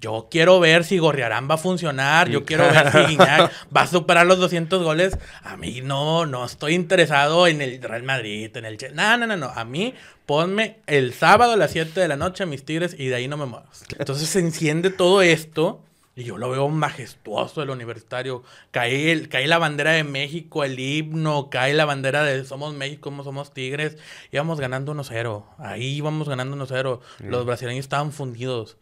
yo 0.00 0.28
quiero 0.30 0.60
ver 0.60 0.84
si 0.84 0.98
Gorriarán 0.98 1.48
va 1.50 1.54
a 1.54 1.58
funcionar, 1.58 2.28
yo 2.28 2.44
quiero 2.44 2.64
ver 2.64 2.92
si 2.92 2.98
Guiñac 3.16 3.52
va 3.74 3.82
a 3.82 3.86
superar 3.86 4.26
los 4.26 4.38
200 4.38 4.82
goles. 4.82 5.18
A 5.42 5.56
mí 5.56 5.80
no, 5.82 6.26
no 6.26 6.44
estoy 6.44 6.74
interesado 6.74 7.46
en 7.46 7.60
el 7.60 7.82
Real 7.82 8.04
Madrid, 8.04 8.56
en 8.56 8.64
el... 8.64 8.78
No, 8.94 9.16
no, 9.16 9.26
no, 9.26 9.36
no. 9.36 9.46
A 9.46 9.64
mí 9.64 9.94
ponme 10.24 10.78
el 10.86 11.14
sábado 11.14 11.52
a 11.52 11.56
las 11.56 11.72
7 11.72 11.98
de 12.00 12.08
la 12.08 12.16
noche 12.16 12.44
a 12.44 12.46
mis 12.46 12.64
Tigres 12.64 12.94
y 12.96 13.06
de 13.06 13.16
ahí 13.16 13.28
no 13.28 13.36
me 13.36 13.46
muevas. 13.46 13.84
Entonces 13.98 14.28
se 14.28 14.38
enciende 14.38 14.90
todo 14.90 15.20
esto 15.22 15.82
y 16.14 16.24
yo 16.24 16.36
lo 16.36 16.50
veo 16.50 16.68
majestuoso 16.68 17.62
el 17.62 17.70
universitario. 17.70 18.44
Cae, 18.70 19.10
el, 19.10 19.28
cae 19.28 19.48
la 19.48 19.58
bandera 19.58 19.92
de 19.92 20.04
México, 20.04 20.62
el 20.62 20.78
himno, 20.78 21.48
cae 21.50 21.74
la 21.74 21.84
bandera 21.84 22.22
de 22.22 22.44
Somos 22.44 22.74
México, 22.74 23.12
somos 23.24 23.52
Tigres. 23.52 23.96
Íbamos 24.30 24.60
ganando 24.60 24.94
1-0. 24.94 25.44
Ahí 25.58 25.96
íbamos 25.96 26.28
ganando 26.28 26.56
1-0. 26.56 27.00
Los 27.20 27.46
brasileños 27.46 27.84
estaban 27.84 28.12
fundidos 28.12 28.76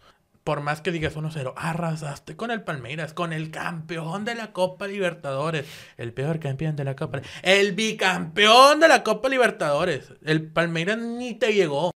por 0.46 0.60
más 0.60 0.80
que 0.80 0.92
digas 0.92 1.16
1-0, 1.16 1.54
arrasaste 1.56 2.36
con 2.36 2.52
el 2.52 2.62
Palmeiras, 2.62 3.12
con 3.12 3.32
el 3.32 3.50
campeón 3.50 4.24
de 4.24 4.36
la 4.36 4.52
Copa 4.52 4.86
Libertadores, 4.86 5.66
el 5.96 6.12
peor 6.12 6.38
campeón 6.38 6.76
de 6.76 6.84
la 6.84 6.94
Copa, 6.94 7.20
el 7.42 7.72
bicampeón 7.72 8.78
de 8.78 8.86
la 8.86 9.02
Copa 9.02 9.28
Libertadores. 9.28 10.12
El 10.24 10.46
Palmeiras 10.46 10.98
ni 10.98 11.34
te 11.34 11.52
llegó. 11.52 11.95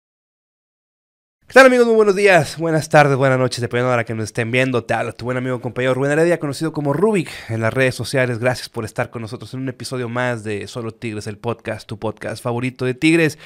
¿Qué 1.51 1.55
tal 1.55 1.67
amigos? 1.67 1.85
Muy 1.89 1.97
buenos 1.97 2.15
días, 2.15 2.59
buenas 2.59 2.89
tardes, 2.89 3.17
buenas 3.17 3.37
noches, 3.37 3.61
dependiendo 3.61 3.91
de 3.91 3.97
la 3.97 4.05
que 4.05 4.15
nos 4.15 4.27
estén 4.27 4.53
viendo. 4.53 4.85
Te 4.85 4.95
habla 4.95 5.11
tu 5.11 5.25
buen 5.25 5.37
amigo 5.37 5.61
compañero 5.61 5.95
Rubén 5.95 6.13
Heredia, 6.13 6.39
conocido 6.39 6.73
como 6.73 6.93
Rubik 6.93 7.29
en 7.49 7.61
las 7.61 7.75
redes 7.75 7.97
sociales. 7.97 8.39
Gracias 8.39 8.69
por 8.69 8.85
estar 8.85 9.11
con 9.11 9.21
nosotros 9.23 9.53
en 9.53 9.63
un 9.63 9.69
episodio 9.69 10.09
más 10.09 10.45
de 10.45 10.69
Solo 10.69 10.93
Tigres, 10.93 11.27
el 11.27 11.39
podcast, 11.39 11.89
tu 11.89 11.99
podcast 11.99 12.41
favorito 12.41 12.85
de 12.85 12.95
Tigres. 12.95 13.37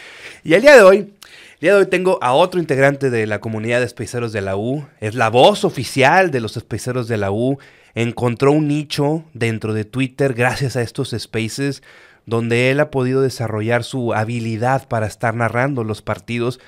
Y 0.43 0.53
el 0.53 0.61
día 0.61 0.77
de 0.77 0.83
hoy 0.83 1.15
día 1.63 1.73
de 1.73 1.79
hoy 1.79 1.87
tengo 1.87 2.19
a 2.21 2.35
otro 2.35 2.61
integrante 2.61 3.09
de 3.09 3.27
la 3.27 3.41
comunidad 3.41 3.79
de 3.79 3.87
especeros 3.87 4.35
de 4.35 4.43
la 4.43 4.55
U. 4.55 4.87
Es 5.01 5.15
la 5.15 5.31
voz 5.31 5.65
oficial 5.65 6.31
de 6.31 6.41
los 6.41 6.59
especeros 6.59 7.09
de 7.09 7.17
la 7.17 7.31
U. 7.31 7.57
Encontró 7.95 8.53
un 8.53 8.69
nicho 8.69 9.25
dentro 9.33 9.73
de 9.73 9.87
Twitter 9.87 10.35
gracias 10.35 10.77
a 10.77 10.83
estos 10.83 11.17
spaces 11.19 11.83
donde 12.27 12.71
él 12.71 12.81
ha 12.81 12.91
podido 12.91 13.23
desarrollar 13.23 13.83
su 13.83 14.13
habilidad 14.13 14.89
para 14.89 15.07
estar 15.07 15.35
narrando 15.35 15.85
los 15.85 16.03
partidos 16.03 16.61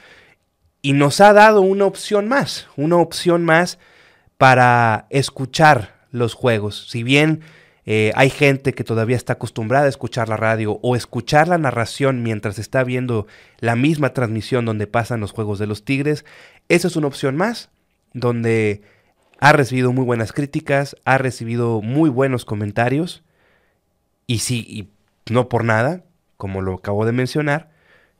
y 0.86 0.92
nos 0.92 1.20
ha 1.20 1.32
dado 1.32 1.62
una 1.62 1.84
opción 1.84 2.28
más, 2.28 2.68
una 2.76 2.94
opción 2.98 3.44
más 3.44 3.80
para 4.38 5.08
escuchar 5.10 5.96
los 6.12 6.34
juegos. 6.34 6.86
Si 6.88 7.02
bien 7.02 7.40
eh, 7.86 8.12
hay 8.14 8.30
gente 8.30 8.72
que 8.72 8.84
todavía 8.84 9.16
está 9.16 9.32
acostumbrada 9.32 9.86
a 9.86 9.88
escuchar 9.88 10.28
la 10.28 10.36
radio 10.36 10.78
o 10.82 10.94
escuchar 10.94 11.48
la 11.48 11.58
narración 11.58 12.22
mientras 12.22 12.60
está 12.60 12.84
viendo 12.84 13.26
la 13.58 13.74
misma 13.74 14.10
transmisión 14.10 14.64
donde 14.64 14.86
pasan 14.86 15.18
los 15.18 15.32
juegos 15.32 15.58
de 15.58 15.66
los 15.66 15.84
Tigres. 15.84 16.24
Esa 16.68 16.86
es 16.86 16.94
una 16.94 17.08
opción 17.08 17.36
más, 17.36 17.68
donde 18.12 18.82
ha 19.40 19.52
recibido 19.52 19.92
muy 19.92 20.04
buenas 20.04 20.32
críticas, 20.32 20.94
ha 21.04 21.18
recibido 21.18 21.82
muy 21.82 22.10
buenos 22.10 22.44
comentarios. 22.44 23.24
Y 24.28 24.38
sí, 24.38 24.64
y 24.68 25.32
no 25.32 25.48
por 25.48 25.64
nada, 25.64 26.04
como 26.36 26.62
lo 26.62 26.74
acabo 26.74 27.04
de 27.06 27.10
mencionar, 27.10 27.70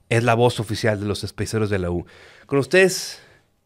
es 0.09 0.25
la 0.25 0.35
voz 0.35 0.59
oficial 0.59 0.99
de 0.99 1.07
los 1.07 1.23
especeros 1.23 1.71
de 1.71 1.79
la 1.79 1.93
U. 1.93 2.07
Con 2.47 2.61
ustedes, 2.61 3.21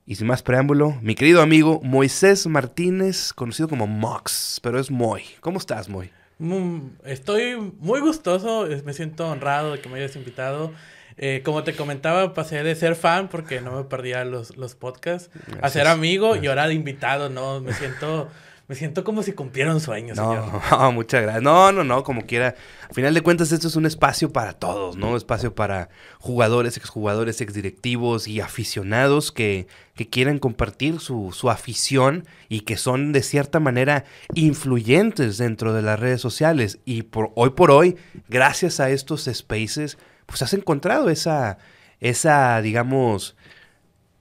y 0.07 0.15
sin 0.15 0.27
más 0.27 0.43
preámbulo, 0.43 0.97
mi 1.03 1.15
querido 1.15 1.43
amigo 1.43 1.83
Moisés 1.83 2.47
Martínez, 2.47 3.35
conocido 3.35 3.69
como 3.69 3.87
Mox, 3.87 4.59
pero 4.63 4.81
es 4.81 4.91
Moy. 4.91 5.23
¿Cómo 5.41 5.59
estás, 5.59 5.91
Moy? 5.91 6.11
Mm, 6.39 6.79
estoy 7.05 7.57
muy 7.79 8.01
gustoso, 8.01 8.67
me 8.87 8.95
siento 8.95 9.29
honrado 9.29 9.73
de 9.73 9.81
que 9.81 9.91
me 9.91 9.99
hayas 9.99 10.17
invitado. 10.17 10.73
Eh, 11.19 11.43
como 11.45 11.63
te 11.63 11.77
comentaba, 11.77 12.33
pasé 12.33 12.63
de 12.63 12.75
ser 12.75 12.97
fan 12.97 13.29
porque 13.29 13.61
no 13.61 13.77
me 13.77 13.85
perdía 13.85 14.25
los, 14.25 14.57
los 14.57 14.75
podcasts, 14.77 15.29
a 15.61 15.69
ser 15.69 15.87
amigo 15.87 16.37
y 16.37 16.47
ahora 16.47 16.67
de 16.67 16.73
invitado, 16.73 17.29
¿no? 17.29 17.61
Me 17.61 17.75
siento 17.75 18.31
me 18.71 18.77
siento 18.77 19.03
como 19.03 19.25
si 19.25 19.33
cumpliera 19.33 19.75
un 19.75 19.81
sueño, 19.81 20.15
señor. 20.15 20.45
No, 20.71 20.93
muchas 20.93 21.23
gracias. 21.23 21.43
No, 21.43 21.73
no, 21.73 21.83
no, 21.83 22.05
como 22.05 22.25
quiera. 22.25 22.55
Al 22.89 22.95
final 22.95 23.13
de 23.15 23.21
cuentas, 23.21 23.51
esto 23.51 23.67
es 23.67 23.75
un 23.75 23.85
espacio 23.85 24.33
para 24.33 24.53
todos, 24.53 24.97
¿no? 24.97 25.17
Espacio 25.17 25.57
para 25.57 25.89
jugadores, 26.21 26.77
exjugadores, 26.77 27.41
exdirectivos 27.41 28.29
y 28.29 28.41
aficionados 28.41 29.33
que, 29.33 29.67
que 29.97 30.09
quieran 30.09 30.39
compartir 30.39 31.01
su, 31.01 31.33
su 31.33 31.51
afición 31.51 32.29
y 32.49 32.61
que 32.61 32.77
son 32.77 33.11
de 33.11 33.25
cierta 33.25 33.59
manera 33.59 34.05
influyentes 34.35 35.37
dentro 35.37 35.73
de 35.73 35.83
las 35.83 35.99
redes 35.99 36.21
sociales. 36.21 36.79
Y 36.85 37.03
por 37.03 37.33
hoy 37.35 37.51
por 37.51 37.73
hoy, 37.73 37.97
gracias 38.29 38.79
a 38.79 38.89
estos 38.91 39.25
spaces, 39.25 39.99
pues 40.27 40.43
has 40.43 40.55
encontrado 40.55 41.11
esa, 41.11 41.59
esa, 41.99 42.63
digamos, 42.63 43.35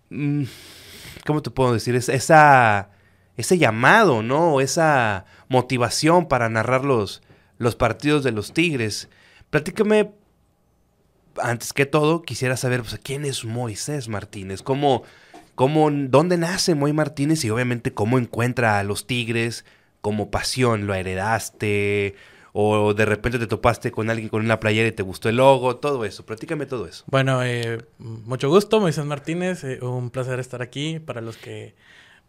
mm, 0.10 0.46
¿cómo 1.24 1.44
te 1.44 1.52
puedo 1.52 1.72
decir? 1.74 1.94
Esa 1.94 2.90
ese 3.40 3.58
llamado, 3.58 4.22
¿no? 4.22 4.60
Esa 4.60 5.26
motivación 5.48 6.28
para 6.28 6.50
narrar 6.50 6.84
los, 6.84 7.22
los 7.58 7.76
partidos 7.76 8.24
de 8.24 8.32
los 8.32 8.54
Tigres. 8.54 9.10
Platícame, 9.50 10.12
antes 11.42 11.72
que 11.72 11.86
todo, 11.86 12.22
quisiera 12.22 12.58
saber 12.58 12.82
pues, 12.82 13.00
quién 13.02 13.24
es 13.26 13.46
Moisés 13.46 14.10
Martínez, 14.10 14.62
cómo, 14.62 15.04
cómo, 15.56 15.90
dónde 15.90 16.38
nace 16.38 16.76
Moy 16.76 16.92
Martínez 16.92 17.46
y 17.46 17.50
obviamente 17.50 17.94
cómo 17.94 18.18
encuentra 18.20 18.78
a 18.78 18.84
los 18.84 19.08
Tigres 19.08 19.64
como 20.02 20.32
pasión, 20.32 20.86
lo 20.86 20.94
heredaste 20.94 22.16
o 22.52 22.94
de 22.94 23.06
repente 23.06 23.40
te 23.40 23.48
topaste 23.48 23.92
con 23.92 24.10
alguien 24.10 24.28
con 24.28 24.44
una 24.44 24.60
playera 24.60 24.90
y 24.90 24.92
te 24.92 25.04
gustó 25.04 25.30
el 25.30 25.38
logo, 25.38 25.78
todo 25.78 26.04
eso. 26.04 26.26
Platícame 26.26 26.66
todo 26.66 26.88
eso. 26.88 27.04
Bueno, 27.08 27.44
eh, 27.44 27.86
mucho 28.00 28.50
gusto, 28.50 28.80
Moisés 28.80 29.06
Martínez. 29.06 29.64
Eh, 29.64 29.80
un 29.82 30.10
placer 30.10 30.40
estar 30.40 30.62
aquí. 30.62 31.00
Para 31.00 31.22
los 31.22 31.38
que 31.38 31.76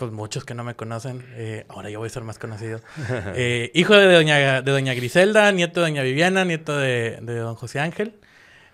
pues 0.01 0.13
muchos 0.13 0.47
que 0.47 0.55
no 0.55 0.65
me 0.65 0.75
conocen, 0.75 1.27
eh, 1.35 1.67
ahora 1.69 1.91
yo 1.91 1.99
voy 1.99 2.07
a 2.07 2.11
ser 2.11 2.25
más 2.25 2.39
conocido. 2.39 2.81
Eh, 3.37 3.71
hijo 3.75 3.95
de 3.95 4.11
doña, 4.13 4.63
de 4.63 4.73
doña 4.73 4.95
Griselda, 4.95 5.53
nieto 5.53 5.81
de 5.81 5.89
doña 5.89 6.03
Viviana, 6.03 6.45
nieto 6.45 6.77
de, 6.77 7.21
don 7.21 7.55
José 7.55 7.81
Ángel. 7.81 8.15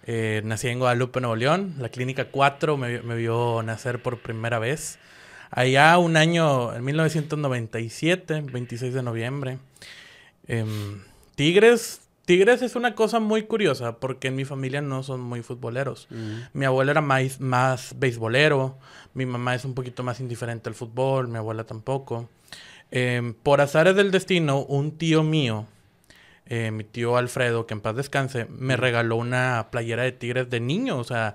Eh, 0.04 0.41
nací 0.44 0.69
en 0.69 0.78
Guadalupe, 0.78 1.20
Nuevo 1.20 1.34
León. 1.34 1.75
La 1.78 1.88
clínica 1.88 2.26
4 2.26 2.76
me, 2.76 3.03
me, 3.03 3.16
vio 3.16 3.60
nacer 3.65 4.00
por 4.00 4.20
primera 4.20 4.60
vez. 4.60 5.00
Allá 5.50 5.98
un 5.98 6.16
año, 6.16 6.72
en 6.75 6.84
1997, 6.84 8.44
26 8.53 8.94
de 8.94 9.03
noviembre. 9.03 9.59
Em, 10.47 11.03
Tigres 11.34 12.06
Tigres 12.26 12.60
es 12.62 12.75
una 12.75 12.97
cosa 12.97 13.20
muy 13.20 13.44
curiosa 13.44 14.00
porque 14.00 14.28
en 14.28 14.34
mi 14.34 14.44
familia 14.44 14.82
no 14.82 15.04
son 15.04 15.20
muy 15.20 15.42
futboleros. 15.42 16.09
Mi 16.53 16.65
abuelo 16.65 16.91
era 16.91 17.00
más, 17.00 17.41
más 17.41 17.94
beisbolero, 17.97 18.76
mi 19.16 19.25
mamá 19.25 19.54
es 19.54 19.65
un 19.65 19.75
poquito 19.75 20.03
más 20.03 20.21
indiferente 20.21 20.69
al 20.69 20.75
fútbol, 20.75 21.27
mi 21.27 21.38
abuela 21.38 21.65
tampoco. 21.65 22.28
Em, 22.91 23.32
por 23.32 23.62
azares 23.62 23.97
del 23.97 24.10
destino, 24.10 24.60
un 24.60 24.99
tío 24.99 25.22
mío, 25.22 25.66
eh, 26.44 26.71
mi 26.71 26.84
tío 26.84 27.16
Alfredo, 27.16 27.66
que 27.66 27.72
en 27.72 27.81
paz 27.81 27.97
descanse, 27.97 28.47
me 28.50 28.77
regaló 28.77 29.16
una 29.16 29.69
playera 29.71 30.03
de 30.03 30.12
Tigres 30.12 30.50
de 30.50 30.60
niño. 30.60 30.99
O 30.99 31.04
sea, 31.04 31.34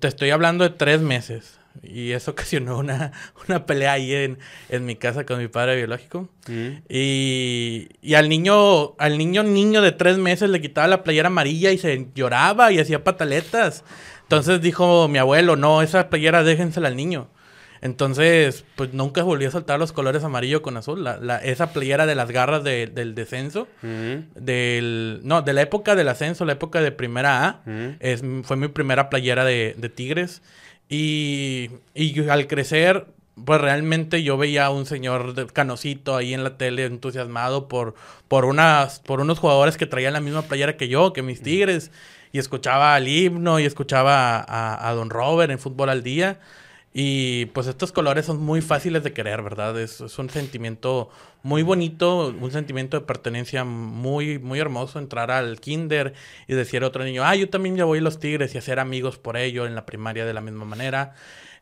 te 0.00 0.08
estoy 0.08 0.30
hablando 0.30 0.64
de 0.64 0.70
tres 0.70 1.02
meses. 1.02 1.60
Y 1.82 2.12
eso 2.12 2.30
ocasionó 2.32 2.78
una, 2.78 3.12
una 3.46 3.66
pelea 3.66 3.92
ahí 3.92 4.14
en, 4.14 4.38
en, 4.70 4.86
mi 4.86 4.96
casa 4.96 5.26
con 5.26 5.38
mi 5.38 5.48
padre 5.48 5.76
biológico. 5.76 6.30
Mm. 6.48 6.68
Y, 6.88 7.88
y, 8.00 8.14
al 8.14 8.30
niño, 8.30 8.96
al 8.96 9.18
niño, 9.18 9.42
niño 9.42 9.82
de 9.82 9.92
tres 9.92 10.16
meses 10.16 10.48
le 10.48 10.62
quitaba 10.62 10.88
la 10.88 11.04
playera 11.04 11.26
amarilla 11.26 11.72
y 11.72 11.78
se 11.78 12.08
lloraba 12.14 12.72
y 12.72 12.78
hacía 12.78 13.04
pataletas. 13.04 13.84
Entonces 14.26 14.60
dijo 14.60 15.06
mi 15.08 15.18
abuelo, 15.18 15.54
no, 15.54 15.82
esa 15.82 16.10
playera 16.10 16.42
déjensela 16.42 16.88
al 16.88 16.96
niño. 16.96 17.28
Entonces, 17.80 18.64
pues 18.74 18.92
nunca 18.94 19.22
volví 19.22 19.44
a 19.44 19.50
soltar 19.50 19.78
los 19.78 19.92
colores 19.92 20.24
amarillo 20.24 20.62
con 20.62 20.76
azul. 20.76 21.04
La, 21.04 21.18
la, 21.18 21.36
esa 21.36 21.72
playera 21.72 22.06
de 22.06 22.16
las 22.16 22.30
garras 22.30 22.64
del 22.64 23.14
descenso, 23.14 23.68
del, 23.82 25.20
no, 25.22 25.42
de 25.42 25.52
la 25.52 25.62
época 25.62 25.94
del 25.94 26.08
ascenso, 26.08 26.44
la 26.44 26.54
época 26.54 26.80
de 26.80 26.90
primera 26.90 27.46
A, 27.46 27.60
es, 28.00 28.22
fue 28.42 28.56
mi 28.56 28.68
primera 28.68 29.08
playera 29.08 29.44
de, 29.44 29.76
de 29.76 29.88
Tigres. 29.88 30.42
Y, 30.88 31.70
y 31.94 32.28
al 32.28 32.48
crecer, 32.48 33.06
pues 33.44 33.60
realmente 33.60 34.22
yo 34.22 34.36
veía 34.36 34.66
a 34.66 34.70
un 34.70 34.86
señor 34.86 35.34
de 35.34 35.46
canocito 35.46 36.16
ahí 36.16 36.34
en 36.34 36.42
la 36.42 36.56
tele 36.56 36.86
entusiasmado 36.86 37.68
por, 37.68 37.94
por, 38.26 38.46
unas, 38.46 39.00
por 39.00 39.20
unos 39.20 39.38
jugadores 39.38 39.76
que 39.76 39.86
traían 39.86 40.14
la 40.14 40.20
misma 40.20 40.42
playera 40.42 40.76
que 40.76 40.88
yo, 40.88 41.12
que 41.12 41.22
mis 41.22 41.42
Tigres. 41.42 41.92
Y 42.36 42.38
escuchaba 42.38 42.98
el 42.98 43.08
himno 43.08 43.58
y 43.60 43.64
escuchaba 43.64 44.44
a, 44.46 44.90
a 44.90 44.92
Don 44.92 45.08
Robert 45.08 45.50
en 45.50 45.58
Fútbol 45.58 45.88
al 45.88 46.02
Día. 46.02 46.38
Y 46.92 47.46
pues 47.46 47.66
estos 47.66 47.92
colores 47.92 48.26
son 48.26 48.42
muy 48.42 48.60
fáciles 48.60 49.02
de 49.02 49.14
querer, 49.14 49.40
¿verdad? 49.40 49.80
Es, 49.80 50.00
un 50.18 50.28
sentimiento 50.28 51.08
muy 51.42 51.62
bonito, 51.62 52.28
un 52.28 52.50
sentimiento 52.50 53.00
de 53.00 53.06
pertenencia 53.06 53.64
muy, 53.64 54.38
muy 54.38 54.58
hermoso, 54.58 54.98
entrar 54.98 55.30
al 55.30 55.60
kinder 55.60 56.12
y 56.46 56.52
decir 56.52 56.84
a 56.84 56.88
otro 56.88 57.04
niño, 57.04 57.24
ah, 57.24 57.34
yo 57.34 57.48
también 57.48 57.76
ya 57.76 57.86
voy 57.86 58.00
a 58.00 58.02
los 58.02 58.18
tigres 58.18 58.54
y 58.54 58.58
hacer 58.58 58.80
amigos 58.80 59.16
por 59.16 59.38
ello 59.38 59.64
en 59.64 59.74
la 59.74 59.86
primaria 59.86 60.26
de 60.26 60.34
la 60.34 60.42
misma 60.42 60.66
manera. 60.66 61.14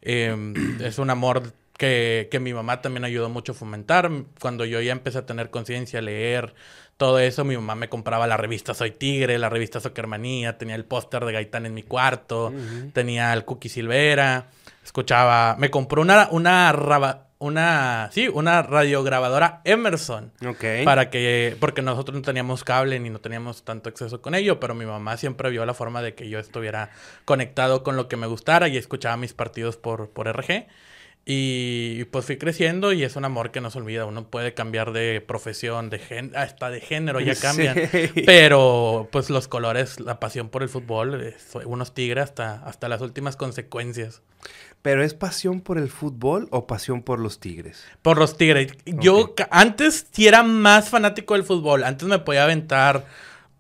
Em, 0.03 0.55
es 0.83 0.99
un 0.99 1.09
amor 1.09 1.53
que, 1.79 2.29
que, 2.33 2.41
mi 2.41 2.53
mamá 2.53 2.81
también 2.81 3.05
ayudó 3.05 3.29
mucho 3.29 3.53
a 3.53 3.55
fomentar. 3.55 4.11
Cuando 4.41 4.65
yo 4.65 4.81
ya 4.81 4.91
empecé 4.91 5.19
a 5.19 5.27
tener 5.27 5.51
conciencia, 5.51 6.01
leer, 6.01 6.53
todo 6.97 7.19
eso, 7.19 7.45
mi 7.45 7.57
mamá 7.57 7.75
me 7.75 7.89
compraba 7.89 8.27
la 8.27 8.37
revista 8.37 8.75
Soy 8.75 8.93
Tigre, 8.93 9.39
la 9.39 9.49
revista 9.49 9.81
Soccermanía, 9.81 10.59
tenía 10.59 10.75
el 10.75 10.85
póster 10.85 11.25
de 11.25 11.33
Gaitán 11.33 11.67
en 11.67 11.75
mi 11.75 11.83
cuarto, 11.83 12.53
tenía 12.93 13.33
el 13.33 13.45
Cookie 13.45 13.69
Silvera 13.69 14.49
escuchaba, 14.85 15.57
me 15.59 15.71
compró 15.71 16.03
una, 16.03 16.29
una, 16.31 17.27
una, 17.39 18.11
sí, 18.13 18.29
una 18.29 18.63
radiograbadora 18.63 19.63
Emerson. 19.65 20.33
Ok. 20.47 20.65
Para 20.85 21.11
que, 21.11 21.57
porque 21.59 21.83
nosotros 21.83 22.15
no 22.15 22.23
teníamos 22.23 22.63
cable 22.65 23.01
ni 23.01 23.11
no 23.11 23.19
teníamos 23.19 23.65
tanto 23.65 23.89
acceso 23.89 24.21
con 24.21 24.35
ello, 24.35 24.61
pero 24.61 24.75
mi 24.75 24.85
mamá 24.85 25.17
siempre 25.17 25.51
vio 25.51 25.65
la 25.65 25.75
forma 25.75 26.03
de 26.03 26.15
que 26.15 26.29
yo 26.29 26.39
estuviera 26.39 26.91
conectado 27.25 27.83
con 27.83 27.97
lo 27.97 28.09
que 28.09 28.17
me 28.17 28.27
gustara 28.27 28.69
y 28.69 28.77
escuchaba 28.77 29.17
mis 29.17 29.33
partidos 29.33 29.77
por, 29.77 30.11
por 30.11 30.29
RG. 30.29 30.67
Y 31.27 32.05
pues 32.07 32.27
fui 32.27 32.37
creciendo 32.37 32.93
y 32.93 33.03
es 33.03 33.17
un 33.17 33.25
amor 33.25 33.51
que 33.51 33.63
no 33.63 33.71
se 33.71 33.79
olvida. 33.79 34.05
Uno 34.05 34.29
puede 34.29 34.53
cambiar 34.53 34.93
de 34.93 35.23
profesión, 35.23 35.89
de 35.89 35.99
gen 35.99 36.33
hasta 36.37 36.71
de 36.71 36.81
género 36.81 37.19
ya 37.21 37.35
cambian. 37.41 37.89
Sí. 37.91 38.11
Pero 38.27 39.09
pues 39.11 39.31
los 39.31 39.49
colores, 39.49 40.01
la 40.01 40.21
pasión 40.21 40.51
por 40.51 40.63
el 40.63 40.69
fútbol, 40.69 41.23
eh, 41.23 41.37
unos 41.65 41.95
tigres 41.95 42.25
hasta, 42.25 42.57
hasta 42.67 42.89
las 42.89 43.01
últimas 43.01 43.37
consecuencias. 43.37 44.21
¿Pero 44.83 45.03
es 45.03 45.15
pasión 45.15 45.63
por 45.63 45.79
el 45.79 45.89
fútbol 45.89 46.47
o 46.51 46.67
pasión 46.67 47.03
por 47.03 47.19
los 47.19 47.41
tigres? 47.41 47.87
Por 48.03 48.19
los 48.19 48.37
tigres. 48.37 48.73
Yo 48.85 49.35
antes 49.51 50.09
sí 50.11 50.27
era 50.29 50.43
más 50.43 50.91
fanático 50.91 51.33
del 51.33 51.45
fútbol. 51.45 51.85
Antes 51.85 52.07
me 52.07 52.19
podía 52.19 52.45
aventar 52.45 53.07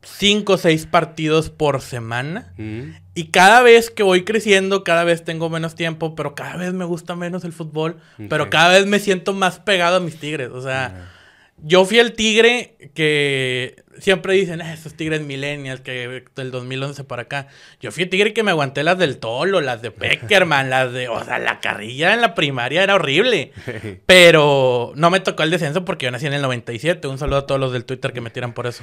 cinco 0.04 0.54
o 0.54 0.58
seis 0.58 0.86
partidos 0.86 1.50
por 1.50 1.80
semana. 1.80 2.52
Mm. 2.56 2.96
Y 3.14 3.24
cada 3.28 3.62
vez 3.62 3.90
que 3.90 4.02
voy 4.02 4.24
creciendo, 4.24 4.84
cada 4.84 5.04
vez 5.04 5.24
tengo 5.24 5.48
menos 5.50 5.74
tiempo, 5.74 6.14
pero 6.14 6.34
cada 6.34 6.56
vez 6.56 6.72
me 6.72 6.84
gusta 6.84 7.14
menos 7.16 7.44
el 7.44 7.52
fútbol. 7.52 7.96
Pero 8.28 8.50
cada 8.50 8.70
vez 8.70 8.86
me 8.86 8.98
siento 8.98 9.32
más 9.32 9.58
pegado 9.58 9.96
a 9.96 10.00
mis 10.00 10.18
tigres. 10.18 10.50
O 10.50 10.60
sea, 10.60 11.10
yo 11.58 11.84
fui 11.84 11.98
el 11.98 12.12
tigre 12.12 12.76
que 12.94 13.82
siempre 13.98 14.34
dicen, 14.34 14.60
"Ah, 14.60 14.74
esos 14.74 14.94
tigres 14.94 15.20
millennials 15.22 15.80
que 15.80 16.24
del 16.34 16.50
2011 16.50 17.04
para 17.04 17.22
acá. 17.22 17.46
Yo 17.80 17.90
fui 17.92 18.02
el 18.02 18.08
tigre 18.10 18.34
que 18.34 18.42
me 18.42 18.50
aguanté 18.50 18.82
las 18.82 18.98
del 18.98 19.18
Tolo, 19.18 19.60
las 19.60 19.80
de 19.82 19.90
Peckerman, 19.92 20.68
las 20.68 20.92
de... 20.92 21.08
O 21.08 21.24
sea, 21.24 21.38
la 21.38 21.60
carrilla 21.60 22.12
en 22.12 22.20
la 22.20 22.34
primaria 22.34 22.82
era 22.82 22.96
horrible. 22.96 23.52
Pero 24.06 24.92
no 24.96 25.10
me 25.10 25.20
tocó 25.20 25.42
el 25.44 25.50
descenso 25.50 25.84
porque 25.84 26.04
yo 26.06 26.10
nací 26.10 26.26
en 26.26 26.34
el 26.34 26.42
97. 26.42 27.06
Un 27.08 27.18
saludo 27.18 27.38
a 27.38 27.46
todos 27.46 27.60
los 27.60 27.72
del 27.72 27.84
Twitter 27.84 28.12
que 28.12 28.20
me 28.20 28.30
tiran 28.30 28.52
por 28.52 28.66
eso. 28.66 28.82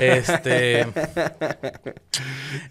Este... 0.00 0.86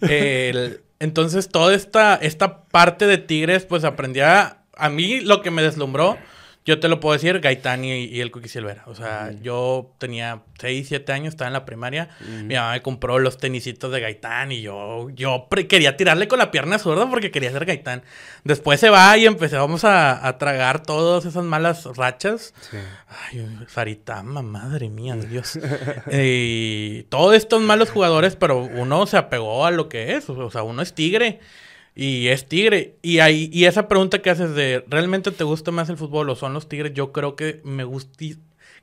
el- 0.02 0.82
entonces, 1.00 1.48
toda 1.48 1.74
esta, 1.76 2.16
esta 2.16 2.64
parte 2.64 3.06
de 3.06 3.18
Tigres, 3.18 3.64
pues 3.64 3.84
aprendí 3.84 4.20
a... 4.20 4.54
A 4.80 4.88
mí 4.90 5.20
lo 5.20 5.42
que 5.42 5.50
me 5.50 5.60
deslumbró, 5.62 6.16
yo 6.68 6.78
te 6.80 6.88
lo 6.88 7.00
puedo 7.00 7.14
decir, 7.14 7.40
Gaitán 7.40 7.82
y, 7.82 8.04
y 8.04 8.20
el 8.20 8.30
Cookie 8.30 8.50
Silvera. 8.50 8.82
O 8.88 8.94
sea, 8.94 9.32
yo 9.40 9.94
tenía 9.96 10.42
6, 10.58 10.86
7 10.86 11.12
años, 11.14 11.28
estaba 11.28 11.48
en 11.48 11.54
la 11.54 11.64
primaria. 11.64 12.10
Mi 12.20 12.56
mamá 12.56 12.72
me 12.72 12.82
compró 12.82 13.18
los 13.18 13.38
tenisitos 13.38 13.90
de 13.90 14.00
Gaitán 14.00 14.52
y 14.52 14.60
yo, 14.60 15.08
yo 15.14 15.48
quería 15.66 15.96
tirarle 15.96 16.28
con 16.28 16.38
la 16.38 16.50
pierna 16.50 16.78
zurda 16.78 17.08
porque 17.08 17.30
quería 17.30 17.50
ser 17.52 17.64
Gaitán. 17.64 18.02
Después 18.44 18.80
se 18.80 18.90
va 18.90 19.16
y 19.16 19.24
empezamos 19.24 19.84
a, 19.84 20.28
a 20.28 20.36
tragar 20.36 20.82
todas 20.82 21.24
esas 21.24 21.42
malas 21.42 21.86
rachas. 21.96 22.52
Sí. 22.70 22.76
Ay, 23.08 23.48
Saritama, 23.68 24.42
madre 24.42 24.90
mía, 24.90 25.16
Dios. 25.16 25.58
y 26.12 27.04
todos 27.04 27.34
estos 27.34 27.62
malos 27.62 27.88
jugadores, 27.88 28.36
pero 28.36 28.58
uno 28.58 29.06
se 29.06 29.16
apegó 29.16 29.64
a 29.64 29.70
lo 29.70 29.88
que 29.88 30.16
es. 30.16 30.28
O 30.28 30.50
sea, 30.50 30.64
uno 30.64 30.82
es 30.82 30.94
tigre. 30.94 31.40
Y 32.00 32.28
es 32.28 32.46
tigre. 32.46 32.94
Y 33.02 33.18
ahí, 33.18 33.50
y 33.52 33.64
esa 33.64 33.88
pregunta 33.88 34.22
que 34.22 34.30
haces 34.30 34.54
de 34.54 34.84
¿realmente 34.88 35.32
te 35.32 35.42
gusta 35.42 35.72
más 35.72 35.88
el 35.88 35.96
fútbol 35.96 36.30
o 36.30 36.36
son 36.36 36.54
los 36.54 36.68
tigres? 36.68 36.94
Yo 36.94 37.10
creo 37.10 37.34
que 37.34 37.60
me 37.64 37.82
gusta. 37.82 38.24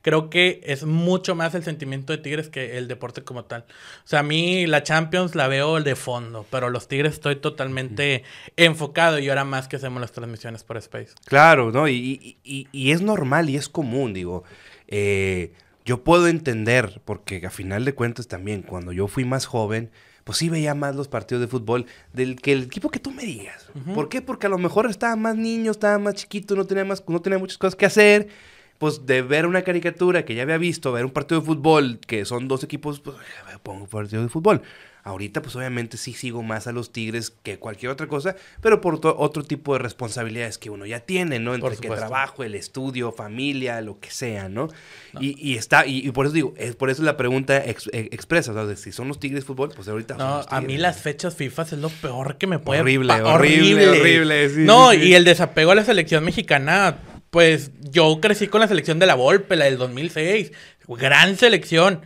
Creo 0.02 0.28
que 0.28 0.60
es 0.64 0.84
mucho 0.84 1.34
más 1.34 1.54
el 1.54 1.64
sentimiento 1.64 2.12
de 2.12 2.18
Tigres 2.18 2.48
que 2.50 2.76
el 2.76 2.86
deporte 2.88 3.22
como 3.24 3.44
tal. 3.46 3.62
O 4.04 4.06
sea, 4.06 4.20
a 4.20 4.22
mí 4.22 4.66
la 4.66 4.82
Champions 4.82 5.34
la 5.34 5.48
veo 5.48 5.80
de 5.82 5.96
fondo, 5.96 6.44
pero 6.50 6.68
los 6.68 6.86
Tigres 6.88 7.14
estoy 7.14 7.36
totalmente 7.36 8.22
enfocado 8.56 9.18
y 9.18 9.28
ahora 9.30 9.44
más 9.44 9.66
que 9.66 9.76
hacemos 9.76 10.00
las 10.02 10.12
transmisiones 10.12 10.62
por 10.62 10.76
Space. 10.76 11.14
Claro, 11.24 11.72
¿no? 11.72 11.88
Y, 11.88 11.94
y- 11.94 12.36
y- 12.44 12.68
y 12.70 12.90
es 12.92 13.00
normal 13.00 13.48
y 13.50 13.56
es 13.56 13.68
común, 13.70 14.12
digo. 14.12 14.44
Eh, 14.88 15.52
yo 15.84 16.04
puedo 16.04 16.28
entender, 16.28 17.00
porque 17.04 17.44
a 17.46 17.50
final 17.50 17.84
de 17.84 17.94
cuentas 17.94 18.28
también, 18.28 18.62
cuando 18.62 18.92
yo 18.92 19.08
fui 19.08 19.24
más 19.24 19.46
joven, 19.46 19.90
pues 20.26 20.38
sí 20.38 20.48
veía 20.48 20.74
más 20.74 20.96
los 20.96 21.06
partidos 21.06 21.40
de 21.40 21.46
fútbol 21.46 21.86
del 22.12 22.40
que 22.40 22.50
el 22.50 22.64
equipo 22.64 22.90
que 22.90 22.98
tú 22.98 23.12
me 23.12 23.24
digas. 23.24 23.70
¿Por 23.94 24.08
qué? 24.08 24.20
Porque 24.20 24.48
a 24.48 24.50
lo 24.50 24.58
mejor 24.58 24.90
estaba 24.90 25.14
más 25.14 25.36
niño, 25.36 25.70
estaba 25.70 26.00
más 26.00 26.14
chiquito, 26.14 26.56
no 26.56 26.64
tenía, 26.64 26.84
más, 26.84 27.04
no 27.06 27.22
tenía 27.22 27.38
muchas 27.38 27.58
cosas 27.58 27.76
que 27.76 27.86
hacer. 27.86 28.26
Pues 28.78 29.06
de 29.06 29.22
ver 29.22 29.46
una 29.46 29.62
caricatura 29.62 30.24
que 30.24 30.34
ya 30.34 30.42
había 30.42 30.58
visto, 30.58 30.90
ver 30.90 31.04
un 31.04 31.12
partido 31.12 31.40
de 31.40 31.46
fútbol, 31.46 32.00
que 32.04 32.24
son 32.24 32.48
dos 32.48 32.64
equipos, 32.64 32.98
pues 32.98 33.16
pongo 33.62 33.84
un 33.84 33.88
partido 33.88 34.20
de 34.20 34.28
fútbol. 34.28 34.62
Ahorita, 35.08 35.40
pues 35.40 35.54
obviamente 35.54 35.96
sí 35.98 36.12
sigo 36.14 36.42
más 36.42 36.66
a 36.66 36.72
los 36.72 36.90
Tigres 36.92 37.30
que 37.30 37.58
cualquier 37.60 37.92
otra 37.92 38.08
cosa, 38.08 38.34
pero 38.60 38.80
por 38.80 38.98
otro 39.04 39.44
tipo 39.44 39.72
de 39.74 39.78
responsabilidades 39.78 40.58
que 40.58 40.68
uno 40.68 40.84
ya 40.84 40.98
tiene, 40.98 41.38
¿no? 41.38 41.54
Entre 41.54 41.70
que 41.80 41.86
trabajo, 42.00 42.42
el 42.42 42.56
estudio, 42.56 43.12
familia, 43.12 43.80
lo 43.82 44.00
que 44.00 44.10
sea, 44.10 44.48
¿no? 44.48 44.68
Y, 45.20 45.36
y 45.40 45.56
está, 45.56 45.86
y, 45.86 45.98
y 46.06 46.10
por 46.10 46.26
eso 46.26 46.34
digo, 46.34 46.54
es 46.56 46.74
por 46.74 46.90
eso 46.90 47.04
la 47.04 47.16
pregunta 47.16 47.64
ex- 47.64 47.88
eh, 47.92 48.08
expresa, 48.10 48.50
o 48.50 48.54
sea, 48.54 48.64
de 48.66 48.76
si 48.76 48.90
son 48.90 49.06
los 49.06 49.20
Tigres 49.20 49.44
fútbol, 49.44 49.70
pues 49.76 49.86
ahorita 49.86 50.16
son 50.16 50.26
No, 50.26 50.36
los 50.38 50.46
a 50.50 50.60
mí 50.60 50.66
Tigres. 50.66 50.82
las 50.82 50.96
fechas 51.00 51.36
FIFA 51.36 51.62
es 51.62 51.72
lo 51.74 51.88
peor 51.88 52.36
que 52.36 52.48
me 52.48 52.58
puede 52.58 52.80
Horrible, 52.80 53.12
horrible, 53.22 53.88
horrible, 53.88 54.48
sí, 54.50 54.60
no, 54.64 54.90
sí, 54.90 54.98
sí. 55.02 55.08
y 55.10 55.14
el 55.14 55.24
desapego 55.24 55.70
a 55.70 55.74
la 55.76 55.84
selección 55.84 56.24
mexicana, 56.24 56.98
pues 57.30 57.70
yo 57.80 58.18
crecí 58.20 58.48
con 58.48 58.60
la 58.60 58.66
selección 58.66 58.98
de 58.98 59.06
la 59.06 59.14
Volpe, 59.14 59.54
la 59.54 59.66
del 59.66 59.78
2006, 59.78 60.50
gran 60.88 61.36
selección. 61.36 62.00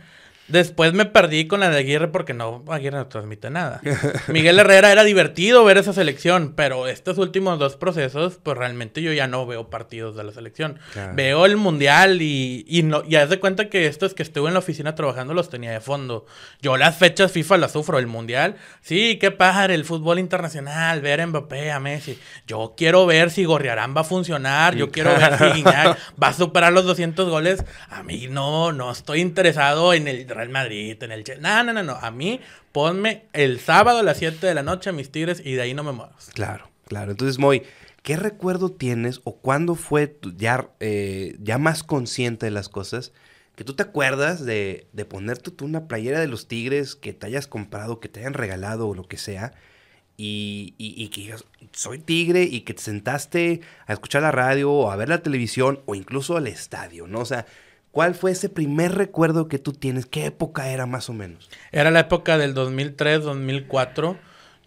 Después 0.51 0.93
me 0.93 1.05
perdí 1.05 1.47
con 1.47 1.59
la 1.59 1.69
de 1.69 1.77
Aguirre 1.77 2.07
porque 2.09 2.33
no, 2.33 2.63
Aguirre 2.69 2.97
no 2.97 3.07
transmite 3.07 3.49
nada. 3.49 3.81
Miguel 4.27 4.59
Herrera 4.59 4.91
era 4.91 5.03
divertido 5.03 5.63
ver 5.63 5.77
esa 5.77 5.93
selección, 5.93 6.53
pero 6.55 6.87
estos 6.87 7.17
últimos 7.17 7.59
dos 7.59 7.75
procesos, 7.75 8.39
pues 8.41 8.57
realmente 8.57 9.01
yo 9.01 9.13
ya 9.13 9.27
no 9.27 9.45
veo 9.45 9.69
partidos 9.69 10.15
de 10.15 10.23
la 10.23 10.31
selección. 10.31 10.79
Claro. 10.93 11.13
Veo 11.15 11.45
el 11.45 11.57
mundial 11.57 12.21
y, 12.21 12.65
y 12.67 12.83
no, 12.83 13.03
y 13.07 13.15
haz 13.15 13.29
de 13.29 13.39
cuenta 13.39 13.69
que 13.69 13.87
estos 13.87 14.13
que 14.13 14.23
estuve 14.23 14.47
en 14.47 14.53
la 14.53 14.59
oficina 14.59 14.95
trabajando 14.95 15.33
los 15.33 15.49
tenía 15.49 15.71
de 15.71 15.81
fondo. 15.81 16.25
Yo 16.61 16.77
las 16.77 16.97
fechas 16.97 17.31
FIFA 17.31 17.57
las 17.57 17.71
sufro, 17.71 17.99
el 17.99 18.07
mundial, 18.07 18.55
sí, 18.81 19.17
qué 19.19 19.31
padre, 19.31 19.75
el 19.75 19.85
fútbol 19.85 20.19
internacional, 20.19 21.01
ver 21.01 21.21
a 21.21 21.27
Mbappé, 21.27 21.71
a 21.71 21.79
Messi. 21.79 22.19
Yo 22.47 22.73
quiero 22.75 23.05
ver 23.05 23.31
si 23.31 23.45
Gorriarán 23.45 23.95
va 23.95 24.01
a 24.01 24.05
funcionar, 24.05 24.75
yo 24.75 24.91
quiero 24.91 25.11
ver 25.15 25.37
si 25.37 25.43
Guiñac 25.55 25.97
va 26.21 26.27
a 26.27 26.33
superar 26.33 26.73
los 26.73 26.85
200 26.85 27.29
goles. 27.29 27.63
A 27.89 28.03
mí 28.03 28.27
no, 28.29 28.71
no 28.71 28.91
estoy 28.91 29.21
interesado 29.21 29.93
en 29.93 30.07
el 30.07 30.25
Real 30.41 30.49
Madrid, 30.49 31.01
en 31.03 31.11
el. 31.11 31.23
No, 31.39 31.63
no, 31.63 31.73
no, 31.73 31.83
no. 31.83 31.93
A 31.93 32.11
mí 32.11 32.39
ponme 32.71 33.23
el 33.33 33.59
sábado 33.59 33.99
a 33.99 34.03
las 34.03 34.17
7 34.17 34.45
de 34.47 34.53
la 34.53 34.63
noche 34.63 34.89
a 34.89 34.93
mis 34.93 35.11
Tigres 35.11 35.41
y 35.45 35.53
de 35.53 35.61
ahí 35.61 35.73
no 35.73 35.83
me 35.83 35.91
muevas. 35.91 36.29
Claro, 36.33 36.69
claro. 36.87 37.11
Entonces, 37.11 37.37
Moy, 37.39 37.63
¿qué 38.03 38.15
recuerdo 38.17 38.71
tienes 38.71 39.21
o 39.23 39.35
cuándo 39.37 39.75
fue 39.75 40.17
ya, 40.37 40.69
eh, 40.79 41.35
ya 41.39 41.57
más 41.57 41.83
consciente 41.83 42.45
de 42.47 42.51
las 42.51 42.69
cosas? 42.69 43.11
Que 43.55 43.63
tú 43.65 43.75
te 43.75 43.83
acuerdas 43.83 44.43
de, 44.45 44.87
de 44.93 45.05
ponerte 45.05 45.51
una 45.63 45.87
playera 45.87 46.19
de 46.19 46.27
los 46.27 46.47
Tigres 46.47 46.95
que 46.95 47.13
te 47.13 47.27
hayas 47.27 47.47
comprado, 47.47 47.99
que 47.99 48.07
te 48.09 48.21
hayan 48.21 48.33
regalado 48.33 48.87
o 48.87 48.95
lo 48.95 49.07
que 49.07 49.17
sea, 49.17 49.53
y, 50.17 50.73
y- 50.77 50.93
y 51.03 51.09
que 51.09 51.21
digas, 51.21 51.45
soy 51.73 51.99
Tigre, 51.99 52.43
y 52.43 52.61
que 52.61 52.73
te 52.73 52.81
sentaste 52.81 53.61
a 53.87 53.93
escuchar 53.93 54.21
la 54.21 54.31
radio 54.31 54.71
o 54.71 54.91
a 54.91 54.95
ver 54.95 55.09
la 55.09 55.21
televisión 55.21 55.81
o 55.85 55.95
incluso 55.95 56.37
al 56.37 56.47
estadio, 56.47 57.07
¿no? 57.07 57.19
O 57.19 57.25
sea, 57.25 57.45
¿cuál 57.91 58.15
fue 58.15 58.31
ese 58.31 58.49
primer 58.49 58.95
recuerdo 58.95 59.47
que 59.47 59.59
tú 59.59 59.73
tienes? 59.73 60.05
¿Qué 60.05 60.25
época 60.25 60.69
era 60.69 60.85
más 60.85 61.09
o 61.09 61.13
menos? 61.13 61.49
Era 61.71 61.91
la 61.91 62.01
época 62.01 62.37
del 62.37 62.53
2003, 62.53 63.23
2004. 63.23 64.17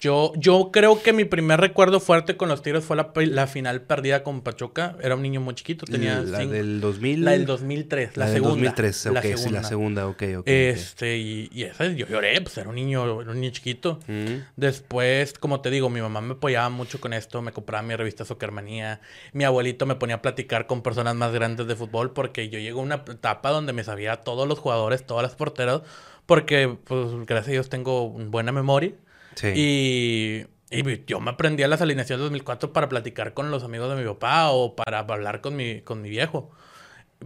Yo, 0.04 0.32
yo 0.36 0.68
creo 0.70 1.02
que 1.02 1.14
mi 1.14 1.24
primer 1.24 1.58
recuerdo 1.58 1.98
fuerte 1.98 2.36
con 2.36 2.50
los 2.50 2.60
Tigres 2.60 2.84
fue 2.84 2.94
la, 2.94 3.10
la 3.14 3.46
final 3.46 3.80
perdida 3.80 4.22
con 4.22 4.42
Pachuca. 4.42 4.96
Era 5.00 5.14
un 5.14 5.22
niño 5.22 5.40
muy 5.40 5.54
chiquito, 5.54 5.86
tenía 5.86 6.20
la 6.20 6.40
cinco- 6.40 6.52
del 6.52 6.78
2000. 6.82 7.24
La 7.24 7.30
del 7.30 7.46
2003, 7.46 8.18
la, 8.18 8.26
La 8.26 8.30
del 8.30 8.42
segunda. 8.42 8.54
2003, 8.70 9.06
ok, 9.06 9.18
sí, 9.38 9.48
la 9.48 9.64
segunda, 9.64 10.06
ok, 10.06 10.22
ok. 10.40 10.42
Este, 10.46 11.16
y, 11.16 11.48
y 11.54 11.62
esa, 11.62 11.86
yo 11.86 12.06
lloré, 12.06 12.38
pues 12.42 12.58
era 12.58 12.68
un 12.68 12.74
niño, 12.74 13.22
era 13.22 13.30
un 13.30 13.40
niño 13.40 13.50
chiquito. 13.50 13.98
Mm. 14.06 14.42
Después, 14.56 15.32
como 15.38 15.62
te 15.62 15.70
digo, 15.70 15.88
mi 15.88 16.02
mamá 16.02 16.20
me 16.20 16.34
apoyaba 16.34 16.68
mucho 16.68 17.00
con 17.00 17.14
esto, 17.14 17.40
me 17.40 17.52
compraba 17.52 17.82
mi 17.82 17.96
revista 17.96 18.26
Soccermanía, 18.26 19.00
mi 19.32 19.44
abuelito 19.44 19.86
me 19.86 19.94
ponía 19.94 20.16
a 20.16 20.20
platicar 20.22 20.66
con 20.66 20.82
personas 20.82 21.14
más 21.14 21.32
grandes 21.32 21.66
de 21.66 21.76
fútbol 21.76 22.12
porque 22.12 22.50
yo 22.50 22.58
llego 22.58 22.80
a 22.80 22.82
una 22.82 22.96
etapa 22.96 23.48
donde 23.48 23.72
me 23.72 23.84
sabía 23.84 24.12
a 24.12 24.16
todos 24.20 24.46
los 24.46 24.58
jugadores, 24.58 25.06
todas 25.06 25.22
las 25.22 25.34
porteras, 25.34 25.80
porque 26.26 26.76
pues 26.84 27.08
gracias 27.24 27.48
a 27.48 27.52
Dios 27.52 27.68
tengo 27.70 28.10
buena 28.10 28.52
memoria 28.52 28.92
Sí. 29.34 29.48
y, 29.54 30.46
y 30.70 31.04
yo 31.06 31.20
me 31.20 31.30
aprendí 31.30 31.62
a 31.62 31.68
las 31.68 31.80
alineaciones 31.80 32.20
del 32.20 32.30
2004 32.30 32.72
para 32.72 32.88
platicar 32.88 33.34
con 33.34 33.50
los 33.50 33.64
amigos 33.64 33.90
de 33.90 34.02
mi 34.02 34.08
papá 34.08 34.50
o 34.50 34.74
para 34.74 35.00
hablar 35.00 35.40
con 35.40 35.56
mi, 35.56 35.80
con 35.80 36.02
mi 36.02 36.08
viejo. 36.08 36.50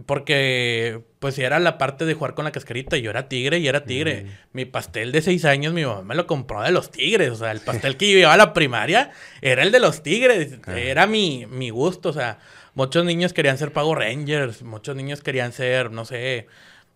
Porque, 0.05 1.01
pues, 1.19 1.37
era 1.39 1.59
la 1.59 1.77
parte 1.77 2.05
de 2.05 2.13
jugar 2.13 2.33
con 2.33 2.45
la 2.45 2.51
cascarita, 2.51 2.95
yo 2.97 3.09
era 3.09 3.27
tigre 3.27 3.59
y 3.59 3.67
era 3.67 3.83
tigre. 3.83 4.27
Mi 4.53 4.65
pastel 4.65 5.11
de 5.11 5.21
seis 5.21 5.43
años, 5.45 5.73
mi 5.73 5.83
mamá 5.83 6.03
me 6.03 6.15
lo 6.15 6.25
compró 6.25 6.61
de 6.61 6.71
los 6.71 6.89
tigres. 6.89 7.31
O 7.31 7.35
sea, 7.35 7.51
el 7.51 7.59
pastel 7.65 7.97
que 7.97 8.09
yo 8.09 8.17
llevaba 8.17 8.35
a 8.35 8.37
la 8.37 8.53
primaria 8.53 9.11
era 9.41 9.63
el 9.63 9.71
de 9.71 9.79
los 9.79 10.01
tigres. 10.01 10.57
Era 10.67 11.05
mi, 11.05 11.45
mi 11.47 11.69
gusto. 11.69 12.09
O 12.09 12.13
sea, 12.13 12.39
muchos 12.75 13.03
niños 13.03 13.33
querían 13.33 13.57
ser 13.57 13.73
Pago 13.73 13.93
Rangers, 13.93 14.61
muchos 14.63 14.95
niños 14.95 15.21
querían 15.21 15.51
ser, 15.51 15.91
no 15.91 16.05
sé, 16.05 16.47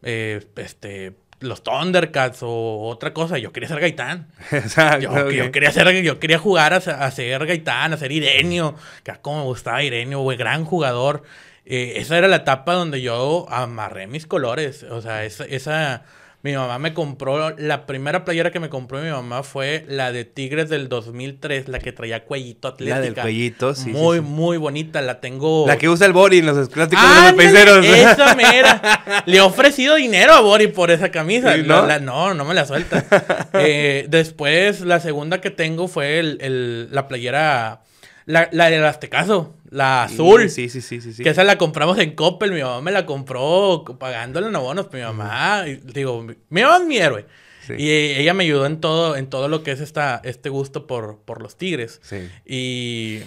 eh, 0.04 0.46
este, 0.56 1.14
los 1.44 1.64
Thundercats 1.64 2.40
o 2.42 2.88
otra 2.88 3.14
cosa. 3.14 3.38
Yo 3.38 3.52
quería 3.52 3.70
ser 3.70 3.80
Gaitán. 3.80 4.28
Exacto. 4.52 5.30
Yo, 5.30 5.52
quería 5.52 5.72
ser, 5.72 6.02
yo 6.02 6.20
quería 6.20 6.40
jugar 6.40 6.74
a, 6.74 6.82
ser- 6.82 6.96
a 6.96 7.12
ser 7.12 7.46
Gaitán, 7.46 7.94
a 7.94 7.98
ser 7.98 8.12
Irenio, 8.12 8.76
que 9.04 9.12
a 9.12 9.22
como 9.22 9.38
me 9.40 9.44
gustaba 9.46 9.84
Irenio, 9.84 10.20
güey, 10.22 10.38
gran 10.38 10.66
jugador. 10.66 11.24
eh, 11.66 11.94
esa 11.98 12.18
era 12.18 12.28
la 12.28 12.38
etapa 12.38 12.74
donde 12.74 13.02
yo 13.02 13.46
amarré 13.50 14.08
mis 14.08 14.26
colores. 14.28 14.84
O 14.84 15.02
sea, 15.02 15.24
esa, 15.26 15.46
esa 15.46 16.04
mi 16.44 16.52
mamá 16.54 16.78
me 16.78 16.94
compró, 16.94 17.52
la 17.58 17.86
primera 17.86 18.26
playera 18.26 18.52
que 18.52 18.60
me 18.60 18.68
compró 18.70 19.00
mi 19.02 19.10
mamá 19.10 19.44
fue 19.44 19.86
la 19.88 20.12
de 20.12 20.26
Tigres 20.26 20.70
del 20.70 20.90
2003, 20.90 21.70
la 21.70 21.80
que 21.80 21.94
traía 21.94 22.26
cuellito 22.26 22.68
atlética. 22.68 22.96
La 22.98 23.02
del 23.02 23.14
cuellito, 23.16 23.74
sí. 23.74 23.92
Muy, 23.92 24.18
sí, 24.20 24.24
sí. 24.26 24.30
muy 24.30 24.58
bonita, 24.58 25.02
la 25.02 25.22
tengo. 25.22 25.66
La 25.66 25.78
que 25.78 25.88
usa 25.88 26.06
el 26.06 26.12
Bori 26.12 26.40
en 26.40 26.46
los 26.48 26.68
clásicos 26.68 27.02
de 27.02 27.22
los 27.22 27.34
peceros. 27.34 27.86
Esa 27.86 28.36
mera. 28.36 29.24
Le 29.26 29.38
he 29.38 29.42
ofrecido 29.42 29.96
dinero 29.96 30.34
a 30.34 30.42
Bori 30.42 30.68
por 30.68 30.92
esa 30.92 31.10
camisa. 31.12 31.56
¿Sí, 31.56 31.62
no? 31.66 31.82
no? 31.84 31.88
La- 31.88 32.00
no, 32.00 32.34
no 32.34 32.44
me 32.46 32.54
la 32.54 32.66
suelta. 32.66 33.06
Eh, 33.54 34.08
después, 34.10 34.82
la 34.82 35.00
segunda 35.00 35.40
que 35.40 35.50
tengo 35.50 35.88
fue 35.88 36.20
el, 36.20 36.38
el- 36.42 36.90
la 36.94 37.08
playera, 37.08 37.84
la, 38.26 38.50
la 38.52 38.70
del 38.70 38.84
Aztecaso, 38.84 39.56
la 39.74 40.04
azul. 40.04 40.50
Sí, 40.50 40.70
sí, 40.70 40.82
sí, 40.82 41.02
sí. 41.02 41.14
sí. 41.14 41.24
Que 41.24 41.30
esa 41.30 41.44
la 41.44 41.58
compramos 41.58 41.98
en 42.00 42.16
Coppel, 42.16 42.52
mi 42.52 42.62
mamá 42.62 42.82
me 42.82 42.92
la 42.92 43.06
compró 43.06 43.84
pagándole 44.00 44.48
en 44.48 44.56
abonos, 44.56 44.88
mi 44.94 45.02
mamá, 45.02 45.64
y 45.68 45.76
digo, 45.78 46.24
mi, 46.24 46.62
mamá 46.62 46.78
es 46.78 46.86
mi 46.86 46.98
héroe. 46.98 47.26
Sí. 47.68 47.74
Y 47.78 47.90
ella 47.90 48.34
me 48.34 48.44
ayudó 48.44 48.66
en 48.66 48.80
todo, 48.80 49.16
en 49.16 49.28
todo 49.28 49.48
lo 49.48 49.64
que 49.64 49.72
es 49.72 49.80
esta, 49.80 50.22
este 50.24 50.50
gusto 50.50 50.86
por, 50.86 51.20
por 51.26 51.42
los 51.42 51.58
tigres. 51.58 52.00
Sí. 52.04 52.30
Y, 52.46 53.22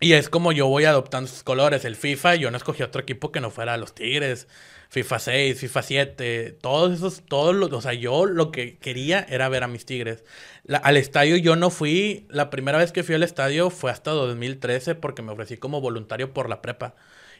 y 0.00 0.12
es 0.12 0.28
como 0.28 0.52
yo 0.52 0.66
voy 0.68 0.84
adoptando 0.84 1.28
sus 1.28 1.42
colores. 1.42 1.84
El 1.84 1.96
FIFA, 1.96 2.36
yo 2.36 2.50
no 2.50 2.56
escogí 2.56 2.82
otro 2.82 3.00
equipo 3.00 3.32
que 3.32 3.40
no 3.40 3.50
fuera 3.50 3.76
los 3.76 3.94
Tigres. 3.94 4.46
FIFA 4.90 5.18
6, 5.18 5.60
FIFA 5.60 5.82
7, 5.82 6.56
todos 6.62 6.94
esos, 6.94 7.22
todos 7.28 7.54
los, 7.54 7.70
o 7.74 7.80
sea, 7.82 7.92
yo 7.92 8.24
lo 8.24 8.50
que 8.50 8.78
quería 8.78 9.26
era 9.28 9.50
ver 9.50 9.62
a 9.62 9.68
mis 9.68 9.84
Tigres. 9.84 10.24
La- 10.64 10.78
al 10.78 10.96
estadio 10.96 11.36
yo 11.36 11.56
no 11.56 11.68
fui, 11.68 12.26
la 12.30 12.48
primera 12.48 12.78
vez 12.78 12.90
que 12.90 13.02
fui 13.02 13.14
al 13.14 13.22
estadio 13.22 13.68
fue 13.68 13.90
hasta 13.90 14.12
2013 14.12 14.94
porque 14.94 15.20
me 15.20 15.32
ofrecí 15.32 15.58
como 15.58 15.82
voluntario 15.82 16.32
por 16.32 16.48
la 16.48 16.62
prepa. 16.62 16.94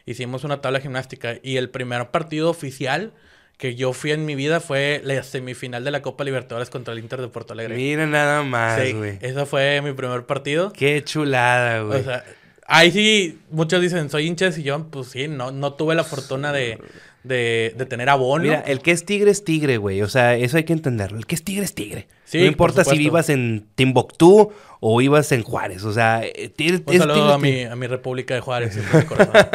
Hicimos 0.05 0.43
una 0.43 0.61
tabla 0.61 0.79
gimnástica 0.79 1.37
y 1.41 1.57
el 1.57 1.69
primer 1.71 2.11
partido 2.11 2.51
oficial 2.51 3.13
que 3.57 3.73
yo 3.75 3.93
fui 3.93 4.11
en 4.11 4.25
mi 4.25 4.35
vida 4.35 4.59
fue 4.59 5.01
la 5.03 5.21
semifinal 5.23 5.83
de 5.83 5.89
la 5.91 6.01
Copa 6.03 6.23
Libertadores 6.23 6.69
contra 6.69 6.93
el 6.93 6.99
Inter 6.99 7.19
de 7.19 7.27
Porto 7.29 7.53
Alegre. 7.53 7.75
Mira 7.75 8.05
nada 8.05 8.43
más, 8.43 8.79
Sí, 8.79 8.93
güey. 8.93 9.17
ese 9.21 9.45
fue 9.47 9.81
mi 9.81 9.91
primer 9.93 10.25
partido. 10.27 10.71
Qué 10.71 11.03
chulada, 11.03 11.81
güey. 11.81 11.99
O 11.99 12.03
sea, 12.03 12.23
ahí 12.69 12.91
sí, 12.91 13.39
muchos 13.51 13.81
dicen, 13.81 14.09
soy 14.09 14.27
hincha 14.27 14.45
de 14.45 14.51
sillón. 14.53 14.89
Pues 14.89 15.07
sí, 15.07 15.27
no, 15.27 15.51
no 15.51 15.73
tuve 15.73 15.95
la 15.95 16.03
fortuna 16.03 16.53
de, 16.53 16.79
de, 17.23 17.73
de 17.75 17.85
tener 17.85 18.09
abono. 18.09 18.43
Mira, 18.43 18.61
el 18.61 18.81
que 18.81 18.91
es 18.91 19.05
tigre 19.05 19.31
es 19.31 19.43
tigre, 19.43 19.77
güey. 19.77 20.01
O 20.01 20.07
sea, 20.07 20.35
eso 20.35 20.57
hay 20.57 20.63
que 20.63 20.73
entenderlo. 20.73 21.17
El 21.17 21.25
que 21.25 21.35
es 21.35 21.43
tigre 21.43 21.65
es 21.65 21.73
tigre. 21.73 22.07
Sí, 22.25 22.37
no 22.39 22.45
importa 22.45 22.83
por 22.83 22.93
si 22.93 22.99
vivas 22.99 23.29
en 23.29 23.67
Timbuktu 23.75 24.51
o 24.79 24.97
vivas 24.97 25.31
en 25.31 25.43
Juárez. 25.43 25.83
O 25.83 25.91
sea, 25.91 26.21
eh, 26.23 26.49
tigre, 26.49 26.81
Un 26.85 26.93
es 26.93 26.99
saludo 26.99 27.15
tigre, 27.15 27.31
a 27.31 27.35
es 27.35 27.41
mi, 27.41 27.49
tigre. 27.51 27.67
a 27.67 27.75
mi 27.75 27.87
República 27.87 28.35
de 28.35 28.41
Juárez. 28.41 28.77
en 28.77 29.05
corazón. 29.05 29.33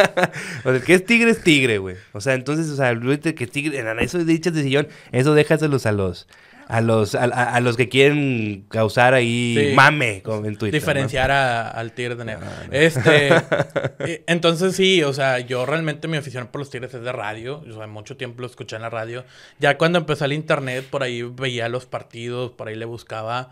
O 0.60 0.62
sea, 0.62 0.72
el 0.72 0.82
que 0.82 0.94
es 0.94 1.04
tigre 1.04 1.30
es 1.30 1.42
tigre, 1.42 1.78
güey. 1.78 1.96
O 2.12 2.20
sea, 2.20 2.34
entonces, 2.34 2.68
o 2.68 2.76
sea, 2.76 2.88
ahorita 2.88 3.34
que 3.34 3.46
tigre, 3.46 3.78
en 3.78 3.98
eso 4.00 4.18
de 4.18 4.24
dichas 4.24 4.52
de 4.54 4.62
sillón, 4.62 4.88
eso 5.12 5.34
déjaselos 5.34 5.86
a 5.86 5.92
los, 5.92 6.26
a 6.66 6.80
los, 6.80 7.14
a, 7.14 7.24
a- 7.24 7.60
los 7.60 7.76
que 7.76 7.88
quieren 7.88 8.64
causar 8.70 9.14
ahí 9.14 9.54
Sí. 9.70 9.74
mame 9.74 10.22
como 10.22 10.46
en 10.46 10.56
Twitter. 10.56 10.80
¿no? 10.80 10.86
Diferenciar 10.86 11.30
a- 11.30 11.68
al 11.68 11.92
Tigre 11.92 12.14
de 12.16 12.24
Negro. 12.24 12.46
Ah, 12.48 12.62
no. 12.66 12.72
Este, 12.72 13.30
entonces 14.26 14.74
sí, 14.76 15.02
o 15.02 15.12
sea, 15.12 15.40
yo 15.40 15.66
realmente 15.66 16.08
mi 16.08 16.16
afición 16.16 16.46
por 16.48 16.60
los 16.60 16.70
Tigres 16.70 16.94
es 16.94 17.02
de 17.02 17.12
radio. 17.12 17.62
O 17.68 17.72
sea, 17.74 17.86
mucho 17.86 18.16
tiempo 18.16 18.40
lo 18.40 18.46
escuché 18.46 18.76
en 18.76 18.82
la 18.82 18.90
radio. 18.90 19.24
Ya 19.58 19.76
cuando 19.78 19.98
empezó 19.98 20.24
el 20.24 20.32
internet, 20.32 20.86
por 20.90 21.02
ahí 21.02 21.22
veía 21.22 21.68
los 21.68 21.86
partidos, 21.86 22.52
por 22.52 22.68
ahí 22.68 22.76
le 22.76 22.84
buscaba. 22.84 23.50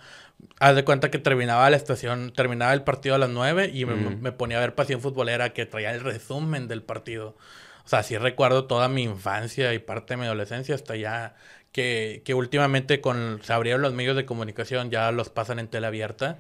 Haz 0.59 0.75
de 0.75 0.85
cuenta 0.85 1.11
que 1.11 1.19
terminaba 1.19 1.71
la 1.71 1.77
estación, 1.77 2.33
terminaba 2.35 2.73
el 2.73 2.83
partido 2.83 3.15
a 3.15 3.19
las 3.19 3.31
9 3.31 3.71
y 3.73 3.85
me, 3.85 3.95
Mm. 3.95 4.21
me 4.23 4.33
ponía 4.33 4.57
a 4.59 4.61
ver 4.61 4.75
Pasión 4.75 5.01
Futbolera 5.01 5.53
que 5.53 5.67
traía 5.67 5.93
el 5.93 6.01
resumen 6.01 6.67
del 6.67 6.83
partido. 6.83 7.37
O 7.85 7.89
sea, 7.89 8.03
sí 8.03 8.17
recuerdo 8.17 8.65
toda 8.67 8.89
mi 8.89 9.03
infancia 9.05 9.73
y 9.75 9.79
parte 9.79 10.15
de 10.15 10.19
mi 10.19 10.27
adolescencia 10.27 10.75
hasta 10.75 10.97
ya 10.97 11.35
que, 11.73 12.23
que 12.25 12.35
últimamente 12.35 13.01
con, 13.01 13.41
se 13.43 13.53
abrieron 13.53 13.83
los 13.83 13.93
medios 13.95 14.15
de 14.17 14.25
comunicación, 14.27 14.91
ya 14.91 15.11
los 15.13 15.31
pasan 15.31 15.59
en 15.59 15.69
tele 15.69 15.87
abierta. 15.87 16.39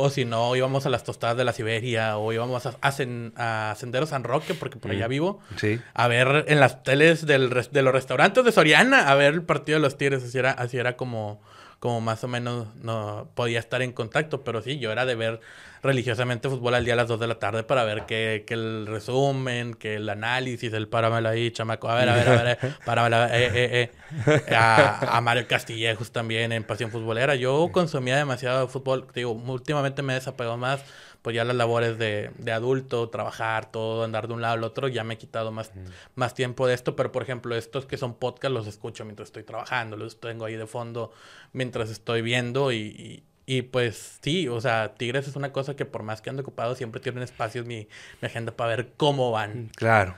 O 0.00 0.10
si 0.10 0.24
no, 0.24 0.54
íbamos 0.54 0.86
a 0.86 0.90
las 0.90 1.02
tostadas 1.02 1.36
de 1.36 1.44
la 1.44 1.52
Siberia 1.52 2.18
o 2.18 2.32
íbamos 2.32 2.64
a, 2.66 2.76
a, 2.80 2.92
Sen- 2.92 3.32
a 3.36 3.74
Sendero 3.76 4.06
San 4.06 4.22
Roque, 4.22 4.54
porque 4.54 4.78
por 4.78 4.92
allá 4.92 5.08
Mm. 5.08 5.10
vivo, 5.10 5.40
Sí. 5.56 5.80
a 5.92 6.06
ver 6.06 6.44
en 6.46 6.60
las 6.60 6.84
teles 6.84 7.26
del 7.26 7.50
de 7.50 7.82
los 7.82 7.92
restaurantes 7.92 8.44
de 8.44 8.52
Soriana, 8.52 9.08
a 9.10 9.14
ver 9.16 9.34
el 9.34 9.42
partido 9.42 9.78
de 9.78 9.82
los 9.82 9.98
Tigres. 9.98 10.22
Así 10.22 10.38
era, 10.38 10.52
así 10.52 10.76
era 10.78 10.96
como, 10.96 11.42
como 11.78 12.00
más 12.00 12.24
o 12.24 12.28
menos 12.28 12.74
no 12.76 13.30
podía 13.34 13.58
estar 13.58 13.82
en 13.82 13.92
contacto. 13.92 14.42
Pero 14.44 14.62
sí, 14.62 14.78
yo 14.78 14.92
era 14.92 15.06
de 15.06 15.14
ver 15.14 15.40
religiosamente 15.82 16.48
fútbol 16.48 16.74
al 16.74 16.84
día 16.84 16.94
a 16.94 16.96
las 16.96 17.08
2 17.08 17.20
de 17.20 17.26
la 17.26 17.38
tarde 17.38 17.62
para 17.62 17.84
ver 17.84 18.06
que, 18.06 18.44
que 18.46 18.54
el 18.54 18.86
resumen, 18.86 19.74
que 19.74 19.96
el 19.96 20.08
análisis, 20.08 20.72
el 20.72 20.88
páramelo 20.88 21.28
ahí, 21.28 21.50
chamaco. 21.50 21.88
A 21.88 21.94
ver, 21.94 22.08
a 22.08 22.14
ver, 22.14 22.28
a 22.28 22.42
ver, 22.42 22.58
eh, 22.62 22.72
páramelo, 22.84 23.24
eh, 23.26 23.30
eh, 23.54 23.90
eh. 24.26 24.54
A, 24.54 25.16
a 25.16 25.20
Mario 25.20 25.46
Castillejos 25.46 26.10
también 26.10 26.52
en 26.52 26.64
Pasión 26.64 26.90
Futbolera. 26.90 27.34
Yo 27.36 27.70
consumía 27.72 28.16
demasiado 28.16 28.68
fútbol. 28.68 29.06
Digo, 29.14 29.32
últimamente 29.32 30.02
me 30.02 30.12
he 30.12 30.16
desapegado 30.16 30.56
más. 30.56 30.82
Pues 31.22 31.34
ya 31.34 31.44
las 31.44 31.56
labores 31.56 31.98
de, 31.98 32.30
de 32.38 32.52
adulto, 32.52 33.08
trabajar, 33.08 33.70
todo, 33.70 34.04
andar 34.04 34.28
de 34.28 34.34
un 34.34 34.40
lado 34.40 34.54
al 34.54 34.64
otro, 34.64 34.88
ya 34.88 35.04
me 35.04 35.14
he 35.14 35.18
quitado 35.18 35.50
más, 35.50 35.72
más 36.14 36.34
tiempo 36.34 36.66
de 36.66 36.74
esto. 36.74 36.96
Pero, 36.96 37.12
por 37.12 37.22
ejemplo, 37.22 37.56
estos 37.56 37.86
que 37.86 37.96
son 37.96 38.14
podcast 38.14 38.54
los 38.54 38.66
escucho 38.66 39.04
mientras 39.04 39.28
estoy 39.28 39.42
trabajando, 39.42 39.96
los 39.96 40.20
tengo 40.20 40.44
ahí 40.44 40.54
de 40.54 40.66
fondo 40.66 41.12
mientras 41.52 41.90
estoy 41.90 42.22
viendo 42.22 42.72
y, 42.72 42.76
y, 42.76 43.24
y, 43.46 43.62
pues 43.62 44.18
sí, 44.22 44.48
o 44.48 44.60
sea, 44.60 44.94
Tigres 44.94 45.26
es 45.26 45.36
una 45.36 45.52
cosa 45.52 45.74
que 45.74 45.84
por 45.84 46.02
más 46.02 46.22
que 46.22 46.30
ando 46.30 46.42
ocupado 46.42 46.74
siempre 46.74 47.00
tienen 47.00 47.22
espacios 47.22 47.66
mi, 47.66 47.88
mi 48.20 48.26
agenda 48.26 48.52
para 48.52 48.76
ver 48.76 48.92
cómo 48.96 49.30
van. 49.30 49.70
Claro. 49.74 50.16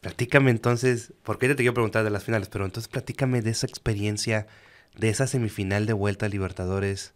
Platícame 0.00 0.50
entonces, 0.50 1.12
porque 1.22 1.48
ya 1.48 1.54
te 1.54 1.62
quiero 1.62 1.74
preguntar 1.74 2.04
de 2.04 2.10
las 2.10 2.24
finales, 2.24 2.48
pero 2.48 2.64
entonces 2.64 2.88
platícame 2.88 3.42
de 3.42 3.50
esa 3.50 3.66
experiencia, 3.66 4.46
de 4.96 5.08
esa 5.08 5.26
semifinal 5.26 5.86
de 5.86 5.94
vuelta 5.94 6.26
a 6.26 6.28
Libertadores 6.28 7.12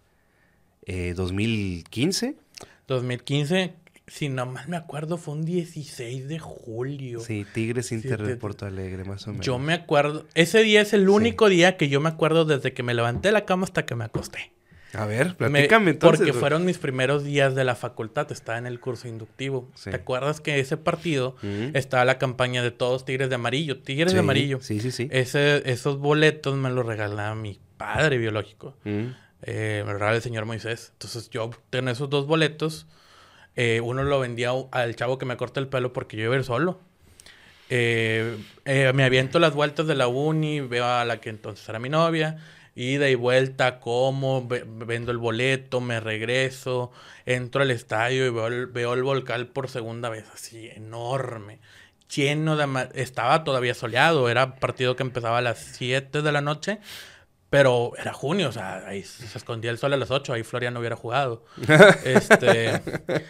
eh, 0.86 1.14
2015. 1.16 2.36
2015, 2.88 3.74
si 4.06 4.28
no 4.28 4.46
mal 4.46 4.66
me 4.68 4.76
acuerdo, 4.76 5.16
fue 5.16 5.34
un 5.34 5.44
16 5.44 6.26
de 6.28 6.38
julio. 6.38 7.20
Sí, 7.20 7.46
Tigres 7.52 7.92
Inter 7.92 8.20
Sí, 8.20 8.26
de 8.26 8.36
Porto 8.36 8.66
Alegre, 8.66 9.04
más 9.04 9.26
o 9.26 9.30
menos. 9.30 9.46
Yo 9.46 9.58
me 9.58 9.72
acuerdo, 9.74 10.26
ese 10.34 10.62
día 10.62 10.80
es 10.80 10.92
el 10.92 11.08
único 11.08 11.48
día 11.48 11.76
que 11.76 11.88
yo 11.88 12.00
me 12.00 12.08
acuerdo 12.08 12.44
desde 12.44 12.72
que 12.72 12.82
me 12.82 12.94
levanté 12.94 13.28
de 13.28 13.32
la 13.32 13.44
cama 13.44 13.64
hasta 13.64 13.86
que 13.86 13.94
me 13.94 14.04
acosté. 14.04 14.52
A 14.92 15.06
ver, 15.06 15.36
Me- 15.38 15.50
platícame 15.50 15.92
entonces. 15.92 16.18
porque 16.18 16.32
fueron 16.32 16.64
mis 16.64 16.78
primeros 16.78 17.22
días 17.22 17.54
de 17.54 17.62
la 17.62 17.76
facultad, 17.76 18.32
estaba 18.32 18.58
en 18.58 18.66
el 18.66 18.80
curso 18.80 19.06
inductivo. 19.06 19.70
Sí. 19.76 19.90
¿Te 19.90 19.94
acuerdas 19.96 20.40
que 20.40 20.58
ese 20.58 20.76
partido 20.76 21.36
estaba 21.74 22.04
la 22.04 22.18
campaña 22.18 22.60
de 22.64 22.72
todos 22.72 23.04
Tigres 23.04 23.28
de 23.28 23.36
Amarillo? 23.36 23.78
Tigres 23.82 24.12
de 24.12 24.18
Amarillo. 24.18 24.58
Sí, 24.60 24.80
sí, 24.80 24.90
sí. 24.90 25.06
Ese, 25.12 25.62
esos 25.70 25.98
boletos 26.00 26.56
me 26.56 26.70
los 26.70 26.84
regalaba 26.84 27.36
mi 27.36 27.60
padre 27.76 28.18
biológico. 28.18 28.76
Eh, 29.42 29.84
me 29.86 29.92
el 30.16 30.22
señor 30.22 30.44
Moisés. 30.46 30.90
Entonces 30.92 31.30
yo 31.30 31.50
tenía 31.70 31.92
esos 31.92 32.10
dos 32.10 32.26
boletos. 32.26 32.86
Eh, 33.56 33.80
uno 33.82 34.04
lo 34.04 34.20
vendía 34.20 34.50
al 34.72 34.96
chavo 34.96 35.18
que 35.18 35.26
me 35.26 35.36
corta 35.36 35.60
el 35.60 35.68
pelo 35.68 35.92
porque 35.92 36.16
yo 36.16 36.24
iba 36.24 36.36
a 36.36 36.42
solo. 36.44 36.80
Eh, 37.68 38.36
eh, 38.64 38.92
me 38.94 39.04
aviento 39.04 39.38
las 39.38 39.54
vueltas 39.54 39.86
de 39.86 39.94
la 39.94 40.08
uni, 40.08 40.60
veo 40.60 40.84
a 40.86 41.04
la 41.04 41.20
que 41.20 41.30
entonces 41.30 41.68
era 41.68 41.78
mi 41.78 41.88
novia, 41.88 42.38
ida 42.74 43.08
y 43.08 43.14
vuelta, 43.14 43.78
como, 43.78 44.46
ve- 44.46 44.64
vendo 44.66 45.12
el 45.12 45.18
boleto, 45.18 45.80
me 45.80 46.00
regreso, 46.00 46.90
entro 47.26 47.62
al 47.62 47.70
estadio 47.70 48.26
y 48.26 48.30
veo 48.30 48.46
el, 48.48 48.66
veo 48.66 49.00
volcán 49.04 49.46
por 49.46 49.68
segunda 49.68 50.08
vez, 50.08 50.24
así 50.34 50.68
enorme, 50.74 51.60
lleno 52.14 52.56
de... 52.56 52.88
Estaba 52.94 53.44
todavía 53.44 53.74
soleado, 53.74 54.28
era 54.28 54.56
partido 54.56 54.96
que 54.96 55.04
empezaba 55.04 55.38
a 55.38 55.42
las 55.42 55.58
7 55.60 56.22
de 56.22 56.32
la 56.32 56.40
noche, 56.40 56.80
pero 57.50 57.92
era 57.98 58.12
junio, 58.12 58.48
o 58.48 58.52
sea, 58.52 58.86
ahí 58.86 59.02
se 59.02 59.36
escondía 59.36 59.70
el 59.70 59.78
sol 59.78 59.92
a 59.92 59.96
las 59.96 60.10
8, 60.10 60.32
ahí 60.32 60.42
Florian 60.44 60.72
no 60.72 60.80
hubiera 60.80 60.96
jugado. 60.96 61.44
Este, 62.04 62.80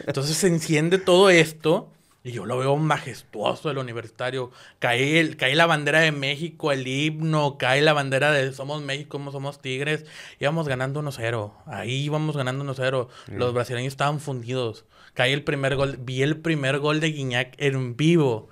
entonces 0.06 0.36
se 0.36 0.46
enciende 0.46 0.98
todo 0.98 1.30
esto 1.30 1.88
y 2.22 2.32
yo 2.32 2.44
lo 2.44 2.58
veo 2.58 2.76
majestuoso 2.76 3.70
el 3.70 3.78
universitario. 3.78 4.50
Cae, 4.78 5.20
el- 5.20 5.36
cae 5.38 5.54
la 5.54 5.64
bandera 5.66 6.00
de 6.00 6.12
México, 6.12 6.70
el 6.70 6.86
himno, 6.86 7.56
cae 7.58 7.80
la 7.80 7.94
bandera 7.94 8.30
de 8.30 8.52
Somos 8.52 8.82
México, 8.82 9.18
somos 9.32 9.60
Tigres. 9.62 10.04
Íbamos 10.38 10.68
ganando 10.68 11.00
1-0. 11.02 11.52
Ahí 11.66 12.04
íbamos 12.04 12.36
ganando 12.36 12.62
1-0. 12.64 13.08
Los 13.28 13.54
brasileños 13.54 13.92
estaban 13.94 14.20
fundidos. 14.20 14.84
Cae 15.14 15.32
el 15.32 15.44
primer 15.44 15.76
gol. 15.76 15.96
Vi 15.98 16.22
el 16.22 16.36
primer 16.36 16.78
gol 16.78 17.00
de 17.00 17.10
Guiñac 17.10 17.54
en 17.56 17.96
vivo. 17.96 18.50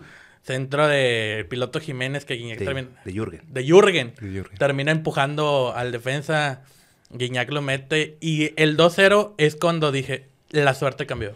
Centro 0.48 0.88
de 0.88 1.46
piloto 1.50 1.78
Jiménez 1.78 2.24
que 2.24 2.32
Guiñac 2.32 2.58
De, 2.58 2.64
también 2.64 2.88
de 3.04 3.12
Jürgen. 3.12 3.42
de 3.48 3.64
Jürgen. 3.64 4.14
De 4.18 4.30
Jürgen. 4.30 4.56
Termina 4.56 4.92
empujando 4.92 5.74
al 5.76 5.92
defensa. 5.92 6.62
Guiñac 7.10 7.50
lo 7.50 7.60
mete. 7.60 8.16
Y 8.22 8.52
el 8.56 8.78
2-0 8.78 9.34
es 9.36 9.56
cuando 9.56 9.92
dije, 9.92 10.24
la 10.48 10.72
suerte 10.72 11.04
cambió. 11.04 11.34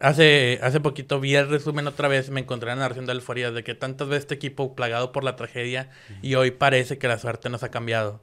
Hace, 0.00 0.58
hace 0.60 0.80
poquito 0.80 1.20
vi 1.20 1.36
el 1.36 1.48
resumen 1.48 1.86
otra 1.86 2.08
vez, 2.08 2.30
me 2.30 2.40
encontré 2.40 2.72
en 2.72 2.78
la 2.78 2.82
narración 2.82 3.06
de 3.06 3.12
Alforía 3.12 3.52
de 3.52 3.62
que 3.62 3.76
tantas 3.76 4.08
veces 4.08 4.24
este 4.24 4.34
equipo 4.34 4.74
plagado 4.74 5.12
por 5.12 5.22
la 5.22 5.36
tragedia 5.36 5.90
y 6.20 6.34
hoy 6.34 6.50
parece 6.50 6.98
que 6.98 7.06
la 7.06 7.20
suerte 7.20 7.48
nos 7.48 7.62
ha 7.62 7.70
cambiado. 7.70 8.20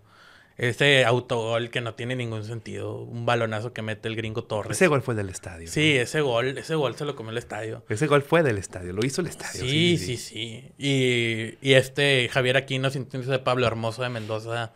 Ese 0.59 1.05
autogol 1.05 1.69
que 1.69 1.79
no 1.79 1.93
tiene 1.93 2.17
ningún 2.17 2.43
sentido. 2.43 2.95
Un 2.95 3.25
balonazo 3.25 3.71
que 3.71 3.81
mete 3.81 4.09
el 4.09 4.17
gringo 4.17 4.43
Torres. 4.43 4.75
Ese 4.75 4.87
gol 4.87 5.01
fue 5.01 5.15
del 5.15 5.29
estadio. 5.29 5.69
Sí, 5.69 5.95
ese 5.95 6.19
gol, 6.19 6.57
ese 6.57 6.75
gol 6.75 6.95
se 6.97 7.05
lo 7.05 7.15
comió 7.15 7.31
el 7.31 7.37
estadio. 7.37 7.85
Ese 7.87 8.07
gol 8.07 8.23
fue 8.23 8.43
del 8.43 8.57
estadio, 8.57 8.91
lo 8.91 9.05
hizo 9.05 9.21
el 9.21 9.27
estadio. 9.27 9.61
Sí, 9.61 9.97
sí, 9.97 10.17
sí. 10.17 10.69
Y, 10.77 11.57
y, 11.61 11.73
este 11.75 12.29
Javier 12.29 12.57
Aquino 12.57 12.89
sintiéndose 12.89 13.31
de 13.31 13.39
Pablo 13.39 13.67
Hermoso 13.67 14.03
de 14.03 14.09
Mendoza, 14.09 14.73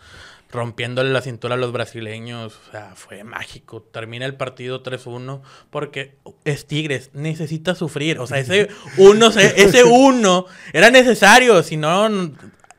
rompiéndole 0.50 1.12
la 1.12 1.22
cintura 1.22 1.56
a 1.56 1.58
los 1.58 1.74
brasileños. 1.74 2.58
O 2.66 2.72
sea, 2.72 2.94
fue 2.96 3.25
mágico. 3.25 3.82
Termina 3.82 4.25
el 4.25 4.36
partido 4.36 4.84
3-1 4.84 5.42
porque 5.70 6.16
es 6.46 6.66
Tigres, 6.66 7.10
necesita 7.12 7.75
sufrir. 7.75 8.20
O 8.20 8.28
sea, 8.28 8.40
ese 8.40 8.70
uno, 8.98 9.28
ese 9.28 9.84
uno 9.84 10.46
era 10.72 10.92
necesario, 10.92 11.62
si 11.62 11.75
no 11.75 12.10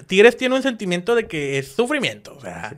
Tigres 0.07 0.37
tiene 0.37 0.55
un 0.55 0.63
sentimiento 0.63 1.15
de 1.15 1.27
que 1.27 1.59
es 1.59 1.69
sufrimiento, 1.73 2.35
o 2.37 2.41
sea, 2.41 2.75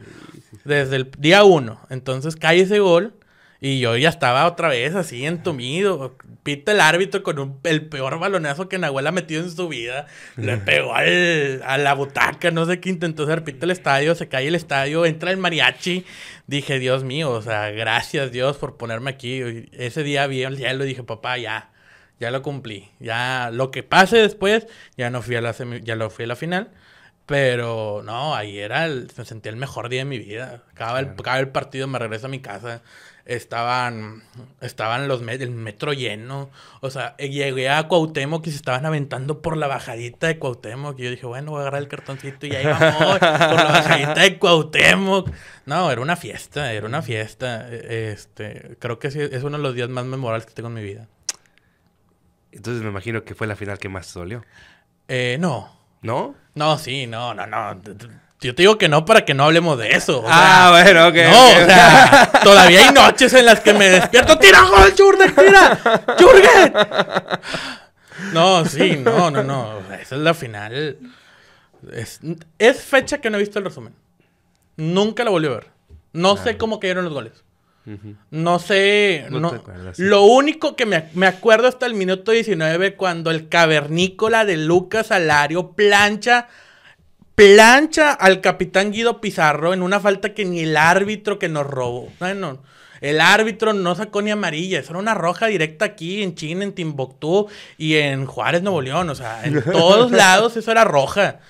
desde 0.65 0.97
el 0.97 1.11
día 1.19 1.45
uno. 1.45 1.81
Entonces 1.91 2.37
cae 2.37 2.61
ese 2.61 2.79
gol 2.79 3.15
y 3.61 3.81
yo 3.81 3.97
ya 3.97 4.11
estaba 4.11 4.47
otra 4.47 4.69
vez 4.69 4.95
así 4.95 5.25
entumido. 5.25 6.17
Pita 6.43 6.73
el 6.73 6.81
árbitro 6.81 7.23
con 7.23 7.59
el 7.65 7.87
peor 7.87 8.19
balonazo 8.19 8.69
que 8.69 8.79
Nahuel 8.79 9.07
ha 9.07 9.13
metido 9.13 9.43
en 9.43 9.51
su 9.51 9.69
vida. 9.69 10.07
Le 10.37 10.57
pegó 10.59 10.95
al, 10.95 11.63
a 11.65 11.79
la 11.79 11.95
butaca, 11.95 12.51
no 12.51 12.67
sé 12.67 12.81
qué 12.81 12.91
intentó 12.91 13.25
hacer. 13.25 13.45
Pita 13.45 13.65
el 13.65 13.71
estadio, 13.71 14.15
se 14.15 14.29
cae 14.29 14.49
el 14.49 14.55
estadio, 14.55 15.07
entra 15.07 15.31
el 15.31 15.39
mariachi. 15.39 16.05
Dije, 16.47 16.79
Dios 16.79 17.03
mío, 17.05 17.31
o 17.31 17.43
sea, 17.43 17.71
gracias 17.71 18.31
Dios 18.31 18.57
por 18.59 18.77
ponerme 18.77 19.11
aquí. 19.11 19.67
Ese 19.73 20.03
día 20.03 20.27
vi 20.27 20.43
el 20.43 20.57
cielo 20.57 20.85
y 20.85 20.89
dije, 20.89 21.03
papá, 21.03 21.39
ya, 21.39 21.71
ya 22.21 22.31
lo 22.31 22.43
cumplí. 22.43 22.91
Ya 23.01 23.51
lo 23.53 23.71
que 23.71 23.83
pase 23.83 24.19
después, 24.19 24.67
ya 24.97 25.11
no 25.11 25.23
fui 25.23 25.37
a 25.37 25.41
la, 25.41 25.55
ya 25.83 25.97
lo 25.97 26.11
fui 26.11 26.27
a 26.27 26.29
la 26.29 26.37
final. 26.37 26.71
Pero 27.27 28.03
no, 28.05 28.37
ahí 28.37 28.59
era 28.59 28.87
el, 28.87 29.11
me 29.17 29.25
sentía 29.25 29.51
el 29.51 29.57
mejor 29.57 29.89
día 29.89 30.01
de 30.01 30.05
mi 30.05 30.19
vida. 30.19 30.63
Acaba 30.71 31.01
el, 31.01 31.15
el 31.39 31.49
partido, 31.49 31.89
me 31.89 31.99
regreso 31.99 32.27
a 32.27 32.31
mi 32.31 32.39
casa. 32.41 32.83
Estaban, 33.25 34.23
estaban 34.61 35.09
los 35.09 35.21
el 35.23 35.51
metro 35.51 35.93
lleno. 35.93 36.49
O 36.81 36.91
sea, 36.91 37.17
llegué 37.17 37.69
a 37.69 37.89
Cuauhtémoc 37.89 38.47
y 38.47 38.51
se 38.51 38.57
estaban 38.57 38.87
aventando 38.87 39.43
por 39.43 39.57
la 39.57 39.67
bajadita 39.67 40.29
de 40.29 40.39
Cuauhtémoc. 40.39 40.97
Y 41.01 41.03
yo 41.03 41.11
dije, 41.11 41.27
bueno, 41.27 41.51
voy 41.51 41.59
a 41.59 41.63
agarrar 41.63 41.83
el 41.83 41.89
cartoncito 41.89 42.47
y 42.47 42.55
ahí 42.55 42.65
vamos 42.65 43.19
por 43.19 43.21
la 43.21 43.73
bajadita 43.73 44.21
de 44.21 44.39
Cuauhtémoc. 44.39 45.29
No, 45.65 45.91
era 45.91 46.01
una 46.01 46.15
fiesta, 46.15 46.73
era 46.73 46.87
una 46.87 47.03
fiesta. 47.03 47.69
Este, 47.69 48.77
creo 48.79 49.01
que 49.01 49.09
es 49.09 49.43
uno 49.43 49.57
de 49.57 49.63
los 49.65 49.75
días 49.75 49.89
más 49.89 50.05
memorables 50.05 50.47
que 50.47 50.55
tengo 50.55 50.69
en 50.69 50.75
mi 50.75 50.85
vida. 50.85 51.09
Entonces 52.53 52.85
me 52.85 52.91
imagino 52.91 53.25
que 53.25 53.35
fue 53.35 53.49
la 53.49 53.57
final 53.57 53.79
que 53.79 53.89
más 53.89 54.15
dolió. 54.15 54.45
Eh, 55.09 55.37
no. 55.41 55.77
¿No? 56.03 56.37
No, 56.57 56.79
sí, 56.79 57.07
no, 57.07 57.35
no, 57.35 57.47
no. 57.47 57.81
Yo 58.41 58.55
te 58.55 58.63
digo 58.63 58.79
que 58.79 58.89
no 58.89 59.05
para 59.05 59.27
que 59.27 59.35
no 59.35 59.45
hablemos 59.45 59.79
de 59.79 59.91
eso. 59.91 60.25
ah, 60.27 60.69
bueno, 60.71 61.09
ok. 61.09 61.15
No, 61.15 61.49
o 61.49 61.67
sea, 61.67 62.31
todavía 62.43 62.89
hay 62.89 62.95
noches 62.95 63.35
en 63.35 63.45
las 63.45 63.61
que 63.61 63.75
me 63.75 63.91
despierto. 63.91 64.39
¡Tira 64.39 64.63
gol, 64.63 64.95
Jurgen! 64.97 65.35
¡Tira! 65.35 65.79
¡Jurgen! 66.19 66.73
No, 68.33 68.65
sí, 68.65 68.97
no, 68.97 69.31
no, 69.31 69.43
no. 69.43 69.81
esa 70.01 70.15
es 70.15 70.21
la 70.23 70.33
final. 70.33 70.97
Es, 71.93 72.21
es, 72.59 72.83
fecha 72.83 73.19
que 73.19 73.29
no 73.29 73.37
he 73.37 73.41
visto 73.41 73.59
el 73.59 73.67
resumen. 73.67 73.95
Nunca 74.77 75.25
la 75.25 75.31
volví 75.31 75.49
a 75.49 75.51
ver. 75.51 75.67
No 76.15 76.39
sé 76.39 76.57
cómo 76.57 76.81
cayeron 76.81 77.05
los 77.05 77.13
goles. 77.13 77.45
No 78.31 78.59
sé. 78.59 79.27
No, 79.31 79.63
lo 79.97 80.23
único 80.25 80.75
que 80.75 80.87
me, 80.87 81.09
me, 81.15 81.27
acuerdo 81.27 81.69
hasta 81.69 81.87
el 81.87 81.95
minuto 81.95 82.33
19 82.33 82.97
cuando 82.97 83.31
el 83.31 83.49
cavernícola 83.49 84.45
de 84.45 84.57
Lucas 84.57 85.13
Alario 85.13 85.73
plancha. 85.73 86.49
Plancha 87.37 88.13
al 88.13 88.41
capitán 88.41 88.93
Guido 88.93 89.21
Pizarro 89.21 89.75
en 89.75 89.83
una 89.83 90.01
falta 90.01 90.33
que 90.33 90.47
ni 90.47 90.61
el 90.61 90.75
árbitro 90.77 91.39
que 91.39 91.51
nos 91.51 91.67
robó. 91.67 92.09
Bueno, 92.19 92.63
el 93.01 93.21
árbitro 93.21 93.73
no 93.73 93.95
sacó 93.95 94.23
ni 94.23 94.31
amarilla. 94.31 94.81
Eso 94.81 94.93
era 94.93 95.01
una 95.01 95.15
roja 95.15 95.47
directa 95.47 95.85
aquí 95.85 96.23
en 96.23 96.35
China, 96.35 96.65
en 96.65 96.73
Timbuktu 96.73 97.47
y 97.77 97.97
en 97.97 98.27
Juárez, 98.27 98.63
Nuevo 98.63 98.81
León. 98.81 99.11
O 99.11 99.15
sea, 99.15 99.45
en 99.45 99.63
todos 99.73 100.11
lados 100.13 100.57
eso 100.57 100.71
era 100.71 100.85
roja. 100.85 101.41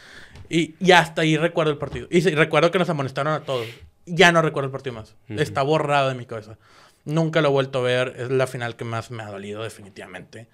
Y, 0.48 0.74
y, 0.80 0.92
hasta 0.92 1.22
ahí 1.22 1.36
recuerdo 1.36 1.72
el 1.72 1.78
partido. 1.78 2.06
Y 2.10 2.20
recuerdo 2.30 2.70
que 2.70 2.78
nos 2.78 2.88
amonestaron 2.88 3.32
a 3.32 3.40
todos. 3.40 3.66
Ya 4.06 4.32
no 4.32 4.40
recuerdo 4.40 4.66
el 4.66 4.72
partido 4.72 4.94
más. 4.94 5.16
Está 5.28 5.62
borrado 5.62 6.08
de 6.08 6.14
mi 6.14 6.26
cabeza. 6.26 6.58
Nunca 7.04 7.40
lo 7.40 7.48
he 7.48 7.52
vuelto 7.52 7.80
a 7.80 7.82
ver. 7.82 8.14
Es 8.16 8.30
la 8.30 8.46
final 8.46 8.76
que 8.76 8.84
más 8.84 9.10
me 9.10 9.22
ha 9.22 9.26
dolido, 9.26 9.62
definitivamente. 9.62 10.48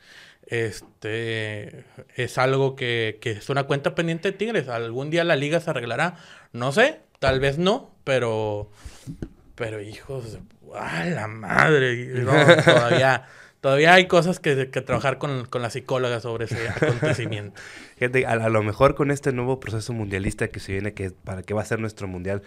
Este 0.47 1.85
es 2.17 2.39
algo 2.39 2.77
que, 2.77 3.19
que 3.21 3.33
es 3.33 3.49
una 3.49 3.65
cuenta 3.65 3.95
pendiente 3.95 4.33
de 4.33 4.37
Tigres. 4.37 4.69
Algún 4.69 5.11
día 5.11 5.25
la 5.25 5.37
liga 5.37 5.61
se 5.61 5.71
arreglará. 5.71 6.17
No 6.53 6.73
sé, 6.73 7.01
tal 7.19 7.41
vez 7.41 7.59
no, 7.59 7.95
pero. 8.05 8.71
Pero 9.55 9.81
hijos, 9.81 10.39
¡a 10.75 11.05
la 11.05 11.29
madre! 11.29 12.25
todavía. 12.65 13.27
Todavía 13.63 13.95
hay 13.95 14.09
cosas 14.09 14.41
que, 14.41 14.71
que 14.71 14.81
trabajar 14.81 15.19
con, 15.19 15.45
con, 15.47 15.63
la 15.63 15.71
psicóloga 15.71 16.19
sobre 16.19 16.47
ese 16.47 16.69
acontecimiento. 16.69 17.61
Gente, 17.97 18.27
a, 18.27 18.33
a, 18.33 18.49
lo 18.49 18.65
mejor 18.65 18.97
con 18.97 19.13
este 19.13 19.31
nuevo 19.31 19.61
proceso 19.61 19.93
mundialista 19.93 20.49
que 20.49 20.59
se 20.59 20.73
viene, 20.73 20.95
que 20.95 21.13
para 21.13 21.45
que 21.45 21.55
va 21.55 21.63
a 21.63 21.65
ser 21.65 21.79
nuestro 21.79 22.09
mundial, 22.09 22.43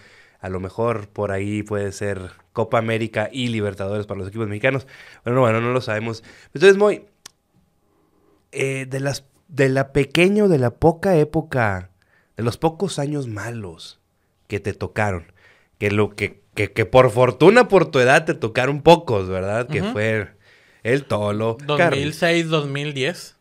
a 0.45 0.49
lo 0.49 0.59
mejor 0.59 1.09
por 1.09 1.31
ahí 1.31 1.63
puede 1.63 1.91
ser 1.91 2.29
Copa 2.53 2.77
América 2.77 3.29
y 3.31 3.47
Libertadores 3.47 4.05
para 4.05 4.19
los 4.19 4.27
equipos 4.27 4.47
mexicanos. 4.47 4.85
Bueno, 5.23 5.41
bueno, 5.41 5.59
no 5.59 5.71
lo 5.71 5.81
sabemos. 5.81 6.23
Entonces, 6.53 6.77
muy 6.77 7.05
eh, 8.51 8.85
de 8.87 8.99
las 8.99 9.25
de 9.47 9.69
la 9.69 9.91
pequeña 9.91 10.47
de 10.47 10.59
la 10.59 10.69
poca 10.69 11.15
época, 11.17 11.89
de 12.37 12.43
los 12.43 12.57
pocos 12.57 12.99
años 12.99 13.27
malos 13.27 13.99
que 14.47 14.59
te 14.59 14.73
tocaron, 14.73 15.31
que 15.79 15.89
lo 15.89 16.15
que, 16.15 16.43
que, 16.53 16.71
que 16.71 16.85
por 16.85 17.09
fortuna 17.09 17.67
por 17.67 17.89
tu 17.89 17.97
edad 17.97 18.25
te 18.25 18.35
tocaron 18.35 18.83
pocos, 18.83 19.27
¿verdad? 19.27 19.67
Que 19.67 19.81
fue 19.81 20.27
el 20.83 21.05
Tolo. 21.05 21.57
2006, 21.65 22.49
2010. 22.49 23.34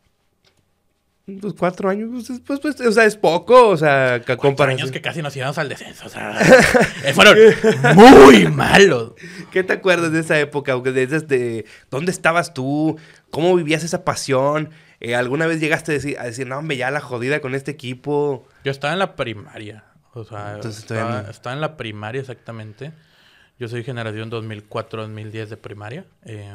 Pues 1.27 1.55
cuatro 1.55 1.89
años, 1.89 2.11
pues, 2.27 2.41
pues, 2.41 2.61
pues, 2.61 2.81
o 2.83 2.93
sea, 2.93 3.07
es 3.07 3.17
poco, 3.17 3.69
o 3.69 3.77
sea, 3.79 4.21
cuatro 4.27 4.67
años 4.67 4.91
que 4.91 5.01
casi 5.01 5.23
nos 5.23 5.35
íbamos 5.35 5.57
al 5.57 5.71
descenso, 5.71 6.05
o 6.05 6.09
sea, 6.11 6.39
eh, 7.05 7.15
fueron 7.15 7.39
muy 7.95 8.47
malos. 8.49 9.15
¿Qué 9.51 9.65
te 9.65 9.73
acuerdas 9.73 10.13
de 10.13 10.21
esa 10.21 10.39
época? 10.39 10.77
De, 10.77 11.65
¿Dónde 11.91 12.11
estabas 12.11 12.53
tú? 12.53 12.99
¿Cómo 13.31 13.57
vivías 13.57 13.83
esa 13.85 14.05
pasión? 14.05 14.69
Eh, 15.01 15.15
¿Alguna 15.15 15.47
vez 15.47 15.61
llegaste 15.61 15.93
a 15.93 15.95
decir, 15.95 16.19
a 16.19 16.25
decir, 16.25 16.47
no, 16.47 16.59
hombre, 16.59 16.77
ya 16.77 16.91
la 16.91 17.01
jodida 17.01 17.41
con 17.41 17.55
este 17.55 17.71
equipo? 17.71 18.47
Yo 18.63 18.71
estaba 18.71 18.93
en 18.93 18.99
la 18.99 19.17
primaria, 19.17 19.85
o 20.13 20.25
sea, 20.25 20.59
estaba, 20.59 21.23
estaba, 21.31 21.55
en 21.55 21.63
la 21.63 21.79
primaria 21.79 22.21
exactamente. 22.21 22.93
Yo 23.59 23.69
soy 23.69 23.83
generación 23.83 24.31
2004-2010 24.31 25.47
de 25.47 25.57
primaria. 25.57 26.05
Eh, 26.27 26.55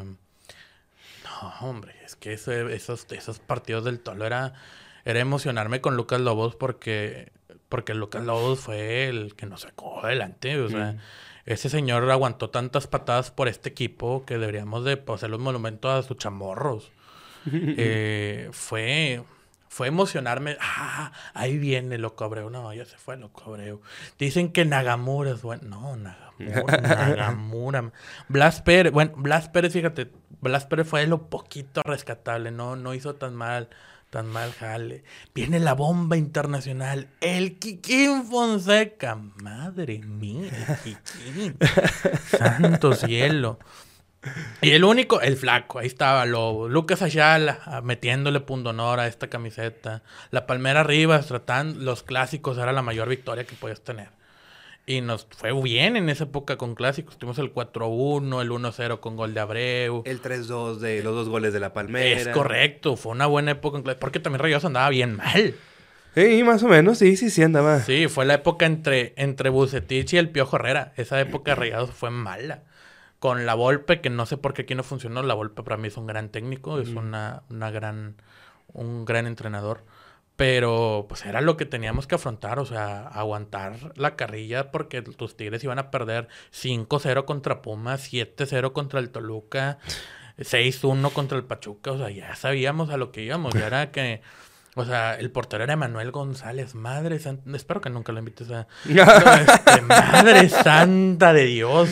no, 1.23 1.53
hombre, 1.67 1.95
es 2.09 2.15
que 2.15 2.33
esos, 2.33 3.07
esos 3.11 3.39
partidos 3.39 3.85
del 3.85 3.99
Tolo 3.99 4.25
era, 4.25 4.53
era 5.05 5.19
emocionarme 5.19 5.79
con 5.79 5.95
Lucas 5.95 6.19
Lobos 6.19 6.55
porque, 6.55 7.31
porque 7.69 7.93
Lucas 7.93 8.23
Lobos 8.23 8.59
fue 8.59 9.07
el 9.07 9.35
que 9.35 9.45
nos 9.45 9.61
sacó 9.61 10.03
adelante. 10.03 10.59
O 10.59 10.69
sea, 10.69 10.97
ese 11.45 11.69
señor 11.69 12.09
aguantó 12.09 12.49
tantas 12.49 12.87
patadas 12.87 13.29
por 13.29 13.47
este 13.47 13.69
equipo 13.69 14.25
que 14.25 14.39
deberíamos 14.39 14.83
de 14.85 15.03
hacer 15.07 15.29
los 15.29 15.39
monumentos 15.39 15.91
a 15.93 16.07
sus 16.07 16.17
chamorros. 16.17 16.91
eh, 17.51 18.49
fue, 18.51 19.21
fue 19.67 19.87
emocionarme. 19.87 20.57
Ah, 20.59 21.11
ahí 21.35 21.59
viene 21.59 21.99
Loco 21.99 22.23
Abreu. 22.23 22.49
No, 22.49 22.73
ya 22.73 22.85
se 22.85 22.97
fue 22.97 23.17
Loco 23.17 23.43
Abreu. 23.45 23.81
Dicen 24.17 24.51
que 24.51 24.65
Nagamura 24.65 25.29
es 25.29 25.43
bueno. 25.43 25.63
No, 25.67 25.95
Nagamura. 25.95 26.77
Nagamura. 26.81 27.91
Blas 28.27 28.63
Pérez. 28.63 28.91
Bueno, 28.91 29.11
Blas 29.15 29.47
Pérez, 29.49 29.73
fíjate. 29.73 30.09
Blas 30.41 30.65
Pérez 30.65 30.87
fue 30.87 31.05
lo 31.07 31.29
poquito 31.29 31.81
rescatable. 31.83 32.51
No, 32.51 32.75
no 32.75 32.93
hizo 32.93 33.15
tan 33.15 33.35
mal. 33.35 33.69
Tan 34.09 34.27
mal 34.27 34.51
jale. 34.53 35.03
Viene 35.35 35.59
la 35.59 35.73
bomba 35.73 36.17
internacional. 36.17 37.09
El 37.21 37.59
Kikín 37.59 38.25
Fonseca. 38.25 39.15
Madre 39.15 39.99
mía, 39.99 40.49
el 40.51 40.77
Kikín. 40.77 41.57
Santo 42.37 42.93
cielo. 42.93 43.59
Y 44.61 44.71
el 44.71 44.83
único, 44.83 45.21
el 45.21 45.37
flaco, 45.37 45.79
ahí 45.79 45.87
estaba 45.87 46.25
Lobo. 46.25 46.67
Lucas 46.67 47.01
Ayala 47.01 47.59
ah, 47.65 47.81
metiéndole 47.81 48.41
pundonor 48.41 48.99
a 48.99 49.07
esta 49.07 49.27
camiseta. 49.29 50.03
La 50.31 50.45
Palmera 50.45 50.83
Rivas 50.83 51.27
tratando, 51.27 51.79
los 51.79 52.03
clásicos 52.03 52.57
era 52.57 52.73
la 52.73 52.81
mayor 52.81 53.07
victoria 53.07 53.45
que 53.45 53.55
podías 53.55 53.81
tener. 53.81 54.09
Y 54.89 55.01
nos 55.01 55.27
fue 55.37 55.53
bien 55.61 55.97
en 55.97 56.09
esa 56.09 56.23
época 56.23 56.57
con 56.57 56.73
clásicos. 56.73 57.15
Tuvimos 57.19 57.37
el 57.37 57.53
4-1, 57.53 58.41
el 58.41 58.49
1-0 58.49 58.99
con 58.99 59.17
gol 59.17 59.35
de 59.35 59.39
Abreu. 59.39 60.01
El 60.03 60.19
3-2 60.19 60.77
de 60.77 61.03
los 61.03 61.13
dos 61.13 61.29
goles 61.29 61.53
de 61.53 61.59
la 61.59 61.73
Palmera. 61.73 62.19
Es 62.19 62.27
correcto, 62.29 62.97
fue 62.97 63.11
una 63.11 63.27
buena 63.27 63.51
época 63.51 63.77
en 63.77 63.83
clásicos. 63.83 64.01
Porque 64.01 64.19
también 64.19 64.41
Rayados 64.41 64.65
andaba 64.65 64.89
bien 64.89 65.17
mal. 65.17 65.53
Sí, 66.15 66.43
más 66.43 66.63
o 66.63 66.67
menos, 66.67 66.97
sí, 66.97 67.17
sí, 67.17 67.29
sí 67.29 67.43
andaba. 67.43 67.81
Sí, 67.81 68.07
fue 68.07 68.25
la 68.25 68.33
época 68.33 68.65
entre, 68.65 69.13
entre 69.15 69.49
Bucetich 69.49 70.13
y 70.13 70.17
el 70.17 70.29
Piojo 70.29 70.55
Herrera. 70.55 70.91
Esa 70.97 71.21
época 71.21 71.51
de 71.51 71.55
Rayados 71.55 71.91
fue 71.91 72.09
mala 72.09 72.63
con 73.19 73.45
la 73.45 73.53
Volpe, 73.53 74.01
que 74.01 74.09
no 74.09 74.25
sé 74.25 74.37
por 74.37 74.55
qué 74.55 74.63
aquí 74.63 74.73
no 74.73 74.81
funcionó. 74.81 75.21
La 75.21 75.35
Volpe 75.35 75.61
para 75.61 75.77
mí 75.77 75.89
es 75.89 75.97
un 75.97 76.07
gran 76.07 76.29
técnico, 76.29 76.79
es 76.79 76.89
una, 76.89 77.43
una 77.51 77.69
gran, 77.69 78.15
un 78.73 79.05
gran 79.05 79.27
entrenador. 79.27 79.83
Pero 80.39 81.05
pues 81.09 81.25
era 81.25 81.41
lo 81.41 81.57
que 81.57 81.65
teníamos 81.65 82.07
que 82.07 82.15
afrontar, 82.15 82.59
o 82.59 82.65
sea, 82.65 83.09
aguantar 83.09 83.91
la 83.97 84.15
carrilla 84.15 84.71
porque 84.71 85.01
tus 85.01 85.35
Tigres 85.35 85.65
iban 85.65 85.79
a 85.79 85.91
perder 85.91 86.29
5-0 86.53 87.25
contra 87.25 87.61
Pumas, 87.61 88.09
7-0 88.09 88.71
contra 88.71 89.01
el 89.01 89.09
Toluca, 89.09 89.79
6-1 90.37 91.11
contra 91.11 91.37
el 91.37 91.43
Pachuca, 91.43 91.91
o 91.91 91.97
sea, 91.97 92.09
ya 92.09 92.37
sabíamos 92.37 92.89
a 92.89 92.95
lo 92.95 93.11
que 93.11 93.21
íbamos, 93.21 93.53
ya 93.53 93.67
era 93.67 93.91
que... 93.91 94.21
O 94.75 94.85
sea, 94.85 95.15
el 95.15 95.29
portero 95.29 95.65
era 95.65 95.75
Manuel 95.75 96.11
González, 96.11 96.73
madre 96.73 97.19
santa. 97.19 97.57
Espero 97.57 97.81
que 97.81 97.89
nunca 97.89 98.13
lo 98.13 98.19
invites 98.19 98.49
a. 98.49 98.65
Este, 98.85 99.81
madre 99.81 100.47
santa 100.47 101.33
de 101.33 101.45
Dios. 101.47 101.89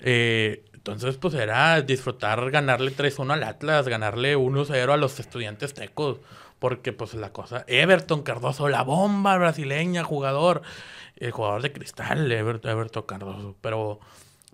Eh, 0.00 0.64
entonces, 0.72 1.18
pues 1.18 1.34
era 1.34 1.82
disfrutar, 1.82 2.50
ganarle 2.50 2.90
3-1 2.90 3.32
al 3.32 3.44
Atlas, 3.44 3.86
ganarle 3.86 4.36
1-0 4.36 4.92
a 4.92 4.96
los 4.96 5.20
estudiantes 5.20 5.74
tecos. 5.74 6.18
Porque, 6.58 6.92
pues, 6.92 7.14
la 7.14 7.32
cosa. 7.32 7.64
Everton 7.66 8.22
Cardoso, 8.22 8.68
la 8.68 8.82
bomba 8.82 9.36
brasileña, 9.36 10.04
jugador. 10.04 10.62
El 11.16 11.30
jugador 11.30 11.62
de 11.62 11.72
cristal, 11.72 12.30
Everton 12.30 13.02
Cardoso. 13.02 13.56
Pero 13.60 14.00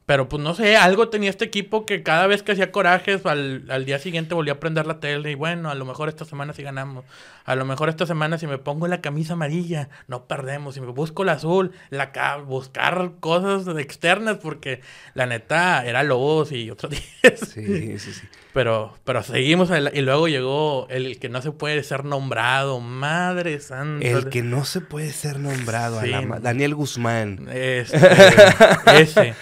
pero 0.04 0.28
pues 0.28 0.42
no 0.42 0.52
sé, 0.54 0.76
algo 0.76 1.08
tenía 1.10 1.30
este 1.30 1.44
equipo 1.44 1.86
que 1.86 2.02
cada 2.02 2.26
vez 2.26 2.42
que 2.42 2.52
hacía 2.52 2.72
corajes, 2.72 3.24
al, 3.24 3.64
al, 3.70 3.84
día 3.84 4.00
siguiente 4.00 4.34
volvía 4.34 4.54
a 4.54 4.60
prender 4.60 4.84
la 4.84 4.98
tele 4.98 5.30
y 5.30 5.34
bueno, 5.36 5.70
a 5.70 5.76
lo 5.76 5.84
mejor 5.84 6.08
esta 6.08 6.24
semana 6.24 6.52
sí 6.52 6.62
ganamos. 6.62 7.04
A 7.44 7.54
lo 7.54 7.64
mejor 7.64 7.88
esta 7.88 8.04
semana 8.04 8.36
si 8.36 8.48
me 8.48 8.58
pongo 8.58 8.88
la 8.88 9.00
camisa 9.00 9.34
amarilla, 9.34 9.90
no 10.08 10.26
perdemos. 10.26 10.74
Si 10.74 10.80
me 10.80 10.88
busco 10.88 11.22
la 11.22 11.32
azul, 11.32 11.70
la 11.90 12.12
buscar 12.44 13.12
cosas 13.20 13.66
externas 13.78 14.38
porque 14.38 14.80
la 15.14 15.26
neta 15.26 15.86
era 15.86 16.02
Lobos 16.02 16.50
y 16.50 16.68
otros 16.70 16.90
días. 17.22 17.40
Sí, 17.48 17.98
sí, 17.98 18.12
sí. 18.12 18.28
Pero, 18.52 18.94
pero 19.04 19.22
seguimos 19.22 19.70
y 19.94 20.00
luego 20.02 20.28
llegó 20.28 20.86
el 20.90 21.18
que 21.18 21.30
no 21.30 21.40
se 21.40 21.52
puede 21.52 21.82
ser 21.82 22.04
nombrado, 22.04 22.80
Madre 22.80 23.60
Santa. 23.60 24.06
El 24.06 24.28
que 24.28 24.42
no 24.42 24.66
se 24.66 24.82
puede 24.82 25.10
ser 25.10 25.38
nombrado, 25.38 26.00
Daniel 26.40 26.74
Guzmán. 26.74 27.48
Este, 27.50 27.96
ese. 29.00 29.34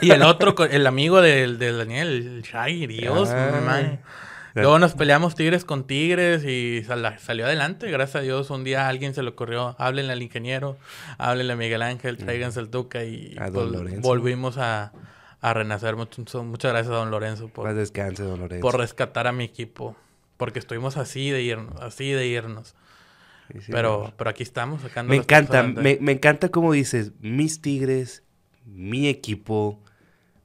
Y 0.00 0.12
el 0.12 0.22
otro, 0.22 0.54
el 0.64 0.86
amigo 0.86 1.20
del, 1.20 1.58
Daniel, 1.58 2.08
el 2.08 2.42
Shaggy, 2.42 2.86
Dios, 2.86 3.30
ah. 3.30 3.98
Luego 4.54 4.78
nos 4.78 4.94
peleamos 4.94 5.34
tigres 5.34 5.64
con 5.64 5.86
tigres 5.86 6.44
y 6.44 6.84
salió 6.84 7.46
adelante. 7.46 7.90
Gracias 7.90 8.16
a 8.16 8.20
Dios, 8.20 8.50
un 8.50 8.64
día 8.64 8.86
a 8.86 8.88
alguien 8.88 9.14
se 9.14 9.22
le 9.22 9.30
ocurrió, 9.30 9.74
háblenle 9.78 10.12
al 10.12 10.22
ingeniero, 10.22 10.76
háblenle 11.18 11.52
a 11.52 11.56
Miguel 11.56 11.82
Ángel, 11.82 12.16
tráiganse 12.16 12.60
el 12.60 12.70
Duca 12.70 13.04
y 13.04 13.36
pues, 13.36 14.00
volvimos 14.00 14.58
a, 14.58 14.92
renacer. 15.42 15.96
muchas 15.96 16.72
gracias 16.72 16.88
a 16.88 16.96
don 16.96 17.10
Lorenzo 17.10 17.48
por, 17.48 17.72
descanse, 17.74 18.22
don 18.22 18.40
Lorenzo. 18.40 18.62
por 18.62 18.78
rescatar 18.78 19.26
a 19.26 19.32
mi 19.32 19.44
equipo. 19.44 19.96
Porque 20.36 20.58
estuvimos 20.58 20.96
así 20.96 21.30
de 21.30 21.42
irnos, 21.42 21.80
así 21.80 22.10
de 22.10 22.26
irnos. 22.26 22.74
pero, 23.70 24.12
pero 24.16 24.30
aquí 24.30 24.42
estamos 24.42 24.80
sacando. 24.82 25.10
Me 25.10 25.16
encanta, 25.16 25.62
me, 25.62 25.98
me 26.00 26.12
encanta 26.12 26.48
como 26.48 26.72
dices, 26.72 27.12
mis 27.20 27.60
tigres, 27.60 28.22
mi 28.64 29.08
equipo, 29.08 29.82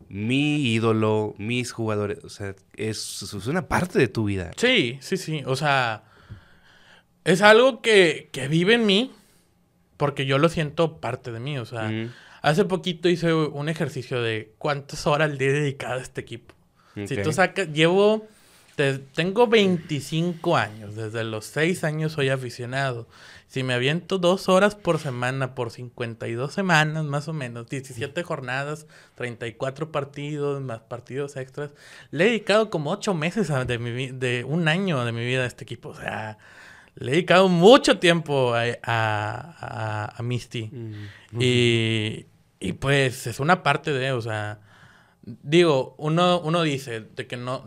mi 0.10 0.74
ídolo, 0.74 1.36
mis 1.38 1.72
jugadores. 1.72 2.24
O 2.24 2.30
sea, 2.30 2.56
es, 2.76 3.22
es, 3.22 3.48
una 3.48 3.68
parte 3.68 4.00
de 4.00 4.08
tu 4.08 4.26
vida. 4.26 4.52
Sí, 4.58 4.98
sí, 5.02 5.18
sí. 5.18 5.44
O 5.46 5.56
sea, 5.56 6.04
es 7.24 7.42
algo 7.42 7.82
que, 7.82 8.30
que 8.32 8.48
vive 8.48 8.76
en 8.76 8.86
mí 8.86 9.12
porque 9.98 10.26
yo 10.26 10.38
lo 10.38 10.50
siento 10.50 11.00
parte 11.00 11.32
de 11.32 11.40
mí. 11.40 11.58
O 11.58 11.66
sea, 11.66 11.92
hace 12.46 12.64
poquito 12.64 13.10
hice 13.10 13.34
un 13.34 13.70
ejercicio 13.70 14.22
de 14.22 14.54
cuántas 14.60 15.08
horas 15.08 15.32
le 15.32 15.48
he 15.48 15.52
dedicado 15.52 15.96
a 15.96 16.02
este 16.02 16.22
equipo. 16.22 16.54
Si 17.08 17.18
tú 17.18 17.34
sacas, 17.34 17.74
llevo, 17.74 18.28
tengo 19.16 19.48
25 19.48 20.56
años, 20.56 20.96
desde 20.96 21.24
los 21.24 21.46
6 21.46 21.84
años 21.84 22.14
soy 22.14 22.30
aficionado. 22.30 23.08
Si 23.48 23.64
me 23.64 23.74
aviento 23.74 24.20
dos 24.20 24.48
horas 24.48 24.76
por 24.76 25.00
semana 25.00 25.56
por 25.56 25.72
52 25.72 26.54
semanas, 26.54 27.04
más 27.04 27.28
o 27.28 27.34
menos, 27.34 27.68
17 27.68 28.24
jornadas, 28.24 28.86
34 29.16 29.92
partidos, 29.92 30.62
más 30.62 30.82
partidos 30.82 31.36
extras, 31.38 31.72
le 32.12 32.26
he 32.26 32.28
dedicado 32.28 32.70
como 32.70 32.92
8 32.92 33.14
meses 33.16 33.52
de, 33.66 33.80
mi, 33.80 34.08
de 34.08 34.44
un 34.44 34.68
año 34.68 35.04
de 35.04 35.12
mi 35.12 35.26
vida 35.26 35.44
a 35.44 35.48
este 35.48 35.64
equipo. 35.64 35.90
O 35.90 35.96
sea, 35.96 36.38
le 36.96 37.08
he 37.08 37.16
dedicado 37.16 37.50
mucho 37.50 37.98
tiempo 37.98 38.54
a, 38.54 40.14
a, 40.16 40.24
Misty. 40.24 40.70
Mm. 40.72 41.42
Y, 41.42 42.26
y 42.60 42.74
pues 42.74 43.28
es 43.28 43.40
una 43.40 43.64
parte 43.64 43.92
de, 43.92 44.12
o 44.12 44.22
sea, 44.22 44.60
digo, 45.24 45.96
uno, 45.98 46.40
uno 46.40 46.64
dice 46.64 47.02
de 47.02 47.28
que 47.28 47.38
no, 47.38 47.64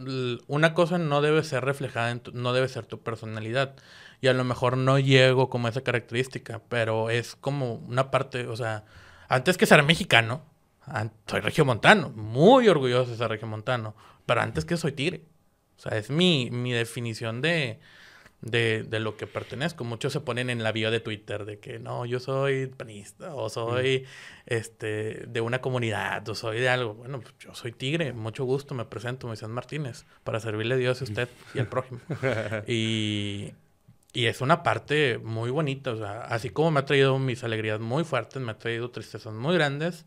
una 0.46 0.74
cosa 0.74 0.98
no 0.98 1.20
debe 1.22 1.42
ser 1.44 1.64
reflejada, 1.64 2.10
en 2.10 2.22
no 2.32 2.52
debe 2.52 2.68
ser 2.68 2.86
tu 2.86 3.00
personalidad 3.00 3.76
y 4.20 4.28
a 4.28 4.32
lo 4.32 4.44
mejor 4.44 4.76
no 4.76 4.98
llego 4.98 5.50
como 5.50 5.68
esa 5.68 5.82
característica, 5.82 6.62
pero 6.68 7.10
es 7.10 7.36
como 7.36 7.74
una 7.74 8.10
parte, 8.10 8.46
o 8.46 8.56
sea, 8.56 8.84
antes 9.28 9.58
que 9.58 9.66
ser 9.66 9.82
mexicano, 9.82 10.42
soy 11.26 11.40
regiomontano, 11.40 12.10
muy 12.10 12.68
orgulloso 12.68 13.10
de 13.10 13.16
ser 13.16 13.28
regiomontano, 13.28 13.94
pero 14.26 14.40
antes 14.40 14.64
que 14.64 14.76
soy 14.76 14.92
tigre. 14.92 15.22
O 15.76 15.80
sea, 15.80 15.96
es 15.96 16.10
mi, 16.10 16.50
mi 16.50 16.72
definición 16.72 17.40
de, 17.40 17.78
de, 18.40 18.84
de, 18.84 19.00
lo 19.00 19.16
que 19.16 19.26
pertenezco. 19.26 19.84
Muchos 19.84 20.12
se 20.12 20.20
ponen 20.20 20.50
en 20.50 20.62
la 20.62 20.72
bio 20.72 20.90
de 20.90 21.00
Twitter 21.00 21.44
de 21.44 21.58
que 21.58 21.78
no, 21.78 22.06
yo 22.06 22.20
soy 22.20 22.66
panista 22.66 23.34
o 23.34 23.48
soy 23.48 24.06
este, 24.46 25.26
de 25.26 25.40
una 25.40 25.60
comunidad 25.60 26.28
o 26.28 26.34
soy 26.34 26.60
de 26.60 26.68
algo. 26.68 26.94
Bueno, 26.94 27.20
pues 27.20 27.34
yo 27.38 27.54
soy 27.54 27.72
tigre, 27.72 28.12
mucho 28.12 28.44
gusto, 28.44 28.74
me 28.74 28.84
presento, 28.84 29.26
Moisés 29.26 29.48
Martínez, 29.48 30.04
para 30.24 30.40
servirle 30.40 30.74
a 30.74 30.78
Dios 30.78 31.00
a 31.00 31.04
usted 31.04 31.28
y 31.54 31.58
al 31.58 31.68
prójimo. 31.68 32.00
y, 32.66 33.52
y 34.12 34.26
es 34.26 34.40
una 34.40 34.62
parte 34.62 35.18
muy 35.18 35.50
bonita, 35.50 35.92
o 35.92 35.96
sea, 35.96 36.22
así 36.22 36.50
como 36.50 36.70
me 36.70 36.80
ha 36.80 36.84
traído 36.84 37.18
mis 37.18 37.44
alegrías 37.44 37.80
muy 37.80 38.04
fuertes, 38.04 38.40
me 38.40 38.52
ha 38.52 38.58
traído 38.58 38.90
tristezas 38.90 39.34
muy 39.34 39.54
grandes. 39.54 40.06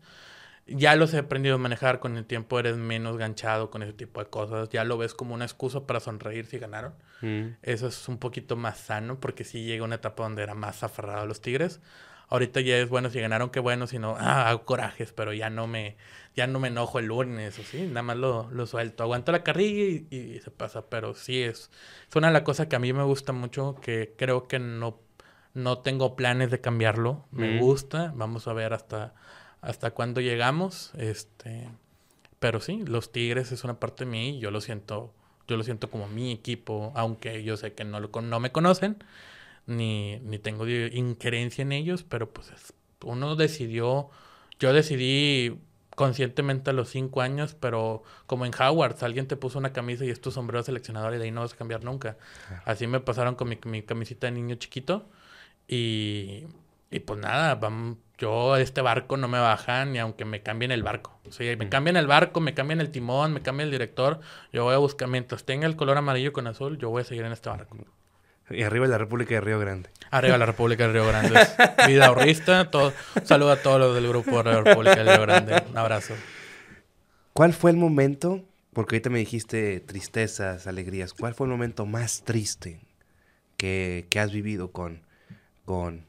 Ya 0.66 0.94
los 0.94 1.12
he 1.12 1.18
aprendido 1.18 1.56
a 1.56 1.58
manejar, 1.58 1.98
con 1.98 2.16
el 2.16 2.24
tiempo 2.24 2.58
eres 2.58 2.76
menos 2.76 3.16
ganchado 3.16 3.70
con 3.70 3.82
ese 3.82 3.92
tipo 3.92 4.20
de 4.20 4.30
cosas, 4.30 4.68
ya 4.68 4.84
lo 4.84 4.96
ves 4.96 5.12
como 5.12 5.34
una 5.34 5.44
excusa 5.44 5.86
para 5.86 5.98
sonreír 5.98 6.46
si 6.46 6.58
ganaron. 6.58 6.94
Mm. 7.20 7.56
Eso 7.62 7.88
es 7.88 8.08
un 8.08 8.18
poquito 8.18 8.56
más 8.56 8.78
sano 8.78 9.18
porque 9.18 9.44
sí 9.44 9.64
llega 9.64 9.84
una 9.84 9.96
etapa 9.96 10.22
donde 10.22 10.42
era 10.42 10.54
más 10.54 10.82
aferrado 10.82 11.22
a 11.22 11.26
los 11.26 11.40
Tigres. 11.40 11.80
Ahorita 12.28 12.60
ya 12.60 12.78
es 12.78 12.88
bueno 12.88 13.10
si 13.10 13.20
ganaron, 13.20 13.50
qué 13.50 13.60
bueno, 13.60 13.86
si 13.86 13.98
no, 13.98 14.16
ah, 14.18 14.48
hago 14.48 14.64
corajes, 14.64 15.12
pero 15.12 15.32
ya 15.32 15.50
no 15.50 15.66
me, 15.66 15.96
ya 16.34 16.46
no 16.46 16.60
me 16.60 16.68
enojo 16.68 16.98
el 17.00 17.06
lunes, 17.06 17.58
o 17.58 17.62
sí, 17.62 17.82
nada 17.82 18.02
más 18.02 18.16
lo, 18.16 18.48
lo 18.50 18.66
suelto. 18.66 19.02
Aguanto 19.02 19.32
la 19.32 19.42
carrilla 19.42 20.06
y, 20.10 20.40
se 20.40 20.50
pasa, 20.50 20.88
pero 20.88 21.14
sí 21.14 21.42
es, 21.42 21.70
es 22.08 22.16
una 22.16 22.28
de 22.28 22.32
las 22.32 22.42
cosas 22.42 22.68
que 22.68 22.76
a 22.76 22.78
mí 22.78 22.92
me 22.92 23.02
gusta 23.02 23.32
mucho, 23.32 23.74
que 23.82 24.14
creo 24.16 24.48
que 24.48 24.58
no, 24.58 25.00
no 25.54 25.80
tengo 25.80 26.16
planes 26.16 26.50
de 26.50 26.60
cambiarlo. 26.60 27.26
Me 27.32 27.58
gusta, 27.58 28.12
vamos 28.16 28.48
a 28.48 28.52
ver 28.52 28.72
hasta, 28.72 29.12
hasta 29.62 29.92
cuándo 29.92 30.20
llegamos. 30.20 30.92
Este, 30.98 31.68
pero 32.38 32.60
sí, 32.60 32.84
los 32.84 33.12
Tigres 33.12 33.52
es 33.52 33.64
una 33.64 33.80
parte 33.80 34.04
de 34.04 34.10
mí, 34.10 34.38
yo 34.38 34.50
lo 34.50 34.60
siento, 34.60 35.14
yo 35.48 35.56
lo 35.56 35.62
siento 35.64 35.88
como 35.88 36.08
mi 36.08 36.32
equipo, 36.32 36.92
aunque 36.94 37.42
yo 37.42 37.56
sé 37.56 37.72
que 37.72 37.84
no, 37.84 38.00
lo, 38.00 38.10
no 38.20 38.40
me 38.40 38.52
conocen, 38.52 39.02
ni, 39.66 40.18
ni 40.20 40.38
tengo 40.38 40.68
injerencia 40.68 41.62
en 41.62 41.72
ellos, 41.72 42.02
pero 42.02 42.30
pues 42.30 42.52
uno 43.04 43.36
decidió, 43.36 44.10
yo 44.58 44.72
decidí 44.72 45.58
conscientemente 45.94 46.70
a 46.70 46.72
los 46.72 46.88
cinco 46.88 47.20
años, 47.20 47.54
pero 47.54 48.02
como 48.26 48.46
en 48.46 48.52
Howard, 48.58 48.96
alguien 49.04 49.28
te 49.28 49.36
puso 49.36 49.58
una 49.58 49.72
camisa 49.72 50.04
y 50.04 50.10
es 50.10 50.20
tu 50.20 50.30
sombrero 50.30 50.62
seleccionador 50.62 51.14
y 51.14 51.18
de 51.18 51.24
ahí 51.24 51.30
no 51.30 51.42
vas 51.42 51.52
a 51.52 51.56
cambiar 51.56 51.84
nunca. 51.84 52.16
Así 52.64 52.86
me 52.86 53.00
pasaron 53.00 53.34
con 53.34 53.48
mi, 53.48 53.82
camisita 53.82 54.26
de 54.26 54.32
niño 54.32 54.56
chiquito 54.56 55.08
y, 55.68 56.44
y 56.92 57.00
pues 57.00 57.18
nada, 57.18 57.58
yo 58.18 58.56
este 58.56 58.82
barco 58.82 59.16
no 59.16 59.26
me 59.26 59.38
bajan 59.38 59.92
ni 59.92 59.98
aunque 59.98 60.24
me 60.24 60.42
cambien 60.42 60.70
el 60.70 60.82
barco. 60.82 61.18
O 61.26 61.32
sea, 61.32 61.56
me 61.56 61.68
cambian 61.68 61.96
el 61.96 62.06
barco, 62.06 62.40
me 62.40 62.54
cambian 62.54 62.80
el 62.80 62.90
timón, 62.90 63.32
me 63.32 63.40
cambian 63.40 63.68
el 63.68 63.72
director, 63.72 64.20
yo 64.52 64.64
voy 64.64 64.74
a 64.74 64.78
buscar, 64.78 65.08
mientras 65.08 65.44
tenga 65.44 65.66
el 65.66 65.74
color 65.74 65.96
amarillo 65.96 66.32
con 66.32 66.46
azul, 66.46 66.78
yo 66.78 66.90
voy 66.90 67.02
a 67.02 67.04
seguir 67.04 67.24
en 67.24 67.32
este 67.32 67.48
barco. 67.48 67.76
Y 68.50 68.62
arriba 68.62 68.86
la 68.86 68.98
República 68.98 69.34
de 69.34 69.40
Río 69.40 69.58
Grande. 69.58 69.88
Arriba 70.10 70.36
la 70.36 70.46
República 70.46 70.86
de 70.86 70.92
Río 70.92 71.06
Grande. 71.06 71.40
Vida 71.86 72.06
ahorrista. 72.06 72.70
Todo, 72.70 72.92
un 73.16 73.26
saludo 73.26 73.52
a 73.52 73.56
todos 73.56 73.80
los 73.80 73.94
del 73.94 74.06
grupo 74.08 74.42
de 74.42 74.52
la 74.52 74.60
República 74.60 75.02
de 75.02 75.04
Río 75.04 75.22
Grande. 75.22 75.62
Un 75.70 75.78
abrazo. 75.78 76.14
¿Cuál 77.32 77.54
fue 77.54 77.70
el 77.70 77.78
momento? 77.78 78.44
Porque 78.74 78.96
ahorita 78.96 79.10
me 79.10 79.20
dijiste 79.20 79.80
tristezas, 79.80 80.66
alegrías. 80.66 81.14
¿Cuál 81.14 81.34
fue 81.34 81.46
el 81.46 81.52
momento 81.52 81.86
más 81.86 82.24
triste 82.24 82.80
que, 83.56 84.06
que 84.10 84.20
has 84.20 84.32
vivido 84.32 84.70
con, 84.70 85.02
con, 85.64 86.04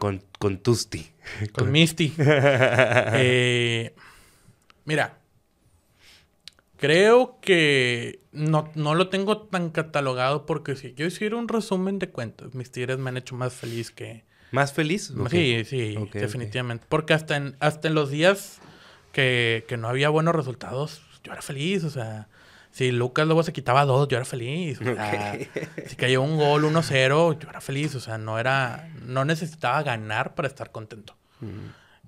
con, 0.00 0.24
con 0.40 0.58
Tusti? 0.58 1.06
Con, 1.52 1.70
Misty. 1.70 2.12
eh, 2.18 3.94
mira, 4.84 5.20
Creo 6.78 7.38
que 7.42 8.20
no, 8.32 8.70
no, 8.74 8.94
lo 8.94 9.10
tengo 9.10 9.42
tan 9.42 9.68
catalogado 9.68 10.46
porque 10.46 10.76
si 10.76 10.94
yo 10.94 11.04
hiciera 11.04 11.36
un 11.36 11.46
resumen 11.46 11.98
de 11.98 12.08
cuentas, 12.08 12.54
mis 12.54 12.72
tigres 12.72 12.96
me 12.96 13.10
han 13.10 13.18
hecho 13.18 13.36
más 13.36 13.52
feliz 13.52 13.90
que... 13.90 14.24
¿Más 14.50 14.72
feliz? 14.72 15.12
Sí, 15.30 15.62
sí, 15.66 15.94
definitivamente. 16.14 16.86
Porque 16.88 17.12
hasta 17.12 17.36
en, 17.36 17.54
hasta 17.60 17.88
en 17.88 17.94
los 17.94 18.08
días 18.10 18.60
que, 19.12 19.66
que, 19.68 19.76
no 19.76 19.88
había 19.88 20.08
buenos 20.08 20.34
resultados, 20.34 21.02
yo 21.22 21.32
era 21.32 21.42
feliz, 21.42 21.84
o 21.84 21.90
sea, 21.90 22.28
Si 22.72 22.92
Lucas 22.92 23.26
luego 23.26 23.42
se 23.42 23.52
quitaba 23.52 23.84
dos, 23.84 24.08
yo 24.08 24.16
era 24.16 24.24
feliz. 24.24 24.80
O 24.80 24.84
sea, 24.84 25.38
si 25.86 25.96
cayó 25.96 26.22
un 26.22 26.36
gol 26.36 26.64
1-0, 26.64 27.38
yo 27.38 27.48
era 27.48 27.60
feliz. 27.60 27.94
O 27.94 28.00
sea, 28.00 28.16
no 28.18 28.38
era, 28.38 28.88
no 29.02 29.24
necesitaba 29.24 29.82
ganar 29.82 30.34
para 30.34 30.48
estar 30.48 30.70
contento. 30.70 31.16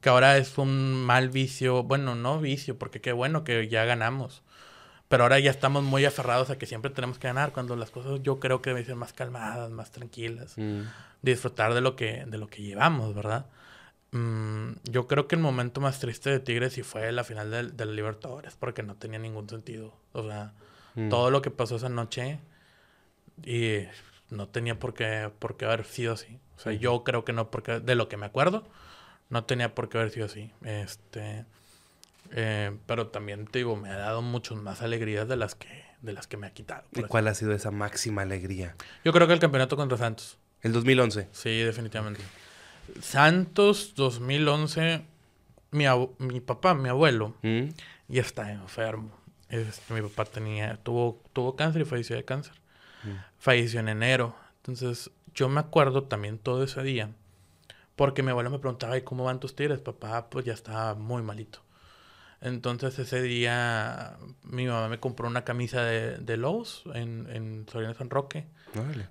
Que 0.00 0.08
ahora 0.08 0.36
es 0.36 0.58
un 0.58 1.04
mal 1.04 1.30
vicio, 1.30 1.82
bueno, 1.82 2.14
no 2.14 2.40
vicio, 2.40 2.78
porque 2.78 3.00
qué 3.00 3.12
bueno 3.12 3.44
que 3.44 3.68
ya 3.68 3.84
ganamos. 3.84 4.42
Pero 5.08 5.24
ahora 5.24 5.38
ya 5.38 5.50
estamos 5.50 5.82
muy 5.82 6.04
aferrados 6.04 6.48
a 6.50 6.56
que 6.56 6.66
siempre 6.66 6.90
tenemos 6.90 7.18
que 7.18 7.28
ganar, 7.28 7.52
cuando 7.52 7.76
las 7.76 7.90
cosas 7.90 8.20
yo 8.22 8.40
creo 8.40 8.62
que 8.62 8.70
deben 8.70 8.86
ser 8.86 8.96
más 8.96 9.12
calmadas, 9.12 9.70
más 9.70 9.90
tranquilas. 9.90 10.56
Disfrutar 11.22 11.74
de 11.74 11.80
lo 11.80 11.96
que, 11.96 12.24
de 12.26 12.38
lo 12.38 12.46
que 12.48 12.62
llevamos, 12.62 13.14
¿verdad? 13.14 13.46
Mm, 14.12 14.72
yo 14.84 15.06
creo 15.08 15.26
que 15.26 15.34
el 15.36 15.40
momento 15.42 15.80
más 15.80 15.98
triste 15.98 16.30
de 16.30 16.38
Tigres 16.40 16.74
sí 16.74 16.82
fue 16.82 17.10
la 17.12 17.24
final 17.24 17.50
del, 17.50 17.76
del 17.76 17.96
Libertadores, 17.96 18.54
porque 18.56 18.82
no 18.82 18.94
tenía 18.94 19.18
ningún 19.18 19.48
sentido. 19.48 19.94
O 20.12 20.22
sea, 20.26 20.52
Mm. 20.94 21.08
todo 21.08 21.30
lo 21.30 21.40
que 21.40 21.50
pasó 21.50 21.76
esa 21.76 21.88
noche 21.88 22.38
y 23.44 23.78
no 24.30 24.48
tenía 24.48 24.78
por 24.78 24.92
qué, 24.94 25.30
por 25.38 25.56
qué 25.56 25.64
haber 25.64 25.84
sido 25.86 26.12
así. 26.12 26.38
O 26.56 26.60
sea, 26.60 26.72
yo 26.72 27.02
creo 27.02 27.24
que 27.24 27.32
no, 27.32 27.50
porque 27.50 27.80
de 27.80 27.94
lo 27.94 28.08
que 28.08 28.16
me 28.18 28.26
acuerdo, 28.26 28.68
no 29.30 29.44
tenía 29.44 29.74
por 29.74 29.88
qué 29.88 29.98
haber 29.98 30.10
sido 30.10 30.26
así. 30.26 30.52
Este, 30.62 31.46
eh, 32.32 32.76
pero 32.86 33.08
también 33.08 33.46
te 33.46 33.60
digo, 33.60 33.74
me 33.76 33.88
ha 33.88 33.96
dado 33.96 34.20
muchas 34.22 34.58
más 34.58 34.82
alegrías 34.82 35.26
de 35.28 35.36
las 35.36 35.54
que, 35.54 35.84
de 36.02 36.12
las 36.12 36.26
que 36.26 36.36
me 36.36 36.46
ha 36.46 36.50
quitado. 36.52 36.84
¿Y 36.92 37.02
cuál 37.04 37.26
ha 37.28 37.34
sido 37.34 37.52
esa 37.52 37.70
máxima 37.70 38.22
alegría? 38.22 38.76
yo 39.04 39.12
creo 39.12 39.26
que 39.26 39.32
el 39.32 39.40
campeonato 39.40 39.76
contra 39.76 39.96
Santos. 39.96 40.38
El 40.60 40.72
2011. 40.72 41.28
Sí, 41.32 41.58
definitivamente. 41.62 42.20
Santos 43.00 43.94
2011, 43.96 45.04
mi, 45.70 45.84
mi 46.18 46.40
papá, 46.40 46.74
mi 46.74 46.88
abuelo, 46.88 47.34
¿Mm? 47.42 47.68
ya 48.08 48.22
está 48.22 48.50
enfermo. 48.52 49.10
Este, 49.48 49.94
mi 49.94 50.00
papá 50.02 50.24
tenía, 50.24 50.76
tuvo, 50.82 51.22
tuvo 51.32 51.56
cáncer 51.56 51.82
y 51.82 51.84
falleció 51.84 52.16
de 52.16 52.24
cáncer. 52.24 52.54
Mm. 53.04 53.16
Falleció 53.38 53.80
en 53.80 53.88
enero. 53.88 54.34
Entonces, 54.58 55.10
yo 55.34 55.48
me 55.48 55.60
acuerdo 55.60 56.04
también 56.04 56.38
todo 56.38 56.62
ese 56.64 56.82
día. 56.82 57.10
Porque 57.96 58.22
mi 58.22 58.30
abuelo 58.30 58.50
me 58.50 58.58
preguntaba, 58.58 58.96
¿y 58.96 59.02
cómo 59.02 59.24
van 59.24 59.40
tus 59.40 59.54
tigres? 59.54 59.80
Papá, 59.80 60.30
pues 60.30 60.44
ya 60.44 60.54
estaba 60.54 60.94
muy 60.94 61.22
malito. 61.22 61.60
Entonces, 62.40 62.98
ese 62.98 63.22
día, 63.22 64.16
mi 64.42 64.66
mamá 64.66 64.88
me 64.88 64.98
compró 64.98 65.28
una 65.28 65.44
camisa 65.44 65.84
de, 65.84 66.16
de 66.16 66.36
Lowe's 66.36 66.82
en, 66.94 67.28
en 67.30 67.66
Soriana 67.70 67.94
San 67.94 68.10
Roque 68.10 68.46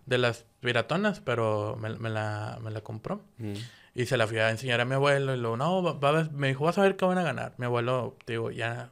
De 0.06 0.18
las 0.18 0.46
piratonas, 0.60 1.20
pero 1.22 1.78
me, 1.80 1.90
me 1.98 2.10
la, 2.10 2.60
me 2.62 2.72
la 2.72 2.82
compró. 2.82 3.24
Mm. 3.38 3.54
Y 3.94 4.06
se 4.06 4.16
la 4.18 4.26
fui 4.28 4.38
a 4.40 4.50
enseñar 4.50 4.80
a 4.82 4.86
mi 4.86 4.94
abuelo 4.96 5.34
y 5.36 5.38
luego, 5.38 5.58
no, 5.58 6.00
va- 6.00 6.30
me 6.32 6.48
dijo, 6.50 6.64
vas 6.66 6.78
a 6.78 6.82
ver 6.82 6.96
qué 6.96 7.06
van 7.06 7.18
a 7.18 7.24
ganar. 7.24 7.54
Mi 7.58 7.66
abuelo, 7.66 8.18
digo, 8.26 8.50
ya, 8.52 8.90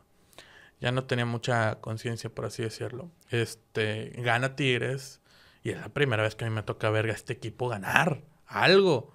ya 0.82 0.92
no 0.92 1.06
tenía 1.06 1.26
mucha 1.26 1.76
conciencia, 1.82 2.30
por 2.30 2.46
así 2.46 2.64
decirlo. 2.64 3.10
Este, 3.30 4.12
gana 4.18 4.56
Tigres 4.56 5.22
y 5.64 5.70
es 5.72 5.80
la 5.80 5.90
primera 5.90 6.24
vez 6.24 6.36
que 6.36 6.46
a 6.46 6.50
mí 6.50 6.54
me 6.56 6.64
toca 6.64 6.90
ver 6.90 7.06
a 7.10 7.14
este 7.14 7.34
equipo 7.34 7.70
ganar 7.70 8.22
algo. 8.48 9.14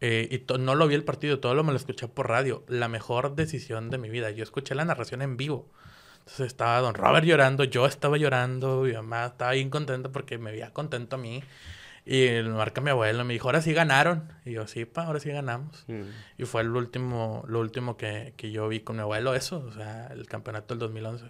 Eh, 0.00 0.28
y 0.48 0.58
no 0.58 0.74
lo 0.74 0.88
vi 0.88 0.94
el 0.96 1.04
partido, 1.04 1.38
todo 1.38 1.54
lo 1.54 1.62
me 1.62 1.70
lo 1.72 1.76
escuché 1.76 2.08
por 2.08 2.28
radio. 2.28 2.64
La 2.66 2.88
mejor 2.88 3.36
decisión 3.36 3.88
de 3.90 3.98
mi 3.98 4.08
vida. 4.10 4.30
Yo 4.30 4.42
escuché 4.42 4.74
la 4.74 4.84
narración 4.84 5.22
en 5.22 5.36
vivo. 5.36 5.70
Entonces 6.22 6.46
estaba 6.46 6.80
don 6.80 6.94
Robert 6.94 7.26
llorando, 7.26 7.64
yo 7.64 7.86
estaba 7.86 8.16
llorando, 8.16 8.82
mi 8.82 8.92
mamá 8.92 9.26
estaba 9.26 9.52
bien 9.52 9.70
contenta 9.70 10.10
porque 10.10 10.38
me 10.38 10.52
veía 10.52 10.72
contento 10.72 11.16
a 11.16 11.18
mí. 11.18 11.42
Y 12.04 12.26
me 12.26 12.50
marca 12.50 12.80
mi 12.80 12.90
abuelo, 12.90 13.24
me 13.24 13.32
dijo, 13.32 13.48
ahora 13.48 13.62
sí 13.62 13.72
ganaron. 13.72 14.32
Y 14.44 14.52
yo, 14.52 14.66
sí, 14.66 14.84
pa, 14.84 15.04
ahora 15.04 15.20
sí 15.20 15.30
ganamos. 15.30 15.84
Mm. 15.86 16.02
Y 16.38 16.44
fue 16.44 16.62
el 16.62 16.70
último, 16.70 17.44
lo 17.46 17.60
último 17.60 17.96
que, 17.96 18.34
que 18.36 18.50
yo 18.50 18.68
vi 18.68 18.80
con 18.80 18.96
mi 18.96 19.02
abuelo, 19.02 19.34
eso, 19.34 19.64
o 19.64 19.72
sea, 19.72 20.08
el 20.08 20.26
campeonato 20.26 20.74
del 20.74 20.80
2011. 20.80 21.26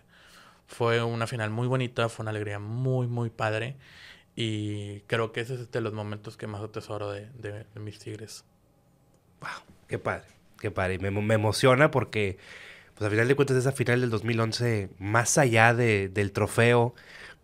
Fue 0.67 1.03
una 1.03 1.27
final 1.27 1.51
muy 1.51 1.67
bonita, 1.69 2.09
fue 2.09 2.25
una 2.25 2.31
alegría 2.31 2.59
muy, 2.59 3.07
muy 3.07 3.29
padre. 3.29 3.77
Y 4.35 5.01
creo 5.03 5.33
que 5.33 5.41
ese 5.41 5.55
es 5.55 5.71
de 5.71 5.81
los 5.83 5.93
momentos 5.93 6.39
que 6.39 6.47
más 6.47 6.63
atesoro 6.63 7.11
de, 7.11 7.29
de, 7.33 7.65
de 7.65 7.81
mis 7.81 7.99
tigres. 7.99 8.45
Qué 9.89 9.99
padre, 9.99 10.29
qué 10.59 10.71
padre. 10.71 10.99
Me, 10.99 11.11
me 11.11 11.35
emociona 11.35 11.91
porque, 11.91 12.39
pues 13.03 13.07
al 13.07 13.11
final 13.17 13.29
de 13.29 13.35
cuentas, 13.35 13.57
esa 13.57 13.73
final 13.73 14.01
del 14.01 14.11
2011, 14.11 14.91
más 14.99 15.37
allá 15.39 15.75
de- 15.75 16.09
del 16.09 16.31
trofeo, 16.33 16.95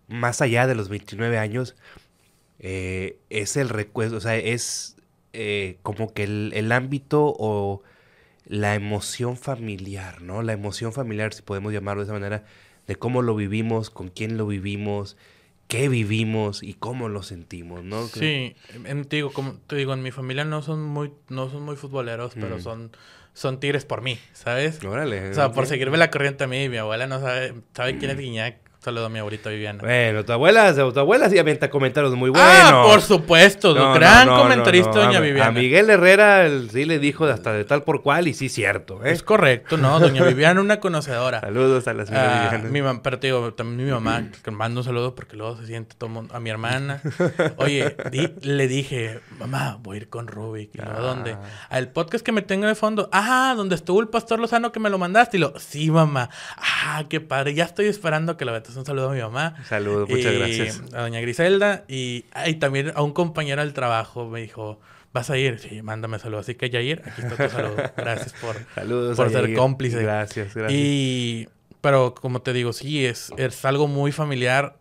más 0.09 0.40
allá 0.40 0.66
de 0.68 0.75
los 0.77 0.88
29 0.88 1.38
años, 1.38 1.75
eh, 2.61 3.18
es 3.31 3.57
el 3.57 3.68
recuerdo, 3.68 4.16
o 4.16 4.21
sea, 4.21 4.37
es 4.37 4.97
eh, 5.33 5.79
como 5.83 6.12
que 6.14 6.25
el, 6.25 6.53
el 6.55 6.73
ámbito 6.73 7.35
o 7.38 7.83
la 8.47 8.75
emoción 8.75 9.37
familiar, 9.37 10.23
¿no? 10.23 10.42
La 10.42 10.53
emoción 10.55 10.92
familiar, 10.92 11.35
si 11.35 11.42
podemos 11.42 11.73
llamarlo 11.73 12.03
de 12.03 12.07
esa 12.07 12.14
manera, 12.14 12.44
de 12.87 12.97
cómo 12.97 13.23
lo 13.23 13.35
vivimos, 13.35 13.90
con 13.90 14.09
quién 14.09 14.38
lo 14.38 14.47
vivimos, 14.47 15.16
qué 15.68 15.88
vivimos 15.88 16.62
y 16.62 16.75
cómo 16.75 17.09
lo 17.09 17.23
sentimos, 17.23 17.85
¿no? 17.85 18.03
Sí, 18.03 18.57
en- 18.87 19.05
te 19.05 19.16
digo, 19.16 19.33
como 19.33 19.55
te 19.66 19.77
digo, 19.77 19.92
en 19.92 20.03
mi 20.03 20.11
familia 20.11 20.44
no 20.44 20.62
son 20.62 20.83
muy, 20.83 21.12
no 21.29 21.51
son 21.51 21.62
muy 21.64 21.77
futboleros, 21.77 22.35
pero 22.35 22.57
Mm. 22.57 22.61
son, 22.61 22.90
son 23.38 23.61
tigres 23.61 23.85
por 23.85 24.03
mí, 24.03 24.18
¿sabes? 24.33 24.83
Órale. 24.85 25.31
O 25.31 25.35
sea, 25.35 25.53
por 25.53 25.66
seguirme 25.66 25.96
la 25.96 26.11
corriente 26.11 26.42
a 26.42 26.46
mí, 26.48 26.68
mi 26.68 26.77
abuela 26.77 27.07
no 27.07 27.20
sabe, 27.20 27.55
sabe 27.72 27.96
quién 27.96 28.11
es 28.11 28.16
Guiñac. 28.18 28.57
Saludo 28.81 29.07
a 29.07 29.09
mi 29.09 29.19
abuelita 29.19 29.51
Viviana. 29.51 29.81
Bueno, 29.83 30.25
tu 30.25 30.33
abuela, 30.33 30.73
tu 30.73 31.01
abuela 31.01 31.29
sí 31.29 31.37
avienta 31.37 31.69
comentarios 31.69 32.14
muy 32.14 32.31
buenos. 32.31 32.49
Ah, 32.49 32.85
por 32.87 33.03
supuesto, 33.03 33.75
No, 33.75 33.93
gran 33.93 34.29
no, 34.29 34.37
no, 34.37 34.43
comentarista 34.43 34.91
doña 34.91 35.19
Viviana. 35.19 35.49
A 35.49 35.53
Miguel 35.53 35.91
Herrera 35.91 36.49
sí 36.71 36.85
le 36.85 37.01
dijo 37.01 37.25
hasta 37.27 37.53
de 37.53 37.64
tal 37.64 37.83
por 37.83 38.03
cual 38.03 38.29
y 38.29 38.35
sí 38.35 38.49
cierto, 38.49 39.05
¿eh? 39.05 39.11
Es 39.11 39.25
correcto, 39.25 39.77
¿no? 39.77 39.99
Doña 39.99 40.23
Viviana, 40.25 40.61
una 40.61 40.79
conocedora. 40.79 41.41
Saludos 41.41 41.88
a 41.88 41.93
la 41.93 42.07
señora 42.07 42.47
Ah, 42.47 42.51
Viviana. 42.57 42.71
mi 42.71 42.79
mam- 42.81 43.01
pero 43.03 43.19
te 43.19 43.27
digo, 43.27 43.53
también 43.53 43.85
mi 43.85 43.93
mamá, 43.93 44.29
que 44.45 44.51
mando 44.53 44.81
un 44.81 44.85
saludo 44.85 45.12
porque 45.17 45.37
luego 45.37 45.57
se 45.57 45.67
siente 45.67 45.97
todo 45.99 46.09
mundo. 46.09 46.33
A 46.37 46.38
mi 46.38 46.49
hermana. 46.49 47.03
Oye, 47.57 47.97
di- 48.12 48.33
le 48.43 48.69
dije, 48.69 49.19
mamá, 49.41 49.77
voy 49.83 49.97
a 49.97 50.01
ir 50.03 50.09
con 50.09 50.29
Rubik. 50.29 50.71
Y 50.75 50.79
luego, 50.79 50.93
¿A 50.93 51.01
dónde? 51.01 51.33
Ah. 51.33 51.43
Al 51.71 51.88
podcast 51.88 52.25
que 52.25 52.31
me 52.31 52.43
tengo 52.43 52.69
de 52.69 52.77
fondo. 52.77 53.09
Ah, 53.12 53.55
donde 53.57 53.75
estuvo 53.75 54.01
el 54.01 54.07
pastor 54.09 54.38
Lozano 54.38 54.71
que 54.71 54.79
me 54.79 54.88
lo 54.88 54.99
mandaste. 54.99 55.37
Y 55.37 55.41
lo, 55.41 55.53
sí, 55.59 55.91
mamá. 55.91 56.31
Ah, 56.57 57.03
qué 57.11 57.21
padre. 57.21 57.55
Ya 57.55 57.64
estoy 57.64 57.87
esperando 57.87 58.37
que 58.37 58.45
le 58.45 58.53
un 58.77 58.85
saludo 58.85 59.11
a 59.11 59.15
mi 59.15 59.21
mamá. 59.21 59.57
Saludos, 59.69 60.09
muchas 60.09 60.33
Y 60.33 60.37
gracias. 60.39 60.83
A 60.95 61.03
doña 61.03 61.21
Griselda. 61.21 61.85
Y, 61.89 62.25
y 62.47 62.55
también 62.55 62.93
a 62.95 63.03
un 63.03 63.13
compañero 63.13 63.63
del 63.63 63.73
trabajo 63.73 64.29
me 64.29 64.41
dijo, 64.41 64.81
¿vas 65.13 65.31
a 65.31 65.37
ir? 65.39 65.59
Sí, 65.59 65.83
mándame 65.83 66.19
saludos. 66.19 66.47
Así 66.47 66.55
que, 66.55 66.71
Yair, 66.71 67.03
aquí 67.05 67.23
está 67.23 67.37
tu 67.49 67.55
saludo. 67.55 67.77
Gracias 67.97 68.33
por, 68.41 68.57
Saludos 68.75 69.17
por 69.17 69.31
ser 69.31 69.45
Yair. 69.47 69.57
cómplice. 69.57 70.03
Gracias, 70.03 70.55
gracias. 70.55 70.81
Y, 70.81 71.49
pero 71.81 72.15
como 72.15 72.43
te 72.43 72.53
digo, 72.53 72.73
sí, 72.73 73.05
es, 73.07 73.31
es 73.37 73.65
algo 73.65 73.87
muy 73.87 74.11
familiar 74.13 74.78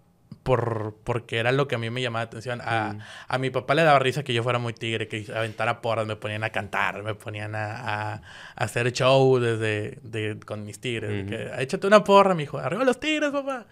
por, 0.48 0.96
porque 1.04 1.38
era 1.40 1.52
lo 1.52 1.68
que 1.68 1.76
a 1.76 1.78
mí 1.78 1.90
me 1.90 2.02
llamaba 2.02 2.24
la 2.24 2.28
atención. 2.28 2.62
A, 2.64 2.94
Mm. 2.94 3.00
a 3.28 3.38
mi 3.38 3.50
papá 3.50 3.76
le 3.76 3.84
daba 3.84 4.00
risa 4.00 4.24
que 4.24 4.34
yo 4.34 4.44
fuera 4.44 4.60
muy 4.60 4.74
tigre, 4.74 5.08
que 5.10 5.26
aventara 5.36 5.82
porras, 5.82 6.08
me 6.08 6.16
ponían 6.16 6.44
a 6.46 6.50
cantar, 6.52 7.04
me 7.04 7.14
ponían 7.16 7.54
a, 7.54 7.76
a- 7.76 8.14
a 8.14 8.22
hacer 8.56 8.92
show 8.94 9.40
desde, 9.40 10.00
de- 10.04 10.40
con 10.46 10.64
mis 10.66 10.80
tigres. 10.80 11.22
Ujú. 11.24 11.30
que, 11.30 11.52
échate 11.62 11.86
una 11.86 12.04
porra, 12.04 12.34
mi 12.34 12.44
hijo, 12.44 12.58
arriba 12.58 12.86
los 12.86 13.00
tigres, 13.00 13.32
papá. 13.32 13.66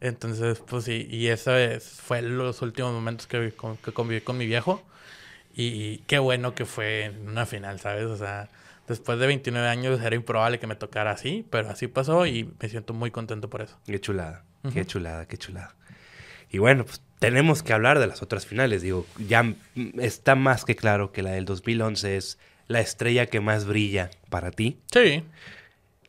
Entonces, 0.00 0.60
pues 0.66 0.84
sí, 0.84 1.06
y 1.10 1.28
eso 1.28 1.56
es- 1.56 2.00
fue 2.02 2.20
los 2.22 2.60
últimos 2.60 2.92
momentos 2.92 3.26
que, 3.26 3.52
con- 3.52 3.76
que 3.76 3.92
conviví 3.92 4.20
con 4.20 4.36
mi 4.36 4.46
viejo. 4.46 4.82
Y 5.54 5.98
qué 6.06 6.18
bueno 6.18 6.54
que 6.54 6.66
fue 6.66 7.04
en 7.04 7.28
una 7.28 7.46
final, 7.46 7.80
¿sabes? 7.80 8.04
O 8.06 8.16
sea, 8.16 8.48
después 8.88 9.18
de 9.18 9.26
29 9.26 9.68
años 9.68 10.00
era 10.02 10.14
improbable 10.14 10.58
que 10.58 10.66
me 10.66 10.74
tocara 10.76 11.12
así, 11.12 11.46
pero 11.50 11.70
así 11.70 11.86
pasó 11.88 12.26
y 12.26 12.52
me 12.60 12.68
siento 12.68 12.92
muy 12.92 13.10
contento 13.10 13.48
por 13.48 13.62
eso. 13.62 13.78
Qué 13.86 13.98
chulada, 14.00 14.44
qué 14.62 14.80
Ujú. 14.80 14.84
chulada, 14.84 15.26
qué 15.26 15.38
chulada. 15.38 15.74
Y 16.50 16.58
bueno, 16.58 16.84
pues 16.84 17.00
tenemos 17.18 17.62
que 17.62 17.72
hablar 17.72 17.98
de 17.98 18.06
las 18.06 18.22
otras 18.22 18.46
finales. 18.46 18.82
Digo, 18.82 19.06
ya 19.18 19.54
está 19.98 20.34
más 20.34 20.64
que 20.64 20.76
claro 20.76 21.12
que 21.12 21.22
la 21.22 21.32
del 21.32 21.44
2011 21.44 22.16
es 22.16 22.38
la 22.68 22.80
estrella 22.80 23.26
que 23.26 23.40
más 23.40 23.64
brilla 23.64 24.10
para 24.28 24.50
ti. 24.50 24.78
Sí. 24.92 25.24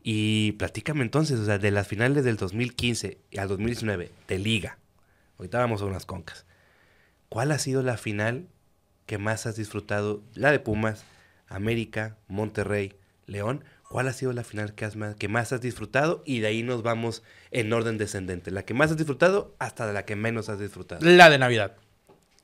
Y 0.04 0.54
platícame 0.54 1.04
entonces, 1.04 1.40
o 1.40 1.46
sea, 1.46 1.58
de 1.58 1.72
las 1.72 1.88
finales 1.88 2.24
del 2.24 2.38
2015 2.38 3.18
al 3.38 3.48
2019 3.48 4.12
de 4.28 4.40
Liga. 4.40 4.78
Ahorita 5.38 5.60
vamos 5.60 5.82
a 5.82 5.86
unas 5.86 6.06
concas. 6.06 6.46
¿Cuál 7.30 7.52
ha 7.52 7.60
sido 7.60 7.84
la 7.84 7.98
final 7.98 8.48
que 9.06 9.18
más 9.18 9.46
has 9.46 9.56
disfrutado? 9.56 10.24
La 10.34 10.52
de 10.52 10.60
Pumas, 10.60 11.04
América, 11.48 12.16
Monterrey, 12.28 12.94
León. 13.26 13.64
¿Cuál 13.90 14.08
ha 14.10 14.14
sido 14.14 14.34
la 14.34 14.44
final 14.44 14.74
que, 14.74 14.84
has 14.86 14.96
más, 14.96 15.16
que 15.16 15.28
más 15.28 15.54
has 15.54 15.62
disfrutado? 15.62 16.22
Y 16.26 16.40
de 16.40 16.48
ahí 16.48 16.62
nos 16.62 16.84
vamos 16.84 17.24
en 17.52 17.72
orden 17.72 17.98
descendente. 17.98 18.52
La 18.52 18.64
que 18.64 18.74
más 18.74 18.92
has 18.92 18.98
disfrutado 18.98 19.56
hasta 19.60 19.92
la 19.94 20.04
que 20.06 20.16
menos 20.16 20.50
has 20.50 20.60
disfrutado. 20.60 21.06
La 21.06 21.30
de 21.30 21.38
Navidad. 21.38 21.78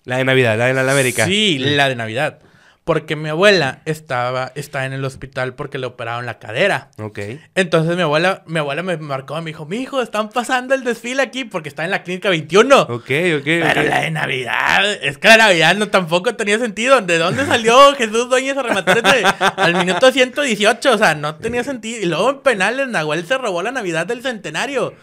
La 0.06 0.18
de 0.18 0.26
Navidad, 0.26 0.58
la 0.58 0.68
de 0.68 0.74
la 0.74 0.92
América. 0.92 1.26
Sí, 1.26 1.58
la 1.60 1.90
de 1.90 1.96
Navidad. 1.96 2.40
Porque 2.84 3.16
mi 3.16 3.30
abuela 3.30 3.82
estaba, 3.86 4.52
está 4.56 4.86
en 4.86 4.92
el 4.92 5.06
hospital 5.06 5.54
porque 5.54 5.78
le 5.78 5.86
operaron 5.86 6.26
la 6.26 6.38
cadera. 6.40 6.90
Ok. 7.00 7.20
Entonces 7.56 7.96
mi 7.96 8.02
abuela, 8.02 8.44
mi 8.46 8.60
abuela 8.60 8.84
me 8.84 8.98
marcó, 8.98 9.40
me 9.42 9.52
dijo, 9.52 9.66
mi 9.66 9.78
hijo, 9.78 10.02
están 10.02 10.30
pasando 10.30 10.76
el 10.76 10.84
desfile 10.84 11.22
aquí 11.22 11.46
porque 11.46 11.70
está 11.70 11.86
en 11.86 11.92
la 11.92 12.04
clínica 12.04 12.30
21. 12.30 12.82
Ok, 12.82 12.90
ok, 12.90 13.44
Pero 13.44 13.84
la 13.84 14.02
de 14.02 14.12
Navidad, 14.12 14.92
es 15.02 15.18
que 15.18 15.30
la 15.30 15.38
Navidad 15.38 15.76
no 15.76 15.88
tampoco 15.88 16.36
tenía 16.36 16.60
sentido. 16.60 17.00
¿De 17.02 17.18
dónde 17.18 17.46
salió 17.46 17.94
Jesús 17.96 18.30
Dueñas 18.30 18.58
a 18.58 18.64
rematar 18.64 19.02
al 19.58 19.76
minuto 19.76 20.12
118? 20.12 20.92
O 20.92 20.98
sea, 20.98 21.16
no 21.16 21.36
tenía 21.36 21.64
sentido. 21.64 22.02
Y 22.02 22.06
luego 22.06 22.32
en 22.32 22.40
penales, 22.40 22.90
Nahuel 22.90 23.26
se 23.26 23.38
robó 23.38 23.62
la 23.64 23.72
Navidad 23.72 24.06
del 24.06 24.22
centenario. 24.22 24.94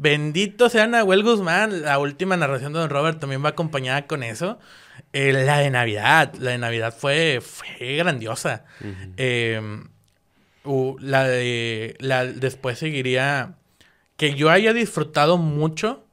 Bendito 0.00 0.68
sea 0.68 0.86
Nahuel 0.86 1.24
Guzmán. 1.24 1.82
La 1.82 1.98
última 1.98 2.36
narración 2.36 2.72
de 2.72 2.78
Don 2.78 2.88
Robert 2.88 3.18
también 3.18 3.44
va 3.44 3.48
acompañada 3.48 4.06
con 4.06 4.22
eso. 4.22 4.60
Eh, 5.12 5.32
la 5.32 5.58
de 5.58 5.70
Navidad. 5.70 6.34
La 6.38 6.52
de 6.52 6.58
Navidad 6.58 6.94
fue, 6.96 7.40
fue 7.42 7.96
grandiosa. 7.96 8.64
Eh, 9.16 9.60
la 11.00 11.24
de. 11.24 11.96
La, 11.98 12.24
después 12.26 12.78
seguiría. 12.78 13.56
Que 14.16 14.34
yo 14.34 14.50
haya 14.50 14.72
disfrutado 14.72 15.36
mucho. 15.36 16.04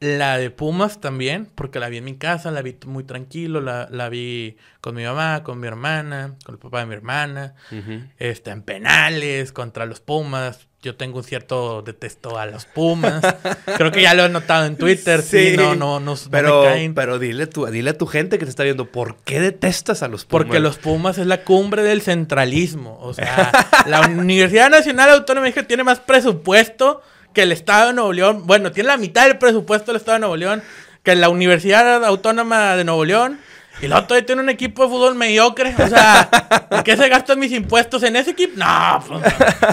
La 0.00 0.38
de 0.38 0.50
Pumas 0.50 1.00
también, 1.00 1.46
porque 1.54 1.78
la 1.78 1.90
vi 1.90 1.98
en 1.98 2.04
mi 2.04 2.16
casa, 2.16 2.50
la 2.50 2.62
vi 2.62 2.74
muy 2.86 3.04
tranquilo, 3.04 3.60
la, 3.60 3.86
la 3.90 4.08
vi 4.08 4.56
con 4.80 4.94
mi 4.94 5.04
mamá, 5.04 5.42
con 5.44 5.60
mi 5.60 5.66
hermana, 5.66 6.36
con 6.42 6.54
el 6.54 6.58
papá 6.58 6.80
de 6.80 6.86
mi 6.86 6.94
hermana, 6.94 7.54
este, 8.18 8.50
en 8.50 8.62
penales, 8.62 9.52
contra 9.52 9.84
los 9.84 10.00
Pumas, 10.00 10.69
yo 10.82 10.96
tengo 10.96 11.18
un 11.18 11.24
cierto 11.24 11.82
detesto 11.82 12.38
a 12.38 12.46
los 12.46 12.64
Pumas. 12.64 13.22
Creo 13.76 13.92
que 13.92 14.02
ya 14.02 14.14
lo 14.14 14.24
he 14.24 14.28
notado 14.30 14.64
en 14.64 14.76
Twitter. 14.76 15.20
Sí, 15.20 15.54
no, 15.56 15.74
no, 15.74 16.00
no, 16.00 16.14
pero, 16.30 16.64
Pero 16.94 17.18
dile, 17.18 17.46
tu, 17.46 17.66
dile 17.66 17.90
a 17.90 17.98
tu 17.98 18.06
gente 18.06 18.38
que 18.38 18.46
te 18.46 18.50
está 18.50 18.64
viendo, 18.64 18.86
¿por 18.86 19.16
qué 19.16 19.40
detestas 19.40 20.02
a 20.02 20.08
los 20.08 20.24
Pumas? 20.24 20.46
Porque 20.46 20.60
los 20.60 20.78
Pumas 20.78 21.18
es 21.18 21.26
la 21.26 21.44
cumbre 21.44 21.82
del 21.82 22.00
centralismo. 22.00 22.98
O 23.02 23.12
sea, 23.12 23.52
la 23.86 24.00
Universidad 24.00 24.70
Nacional 24.70 25.10
Autónoma 25.10 25.44
de 25.44 25.50
México 25.50 25.66
tiene 25.66 25.84
más 25.84 26.00
presupuesto 26.00 27.02
que 27.34 27.42
el 27.42 27.52
Estado 27.52 27.88
de 27.88 27.92
Nuevo 27.94 28.12
León. 28.12 28.46
Bueno, 28.46 28.72
tiene 28.72 28.88
la 28.88 28.96
mitad 28.96 29.26
del 29.26 29.36
presupuesto 29.38 29.92
del 29.92 29.96
Estado 29.96 30.16
de 30.16 30.20
Nuevo 30.20 30.36
León 30.36 30.62
que 31.02 31.14
la 31.14 31.28
Universidad 31.28 32.04
Autónoma 32.04 32.76
de 32.76 32.84
Nuevo 32.84 33.04
León. 33.04 33.38
Y 33.82 33.88
luego 33.88 34.04
todavía 34.04 34.26
tiene 34.26 34.42
un 34.42 34.50
equipo 34.50 34.84
de 34.84 34.88
fútbol 34.90 35.14
mediocre. 35.14 35.74
O 35.78 35.88
sea, 35.88 36.28
¿en 36.70 36.82
qué 36.82 36.96
se 36.96 37.08
gastan 37.08 37.38
mis 37.38 37.52
impuestos 37.52 38.02
en 38.02 38.16
ese 38.16 38.32
equipo? 38.32 38.52
No, 38.56 39.02
pues, 39.06 39.22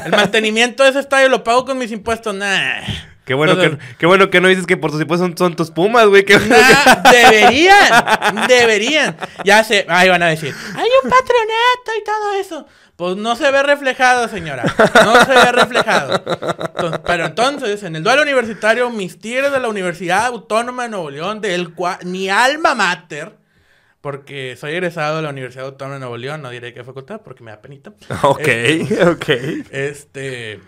el 0.06 0.12
mantenimiento 0.12 0.84
de 0.84 0.89
ese 0.89 1.00
estadio 1.00 1.30
lo 1.30 1.43
pago 1.43 1.65
con 1.65 1.78
mis 1.78 1.91
impuestos. 1.91 2.34
Nah. 2.34 2.82
Qué 3.28 3.34
bueno, 3.34 3.58
que, 3.58 3.78
qué 3.98 4.06
bueno 4.06 4.30
que 4.30 4.39
no 4.39 4.48
dices 4.48 4.65
que 4.65 4.78
por 4.78 4.89
tus 4.89 5.02
impuestos 5.02 5.34
son, 5.38 5.56
tus 5.58 5.70
pumas, 5.70 6.08
güey. 6.08 6.24
deberían, 7.12 8.48
deberían. 8.48 9.17
Ya 9.43 9.65
sé, 9.65 9.86
ahí 9.89 10.08
van 10.08 10.24
a 10.24 10.28
decir, 10.28 10.56
hay 10.74 10.89
un 11.04 11.10
patronato 11.10 11.91
y 12.00 12.04
todo 12.06 12.34
eso. 12.39 12.67
Pues 12.96 13.15
no 13.15 13.36
se 13.36 13.52
ve 13.52 13.62
reflejado, 13.62 14.28
señora. 14.28 14.63
No 15.06 15.26
se 15.26 15.32
ve 15.32 15.52
reflejado. 15.52 16.24
pero 17.06 17.26
entonces, 17.26 17.84
en 17.84 17.98
el 17.98 18.04
duelo 18.04 18.24
universitario, 18.24 18.89
mis 18.89 19.20
tigres 19.20 19.52
de 19.52 19.60
la 19.60 19.67
Universidad 19.67 20.26
Autónoma 20.26 20.84
de 20.84 20.89
Nuevo 20.89 21.12
León, 21.12 21.41
del 21.41 21.74
cual 21.76 22.00
mi 22.06 22.30
alma 22.30 22.74
mater, 22.74 23.37
porque 24.08 24.56
soy 24.56 24.72
egresado 24.72 25.17
de 25.17 25.22
la 25.22 25.32
Universidad 25.32 25.65
Autónoma 25.65 25.96
de 25.96 26.00
Nuevo 26.00 26.15
León, 26.15 26.41
no 26.41 26.50
diré 26.50 26.74
qué 26.74 26.82
facultad 26.82 27.20
porque 27.26 27.43
me 27.43 27.52
da 27.52 27.60
penita. 27.62 27.91
Ok, 28.24 28.39
este, 28.48 29.04
ok. 29.04 29.30
Este, 29.70 30.62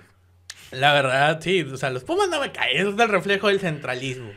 la 0.71 0.91
verdad, 0.91 1.39
sí, 1.41 1.61
o 1.61 1.77
sea, 1.77 1.89
los 1.89 2.03
Pumas 2.03 2.27
no 2.27 2.41
me 2.41 2.51
caen, 2.51 2.75
eso 2.75 2.89
es 2.89 2.99
el 2.99 3.07
reflejo 3.07 3.47
del 3.47 3.61
centralismo. 3.61 4.29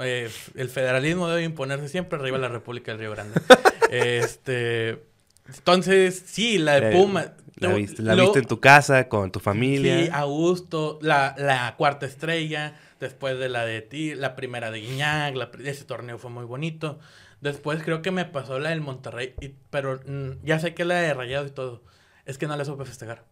Eh, 0.00 0.28
el 0.54 0.68
federalismo 0.68 1.28
debe 1.28 1.44
imponerse 1.44 1.88
siempre 1.88 2.18
arriba 2.18 2.36
de 2.36 2.42
la 2.42 2.48
República 2.48 2.92
del 2.92 3.00
Río 3.00 3.12
Grande. 3.12 3.40
este, 3.90 5.02
entonces, 5.48 6.22
sí, 6.26 6.58
la 6.58 6.78
de 6.78 6.92
Pumas. 6.92 7.30
La, 7.54 7.72
viste, 7.72 8.02
la 8.02 8.16
viste 8.16 8.40
en 8.40 8.44
tu 8.44 8.60
casa, 8.60 9.08
con 9.08 9.32
tu 9.32 9.40
familia. 9.40 9.98
Sí, 9.98 10.10
a 10.12 10.24
gusto. 10.24 10.98
La, 11.00 11.34
la 11.38 11.74
cuarta 11.78 12.04
estrella, 12.04 12.78
después 13.00 13.38
de 13.38 13.48
la 13.48 13.64
de 13.64 13.80
ti, 13.80 14.14
la 14.14 14.36
primera 14.36 14.70
de 14.70 14.80
Guiñac, 14.80 15.34
ese 15.64 15.84
torneo 15.86 16.18
fue 16.18 16.28
muy 16.30 16.44
bonito. 16.44 16.98
Después 17.40 17.82
creo 17.82 18.02
que 18.02 18.10
me 18.10 18.24
pasó 18.24 18.58
la 18.58 18.70
del 18.70 18.80
Monterrey, 18.80 19.34
pero 19.70 20.00
mm, 20.06 20.44
ya 20.44 20.58
sé 20.58 20.74
que 20.74 20.84
la 20.84 20.96
de 20.96 21.14
Rayados 21.14 21.48
y 21.48 21.54
todo. 21.54 21.82
Es 22.24 22.38
que 22.38 22.46
no 22.46 22.56
la 22.56 22.64
supe 22.64 22.84
festejar. 22.84 23.24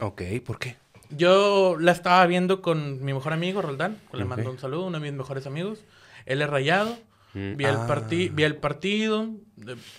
Ok, 0.00 0.22
¿por 0.44 0.58
qué? 0.58 0.76
Yo 1.10 1.76
la 1.78 1.92
estaba 1.92 2.26
viendo 2.26 2.60
con 2.62 3.04
mi 3.04 3.14
mejor 3.14 3.32
amigo, 3.32 3.62
Roldán. 3.62 3.98
Le 4.12 4.24
mando 4.24 4.50
un 4.50 4.58
saludo, 4.58 4.86
uno 4.86 4.98
de 4.98 5.10
mis 5.10 5.16
mejores 5.16 5.46
amigos. 5.46 5.84
Él 6.26 6.42
es 6.42 6.50
rayado. 6.50 6.96
Mm, 7.34 7.56
vi, 7.56 7.64
el 7.64 7.76
ah. 7.76 8.06
vi 8.08 8.42
el 8.42 8.56
partido, 8.56 9.28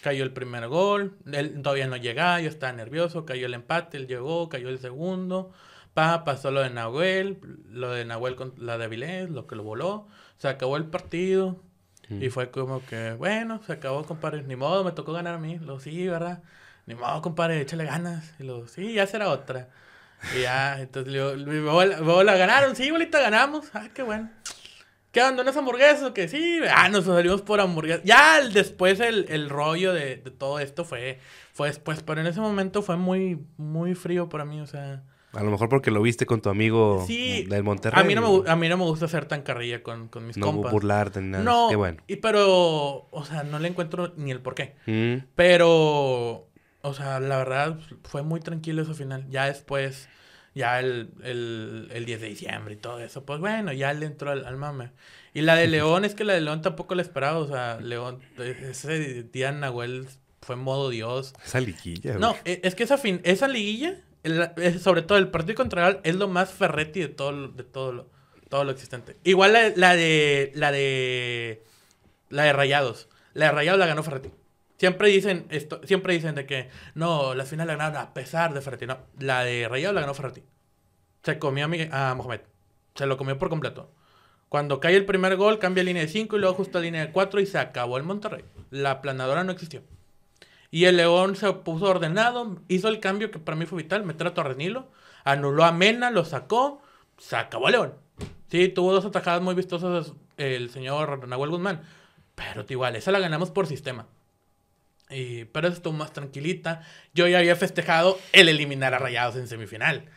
cayó 0.01 0.23
el 0.23 0.31
primer 0.31 0.67
gol. 0.67 1.17
Él 1.31 1.61
todavía 1.61 1.87
no 1.87 1.97
llegaba, 1.97 2.41
yo 2.41 2.49
estaba 2.49 2.73
nervioso. 2.73 3.25
Cayó 3.25 3.45
el 3.47 3.53
empate, 3.53 3.97
él 3.97 4.07
llegó, 4.07 4.49
cayó 4.49 4.69
el 4.69 4.79
segundo. 4.79 5.51
Pa, 5.93 6.23
pasó 6.23 6.51
lo 6.51 6.61
de 6.61 6.69
Nahuel, 6.69 7.39
lo 7.69 7.91
de 7.91 8.05
Nahuel 8.05 8.35
con 8.35 8.53
la 8.57 8.77
de 8.77 8.85
Avilés, 8.85 9.29
lo 9.29 9.47
que 9.47 9.55
lo 9.55 9.63
voló. 9.63 10.07
Se 10.37 10.47
acabó 10.47 10.77
el 10.77 10.85
partido. 10.85 11.61
Y 12.09 12.29
fue 12.29 12.51
como 12.51 12.85
que, 12.85 13.13
bueno, 13.13 13.61
se 13.63 13.73
acabó, 13.73 14.03
compadre. 14.05 14.43
Ni 14.43 14.55
modo, 14.55 14.83
me 14.83 14.93
tocó 14.93 15.13
ganar 15.13 15.35
a 15.35 15.37
mí. 15.37 15.59
Lo 15.59 15.79
sí, 15.79 16.07
¿verdad? 16.07 16.41
Ni 16.85 16.95
modo, 16.95 17.21
compadre, 17.21 17.61
échale 17.61 17.85
ganas. 17.85 18.33
Y 18.39 18.43
lo 18.43 18.67
sí, 18.67 18.93
ya 18.93 19.05
será 19.07 19.29
otra. 19.29 19.69
Y 20.35 20.41
ya, 20.43 20.79
entonces 20.81 21.11
le 21.11 21.61
la 21.61 22.37
ganaron. 22.37 22.75
Sí, 22.75 22.89
bolita, 22.91 23.19
ganamos. 23.19 23.69
Ah, 23.73 23.89
qué 23.93 24.03
bueno. 24.03 24.29
¿Qué 25.11 25.21
abandonas 25.21 25.57
hamburguesas 25.57 26.03
o 26.03 26.13
qué? 26.13 26.27
Sí, 26.27 26.59
ah, 26.73 26.89
nos 26.89 27.05
salimos 27.05 27.41
por 27.41 27.59
hamburguesas. 27.59 28.03
Ya 28.05 28.41
después 28.47 28.99
el, 28.99 29.25
el 29.29 29.49
rollo 29.49 29.93
de, 29.93 30.17
de, 30.17 30.31
todo 30.31 30.59
esto 30.59 30.85
fue, 30.85 31.19
fue 31.53 31.69
después, 31.69 32.03
pero 32.03 32.21
en 32.21 32.27
ese 32.27 32.39
momento 32.39 32.81
fue 32.83 32.97
muy, 32.97 33.45
muy 33.57 33.95
frío 33.95 34.29
para 34.29 34.45
mí, 34.45 34.61
o 34.61 34.67
sea. 34.67 35.03
A 35.38 35.43
lo 35.43 35.52
mejor 35.52 35.69
porque 35.69 35.91
lo 35.91 36.02
viste 36.02 36.26
con 36.26 36.41
tu 36.41 36.50
amigo 36.50 37.06
del 37.08 37.63
Monterrey. 37.63 38.02
A 38.02 38.04
mí 38.04 38.15
no 38.15 38.41
me, 38.41 38.50
a 38.50 38.56
mí 38.56 38.67
no 38.67 38.78
me 38.78 38.86
gusta 38.86 39.06
hacer 39.06 39.26
tan 39.26 39.43
carrilla 39.43 39.84
con, 39.84 40.08
con 40.08 40.26
mis 40.26 40.36
compas. 40.36 40.65
No 40.65 40.71
burlarte 40.71 41.21
ni 41.21 41.28
nada. 41.28 41.43
No, 41.43 41.67
Qué 41.69 41.76
bueno. 41.76 42.02
Y, 42.08 42.15
pero, 42.15 43.08
o 43.12 43.26
sea, 43.26 43.43
no 43.43 43.60
le 43.60 43.67
encuentro 43.67 44.13
ni 44.17 44.32
el 44.32 44.41
porqué. 44.41 44.73
Mm. 44.88 45.28
Pero, 45.36 46.47
o 46.82 46.93
sea, 46.95 47.19
la 47.19 47.38
verdad, 47.38 47.78
fue 48.04 48.23
muy 48.23 48.39
tranquilo 48.39 48.82
ese 48.82 48.95
final. 48.95 49.28
Ya 49.30 49.45
después, 49.45 50.10
ya 50.56 50.80
el, 50.80 51.12
el, 51.23 51.89
el 51.91 52.06
10 52.06 52.21
de 52.21 52.28
diciembre 52.30 52.73
y 52.73 52.78
todo 52.78 53.00
eso, 53.00 53.23
pues 53.23 53.39
bueno, 53.39 53.71
ya 53.73 53.93
le 53.93 54.08
entró 54.08 54.32
al, 54.32 54.43
al 54.43 54.58
mame. 54.58 54.89
Y 55.36 55.41
la 55.41 55.56
de 55.56 55.67
León, 55.67 56.04
es 56.04 56.15
que 56.15 56.23
la 56.23 56.34
de 56.34 56.41
León 56.41 56.63
tampoco 56.63 56.95
la 56.95 57.04
esperaba. 57.04 57.38
O 57.38 57.47
sea, 57.47 57.80
León, 57.80 58.21
ese 58.39 59.21
día 59.21 59.52
Nahuel 59.52 60.08
fue 60.41 60.56
modo 60.56 60.89
Dios. 60.89 61.36
Esa 61.45 61.60
liguilla. 61.60 62.17
No, 62.17 62.36
e, 62.43 62.60
es 62.63 62.73
que 62.73 62.84
esa, 62.84 62.97
fin, 62.97 63.21
esa 63.23 63.47
liguilla 63.47 64.02
sobre 64.80 65.01
todo 65.01 65.17
el 65.17 65.30
partido 65.30 65.56
contra 65.56 65.99
es 66.03 66.15
lo 66.15 66.27
más 66.27 66.51
Ferretti 66.51 67.01
de 67.01 67.08
todo, 67.08 67.47
de 67.49 67.63
todo 67.63 67.91
lo, 67.93 68.10
todo 68.49 68.63
lo 68.63 68.71
existente. 68.71 69.17
Igual 69.23 69.53
la, 69.53 69.69
la, 69.75 69.95
de 69.95 70.51
la 70.56 70.71
de 70.71 71.63
la 72.30 72.43
de 72.43 72.53
Rayados. 72.53 73.08
La 73.34 73.47
de 73.47 73.51
Rayados 73.51 73.80
la 73.80 73.88
ganó 73.88 74.03
Ferretti. 74.03 74.32
Siempre 74.77 75.10
dicen 75.10 75.47
esto, 75.49 75.82
siempre 75.86 76.13
dicen 76.13 76.36
de 76.36 76.45
que 76.45 76.69
no, 76.93 77.34
la 77.34 77.45
final 77.45 77.67
la 77.67 77.75
ganaron 77.75 77.97
a 77.97 78.13
pesar 78.13 78.53
de 78.53 78.62
Ferretti. 78.62 78.86
No, 78.86 78.99
la 79.19 79.43
de 79.43 79.67
Rayados 79.67 79.95
la 79.95 80.01
ganó 80.01 80.13
Ferretti. 80.13 80.43
Se 81.23 81.39
comió 81.39 81.65
a, 81.91 82.12
a 82.12 82.15
Mohamed. 82.15 82.41
Se 82.95 83.06
lo 83.06 83.17
comió 83.17 83.38
por 83.38 83.49
completo. 83.49 83.91
Cuando 84.49 84.80
cae 84.80 84.95
el 84.95 85.06
primer 85.06 85.36
gol, 85.36 85.60
cambia 85.60 85.84
línea 85.84 86.03
de 86.03 86.08
5 86.08 86.36
y 86.36 86.39
luego 86.39 86.53
ajusta 86.53 86.80
línea 86.80 87.06
de 87.06 87.12
4 87.12 87.41
y 87.41 87.45
se 87.45 87.58
acabó 87.58 87.97
el 87.97 88.03
Monterrey. 88.03 88.45
La 88.69 89.01
planadora 89.01 89.43
no 89.43 89.51
existió. 89.51 89.82
Y 90.69 90.86
el 90.86 90.97
León 90.97 91.36
se 91.36 91.51
puso 91.53 91.86
ordenado, 91.86 92.62
hizo 92.67 92.89
el 92.89 92.99
cambio 92.99 93.32
que 93.32 93.39
para 93.39 93.56
mí 93.56 93.65
fue 93.65 93.84
vital, 93.84 94.03
meter 94.03 94.27
a 94.27 94.34
Torrenilo, 94.34 94.89
anuló 95.23 95.63
a 95.63 95.71
Mena, 95.71 96.12
lo 96.12 96.25
sacó, 96.25 96.82
se 97.17 97.36
acabó 97.38 97.69
León. 97.69 97.93
Sí, 98.49 98.67
tuvo 98.69 98.93
dos 98.93 99.06
atajadas 99.06 99.41
muy 99.41 99.56
vistosas 99.56 100.13
el 100.38 100.69
señor 100.69 101.27
Nahuel 101.27 101.51
Guzmán, 101.51 101.82
pero 102.36 102.65
igual, 102.67 102.95
esa 102.95 103.12
la 103.12 103.19
ganamos 103.19 103.51
por 103.51 103.67
sistema. 103.67 104.08
Y, 105.10 105.45
pero 105.45 105.69
estuvo 105.69 105.93
más 105.93 106.12
tranquilita. 106.12 106.82
Yo 107.13 107.27
ya 107.27 107.39
había 107.39 107.56
festejado 107.56 108.19
el 108.34 108.49
eliminar 108.49 108.93
a 108.93 108.99
Rayados 108.99 109.38
en 109.38 109.47
semifinal. 109.47 110.10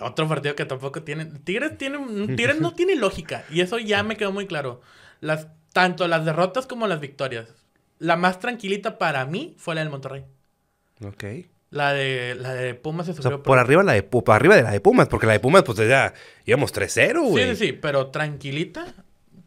Otro 0.00 0.26
partido 0.28 0.56
que 0.56 0.64
tampoco 0.64 1.02
tiene. 1.02 1.26
Tigres, 1.26 1.76
tiene, 1.76 1.98
Tigres 2.36 2.60
no 2.60 2.72
tiene 2.72 2.96
lógica. 2.96 3.44
Y 3.50 3.60
eso 3.60 3.78
ya 3.78 4.02
me 4.02 4.16
quedó 4.16 4.32
muy 4.32 4.46
claro. 4.46 4.80
Las, 5.20 5.48
tanto 5.72 6.08
las 6.08 6.24
derrotas 6.24 6.66
como 6.66 6.86
las 6.86 7.00
victorias 7.00 7.63
la 7.98 8.16
más 8.16 8.38
tranquilita 8.38 8.98
para 8.98 9.24
mí 9.26 9.54
fue 9.58 9.74
la 9.74 9.82
del 9.82 9.90
Monterrey. 9.90 10.24
Ok. 11.04 11.24
La 11.70 11.92
de, 11.92 12.36
la 12.36 12.54
de 12.54 12.74
Pumas 12.74 13.06
se 13.06 13.14
sufrió. 13.14 13.42
por, 13.42 13.58
arriba 13.58 13.82
la 13.82 13.94
de, 13.94 14.04
por 14.04 14.30
arriba 14.30 14.54
de 14.54 14.62
la 14.62 14.70
de 14.70 14.80
Pumas, 14.80 15.08
porque 15.08 15.26
la 15.26 15.32
de 15.32 15.40
Pumas, 15.40 15.64
pues 15.64 15.76
ya 15.78 16.14
íbamos 16.44 16.72
3-0, 16.72 17.28
güey. 17.28 17.44
Sí, 17.44 17.56
sí, 17.56 17.66
sí, 17.66 17.72
pero 17.72 18.08
tranquilita. 18.08 18.94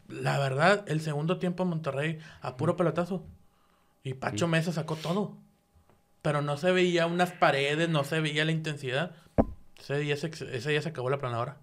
La 0.08 0.38
verdad, 0.38 0.84
el 0.88 1.00
segundo 1.00 1.38
tiempo 1.38 1.64
Monterrey 1.64 2.18
a 2.42 2.56
puro 2.56 2.76
pelotazo. 2.76 3.24
Y 4.02 4.14
Pacho 4.14 4.46
Mesa 4.46 4.72
sacó 4.72 4.96
todo. 4.96 5.36
Pero 6.22 6.42
no 6.42 6.56
se 6.56 6.70
veía 6.72 7.06
unas 7.06 7.32
paredes, 7.32 7.88
no 7.88 8.04
se 8.04 8.20
veía 8.20 8.44
la 8.44 8.52
intensidad. 8.52 9.14
Ese 9.78 9.98
día 9.98 10.16
se, 10.16 10.26
ese 10.26 10.70
día 10.70 10.82
se 10.82 10.88
acabó 10.90 11.08
la 11.08 11.18
planadora. 11.18 11.58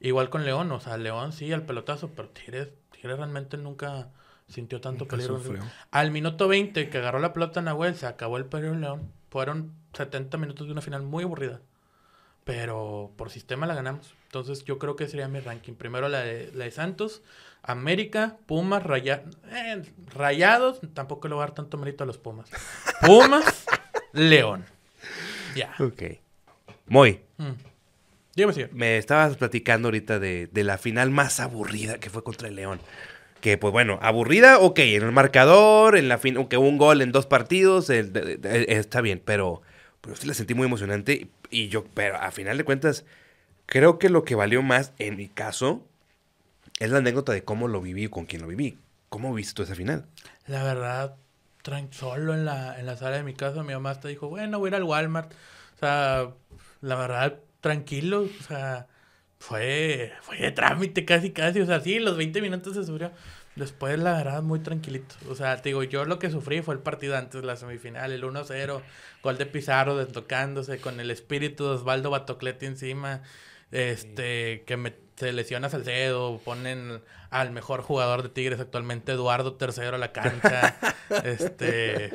Igual 0.00 0.30
con 0.30 0.44
León, 0.44 0.70
o 0.72 0.80
sea, 0.80 0.96
León 0.96 1.32
sí 1.32 1.52
al 1.52 1.66
pelotazo, 1.66 2.10
pero 2.14 2.28
Tigres, 2.30 2.68
Tigres 2.90 3.18
realmente 3.18 3.56
nunca 3.56 4.10
sintió 4.48 4.80
tanto 4.80 5.06
peligro. 5.06 5.40
Al 5.90 6.10
minuto 6.10 6.48
20 6.48 6.88
que 6.88 6.98
agarró 6.98 7.18
la 7.18 7.32
pelota 7.32 7.62
Nahuel, 7.62 7.94
se 7.94 8.06
acabó 8.06 8.38
el 8.38 8.46
peligro 8.46 8.74
en 8.74 8.80
León. 8.80 9.12
Fueron 9.30 9.72
70 9.92 10.36
minutos 10.38 10.66
de 10.66 10.72
una 10.72 10.80
final 10.80 11.02
muy 11.02 11.24
aburrida. 11.24 11.60
Pero 12.44 13.12
por 13.16 13.30
sistema 13.30 13.66
la 13.66 13.74
ganamos. 13.74 14.14
Entonces 14.24 14.64
yo 14.64 14.78
creo 14.78 14.96
que 14.96 15.06
sería 15.06 15.28
mi 15.28 15.40
ranking. 15.40 15.74
Primero 15.74 16.08
la 16.08 16.20
de, 16.20 16.50
la 16.54 16.64
de 16.64 16.70
Santos, 16.70 17.22
América, 17.62 18.38
Pumas, 18.46 18.82
eh, 18.86 19.82
Rayados. 20.14 20.80
Tampoco 20.94 21.28
le 21.28 21.34
voy 21.34 21.42
a 21.42 21.46
dar 21.46 21.54
tanto 21.54 21.76
mérito 21.76 22.04
a 22.04 22.06
los 22.06 22.16
Pumas. 22.16 22.48
Pumas, 23.02 23.66
León. 24.12 24.64
Ya. 25.54 25.74
Ok. 25.78 26.02
Muy. 26.86 27.20
Mm. 27.36 27.52
Dígame, 28.34 28.54
señor. 28.54 28.72
Me 28.72 28.96
estabas 28.96 29.36
platicando 29.36 29.88
ahorita 29.88 30.18
de, 30.18 30.46
de 30.46 30.64
la 30.64 30.78
final 30.78 31.10
más 31.10 31.40
aburrida 31.40 31.98
que 31.98 32.08
fue 32.08 32.24
contra 32.24 32.48
el 32.48 32.54
León. 32.54 32.80
Que, 33.40 33.56
pues 33.56 33.72
bueno, 33.72 33.98
aburrida, 34.02 34.58
ok, 34.58 34.80
en 34.80 35.02
el 35.04 35.12
marcador, 35.12 35.96
en 35.96 36.08
la 36.08 36.18
fin, 36.18 36.36
aunque 36.36 36.56
un 36.56 36.76
gol 36.76 37.02
en 37.02 37.12
dos 37.12 37.26
partidos, 37.26 37.88
el- 37.90 38.40
está 38.68 39.00
bien, 39.00 39.22
pero, 39.24 39.62
sí 40.14 40.26
la 40.26 40.34
sentí 40.34 40.54
muy 40.54 40.66
emocionante. 40.66 41.28
Y 41.50 41.68
yo, 41.68 41.84
pero 41.94 42.16
a 42.16 42.30
final 42.32 42.58
de 42.58 42.64
cuentas, 42.64 43.04
creo 43.66 43.98
que 43.98 44.08
lo 44.08 44.24
que 44.24 44.34
valió 44.34 44.62
más 44.62 44.92
en 44.98 45.16
mi 45.16 45.28
caso 45.28 45.86
es 46.80 46.90
la 46.90 46.98
anécdota 46.98 47.32
de 47.32 47.44
cómo 47.44 47.68
lo 47.68 47.80
viví 47.80 48.04
y 48.04 48.08
con 48.08 48.26
quién 48.26 48.42
lo 48.42 48.48
viví. 48.48 48.78
¿Cómo 49.08 49.32
viste 49.34 49.54
tú 49.54 49.62
esa 49.62 49.74
final? 49.74 50.06
La 50.46 50.62
verdad, 50.64 51.16
solo 51.90 52.34
en 52.34 52.44
la, 52.44 52.78
en 52.78 52.86
la 52.86 52.96
sala 52.96 53.16
de 53.16 53.22
mi 53.22 53.34
casa, 53.34 53.62
mi 53.62 53.72
mamá 53.72 53.90
hasta 53.90 54.08
dijo, 54.08 54.28
bueno, 54.28 54.58
voy 54.58 54.68
a 54.68 54.70
ir 54.70 54.74
al 54.76 54.84
Walmart. 54.84 55.32
O 55.32 55.78
sea, 55.78 56.30
la 56.80 56.94
verdad, 56.96 57.38
tranquilo. 57.60 58.22
O 58.22 58.42
sea, 58.42 58.86
fue, 59.38 60.12
fue 60.22 60.38
de 60.38 60.50
trámite 60.50 61.04
casi, 61.04 61.30
casi. 61.30 61.60
O 61.60 61.66
sea, 61.66 61.80
sí, 61.80 61.98
los 61.98 62.16
20 62.16 62.40
minutos 62.42 62.74
se 62.74 62.84
sufrió. 62.84 63.12
Después, 63.56 63.98
la 63.98 64.14
verdad, 64.14 64.42
muy 64.42 64.60
tranquilito. 64.60 65.16
O 65.28 65.34
sea, 65.34 65.60
te 65.60 65.70
digo, 65.70 65.82
yo 65.82 66.04
lo 66.04 66.18
que 66.18 66.30
sufrí 66.30 66.62
fue 66.62 66.74
el 66.74 66.80
partido 66.80 67.16
antes, 67.16 67.42
la 67.44 67.56
semifinal, 67.56 68.12
el 68.12 68.22
1-0, 68.22 68.82
gol 69.22 69.38
de 69.38 69.46
Pizarro 69.46 69.96
desdocándose 69.96 70.80
con 70.80 71.00
el 71.00 71.10
espíritu 71.10 71.64
de 71.64 71.70
Osvaldo 71.70 72.10
Batocletti 72.10 72.66
encima. 72.66 73.22
Este, 73.70 74.62
que 74.66 74.76
me, 74.76 74.94
se 75.16 75.32
lesiona 75.32 75.68
Salcedo, 75.68 76.38
ponen 76.44 77.02
al 77.30 77.50
mejor 77.50 77.82
jugador 77.82 78.22
de 78.22 78.28
Tigres 78.28 78.60
actualmente, 78.60 79.12
Eduardo 79.12 79.58
III 79.60 79.86
a 79.86 79.98
la 79.98 80.12
cancha. 80.12 80.76
este, 81.24 82.10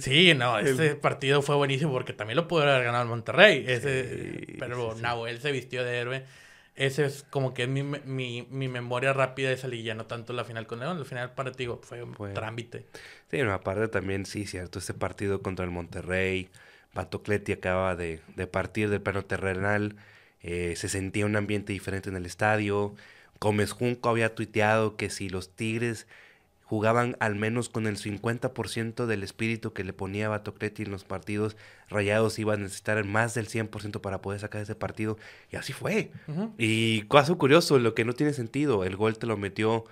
sí, 0.00 0.34
no, 0.34 0.58
ese 0.58 0.94
partido 0.96 1.42
fue 1.42 1.56
buenísimo 1.56 1.92
porque 1.92 2.12
también 2.12 2.36
lo 2.36 2.48
pudo 2.48 2.62
haber 2.62 2.84
ganado 2.84 3.02
el 3.04 3.08
Monterrey. 3.08 3.64
Ese, 3.66 4.40
Sí, 4.46 4.56
pero 4.58 4.90
sí, 4.90 4.96
sí. 4.96 5.02
Nahuel 5.02 5.40
se 5.40 5.52
vistió 5.52 5.84
de 5.84 5.98
héroe. 5.98 6.24
Ese 6.74 7.06
es 7.06 7.24
como 7.30 7.54
que 7.54 7.62
es 7.62 7.68
mi, 7.68 7.82
mi, 7.82 8.46
mi 8.50 8.68
memoria 8.68 9.12
rápida 9.14 9.48
de 9.48 9.54
esa 9.54 9.68
liguilla, 9.68 9.94
no 9.94 10.06
tanto 10.06 10.32
la 10.34 10.44
final 10.44 10.66
con 10.66 10.80
León. 10.80 10.98
La 10.98 11.04
final 11.06 11.34
para 11.34 11.52
ti 11.52 11.66
fue 11.82 12.02
un 12.02 12.14
trámite. 12.34 12.86
Sí, 13.30 13.38
no, 13.42 13.52
aparte 13.52 13.88
también, 13.88 14.26
sí, 14.26 14.46
cierto, 14.46 14.78
este 14.78 14.94
partido 14.94 15.42
contra 15.42 15.64
el 15.64 15.70
Monterrey, 15.70 16.50
Batocletti 16.92 17.52
acaba 17.52 17.96
de, 17.96 18.20
de 18.36 18.46
partir 18.46 18.90
del 18.90 19.00
plano 19.00 19.24
terrenal, 19.24 19.96
eh, 20.42 20.74
se 20.76 20.88
sentía 20.88 21.26
un 21.26 21.36
ambiente 21.36 21.72
diferente 21.72 22.10
en 22.10 22.16
el 22.16 22.26
estadio, 22.26 22.94
Gómez 23.40 23.72
Junco 23.72 24.08
había 24.10 24.34
tuiteado 24.34 24.96
que 24.96 25.10
si 25.10 25.28
los 25.28 25.54
Tigres 25.56 26.06
jugaban 26.68 27.16
al 27.20 27.36
menos 27.36 27.68
con 27.68 27.86
el 27.86 27.96
50% 27.96 29.06
del 29.06 29.22
espíritu 29.22 29.72
que 29.72 29.84
le 29.84 29.92
ponía 29.92 30.28
Batocletti 30.28 30.82
en 30.82 30.90
los 30.90 31.04
partidos, 31.04 31.56
Rayados 31.88 32.38
iba 32.40 32.54
a 32.54 32.56
necesitar 32.56 33.02
más 33.04 33.34
del 33.34 33.46
100% 33.48 34.00
para 34.00 34.20
poder 34.20 34.40
sacar 34.40 34.60
ese 34.60 34.74
partido, 34.74 35.16
y 35.52 35.56
así 35.56 35.72
fue. 35.72 36.10
Y 36.58 37.02
caso 37.02 37.38
curioso, 37.38 37.78
lo 37.78 37.94
que 37.94 38.04
no 38.04 38.12
tiene 38.14 38.32
sentido, 38.32 38.82
el 38.84 38.96
gol 38.96 39.16
te 39.16 39.26
lo 39.28 39.36
metió, 39.36 39.84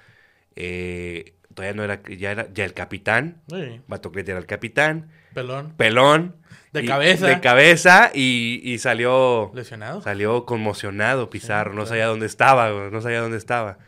eh, 0.57 1.35
todavía 1.55 1.75
no 1.77 1.85
era, 1.85 2.03
ya 2.03 2.33
era 2.33 2.53
ya 2.53 2.65
el 2.65 2.75
capitán, 2.75 3.41
Sí, 3.49 3.81
Batocletti 3.87 4.33
era 4.33 4.41
el 4.41 4.47
capitán, 4.47 5.11
pelón, 5.33 5.75
pelón. 5.77 6.37
De 6.73 6.83
y- 6.83 6.87
cabeza. 6.89 7.29
De 7.29 7.41
cabeza 7.41 8.11
y, 8.13 8.61
y 8.65 8.79
salió, 8.79 9.53
lesionado. 9.55 10.03
salió 10.03 10.45
conmocionado 10.45 11.31
Pizarro, 11.31 11.71
no 11.71 11.77
claro. 11.83 11.87
sabía 11.89 12.07
dónde 12.07 12.27
estaba, 12.27 12.91
no 12.91 13.01
sabía 13.01 13.21
dónde 13.21 13.37
estaba. 13.39 13.79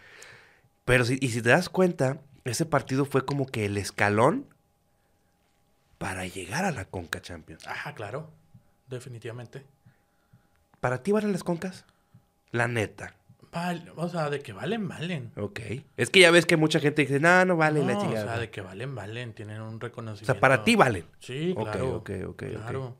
Pero 0.84 1.04
si, 1.04 1.18
y 1.20 1.28
si 1.30 1.42
te 1.42 1.48
das 1.48 1.68
cuenta, 1.68 2.20
ese 2.50 2.66
partido 2.66 3.04
fue 3.04 3.24
como 3.24 3.46
que 3.46 3.64
el 3.66 3.76
escalón 3.76 4.46
para 5.98 6.26
llegar 6.26 6.64
a 6.64 6.70
la 6.70 6.84
Conca 6.84 7.20
Champions. 7.20 7.66
Ajá, 7.66 7.94
claro, 7.94 8.30
definitivamente. 8.88 9.64
¿Para 10.80 11.02
ti 11.02 11.12
valen 11.12 11.32
las 11.32 11.42
Concas? 11.44 11.84
La 12.52 12.68
neta. 12.68 13.14
Val- 13.52 13.90
o 13.96 14.08
sea, 14.08 14.28
de 14.28 14.40
que 14.40 14.52
valen, 14.52 14.86
valen. 14.86 15.32
Ok. 15.36 15.60
Es 15.96 16.10
que 16.10 16.20
ya 16.20 16.30
ves 16.30 16.44
que 16.44 16.56
mucha 16.58 16.78
gente 16.80 17.02
dice, 17.02 17.18
no, 17.20 17.44
no 17.46 17.56
vale 17.56 17.80
la 17.82 17.92
No, 17.94 17.98
o 17.98 18.02
chingada. 18.02 18.24
sea, 18.32 18.38
de 18.38 18.50
que 18.50 18.60
valen, 18.60 18.94
valen, 18.94 19.32
tienen 19.32 19.62
un 19.62 19.76
O 19.76 19.78
reconocimiento. 19.78 20.32
sea, 20.32 20.40
para 20.40 20.62
ti 20.62 20.76
valen. 20.76 21.06
Sí, 21.20 21.54
claro. 21.56 21.96
ok, 21.96 22.10
ok, 22.26 22.28
ok. 22.28 22.42
Claro. 22.52 22.96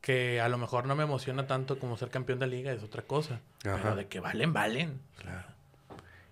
Que 0.00 0.40
a 0.40 0.48
lo 0.48 0.56
mejor 0.56 0.86
no 0.86 0.94
me 0.96 1.02
emociona 1.02 1.46
tanto 1.46 1.78
como 1.78 1.96
ser 1.98 2.08
campeón 2.10 2.38
de 2.38 2.46
liga, 2.46 2.72
es 2.72 2.82
otra 2.82 3.02
cosa. 3.02 3.40
Ajá. 3.64 3.78
Pero 3.82 3.96
de 3.96 4.06
que 4.06 4.20
valen, 4.20 4.52
valen. 4.52 5.00
Claro. 5.18 5.48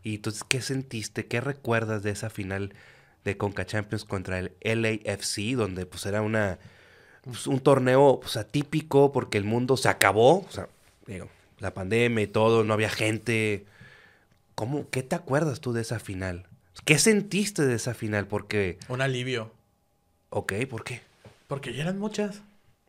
Y 0.04 0.16
entonces, 0.16 0.44
¿qué 0.44 0.60
sentiste? 0.60 1.26
¿Qué 1.26 1.40
recuerdas 1.40 2.02
de 2.02 2.10
esa 2.10 2.30
final 2.30 2.74
de 3.24 3.36
Conca 3.38 3.64
Champions 3.64 4.04
contra 4.04 4.38
el 4.38 4.52
LAFC? 4.60 5.56
Donde 5.56 5.86
pues 5.86 6.04
era 6.06 6.22
una 6.22 6.58
pues, 7.22 7.46
un 7.46 7.58
torneo 7.60 8.20
pues, 8.20 8.36
atípico 8.36 9.10
porque 9.12 9.38
el 9.38 9.44
mundo 9.44 9.76
se 9.76 9.88
acabó. 9.88 10.40
O 10.40 10.50
sea, 10.50 10.68
digo, 11.06 11.28
la 11.58 11.72
pandemia 11.72 12.22
y 12.22 12.26
todo, 12.26 12.64
no 12.64 12.74
había 12.74 12.90
gente. 12.90 13.64
¿Cómo, 14.54 14.88
¿Qué 14.90 15.02
te 15.02 15.16
acuerdas 15.16 15.60
tú 15.60 15.72
de 15.72 15.80
esa 15.80 15.98
final? 15.98 16.46
¿Qué 16.84 16.98
sentiste 16.98 17.64
de 17.64 17.74
esa 17.74 17.94
final? 17.94 18.26
Porque, 18.26 18.78
Un 18.88 19.00
alivio. 19.00 19.52
ok, 20.28 20.52
¿por 20.68 20.84
qué? 20.84 21.00
Porque 21.48 21.72
ya 21.72 21.82
eran 21.82 21.98
muchas. 21.98 22.42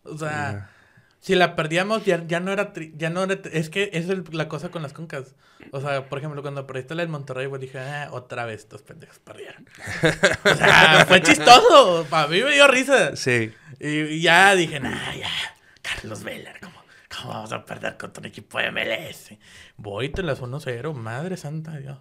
O 0.04 0.18
sea. 0.18 0.70
Si 1.26 1.34
la 1.34 1.56
perdíamos, 1.56 2.06
ya, 2.06 2.24
ya 2.28 2.40
no 2.40 2.52
era. 2.52 2.72
tri- 2.72 2.94
ya 2.96 3.10
no 3.10 3.24
era 3.24 3.40
Es 3.52 3.72
que 3.72 3.90
esa 3.94 4.14
es 4.14 4.32
la 4.32 4.48
cosa 4.48 4.70
con 4.70 4.84
las 4.84 4.94
concas. 4.94 5.34
O 5.72 5.82
sea, 5.82 6.08
por 6.08 6.20
ejemplo, 6.20 6.44
cuando 6.44 6.68
perdiste 6.68 6.94
la 6.94 7.02
del 7.02 7.10
Monterrey, 7.10 7.48
pues 7.48 7.62
dije, 7.62 7.80
ah, 7.80 8.10
otra 8.12 8.46
vez 8.46 8.60
estos 8.62 8.84
pendejos 8.84 9.18
perdieron. 9.18 9.68
o 10.46 10.54
sea, 10.54 11.04
fue 11.08 11.24
chistoso. 11.24 12.06
Para 12.12 12.28
mí 12.28 12.44
me 12.44 12.52
dio 12.54 12.68
risa. 12.68 13.16
Sí. 13.16 13.52
Y, 13.80 14.02
y 14.02 14.22
ya 14.22 14.54
dije, 14.54 14.80
nah, 14.80 15.16
ya. 15.16 15.32
Carlos 15.82 16.20
¿cómo, 16.62 16.76
¿cómo 17.10 17.34
vamos 17.34 17.52
a 17.54 17.66
perder 17.66 17.98
contra 17.98 18.22
un 18.22 18.28
equipo 18.28 18.60
de 18.60 18.70
MLS? 18.70 19.34
Voy, 19.78 20.10
te 20.10 20.22
las 20.22 20.44
1-0, 20.44 20.94
madre 20.94 21.38
santa, 21.38 21.76
Dios. 21.78 21.98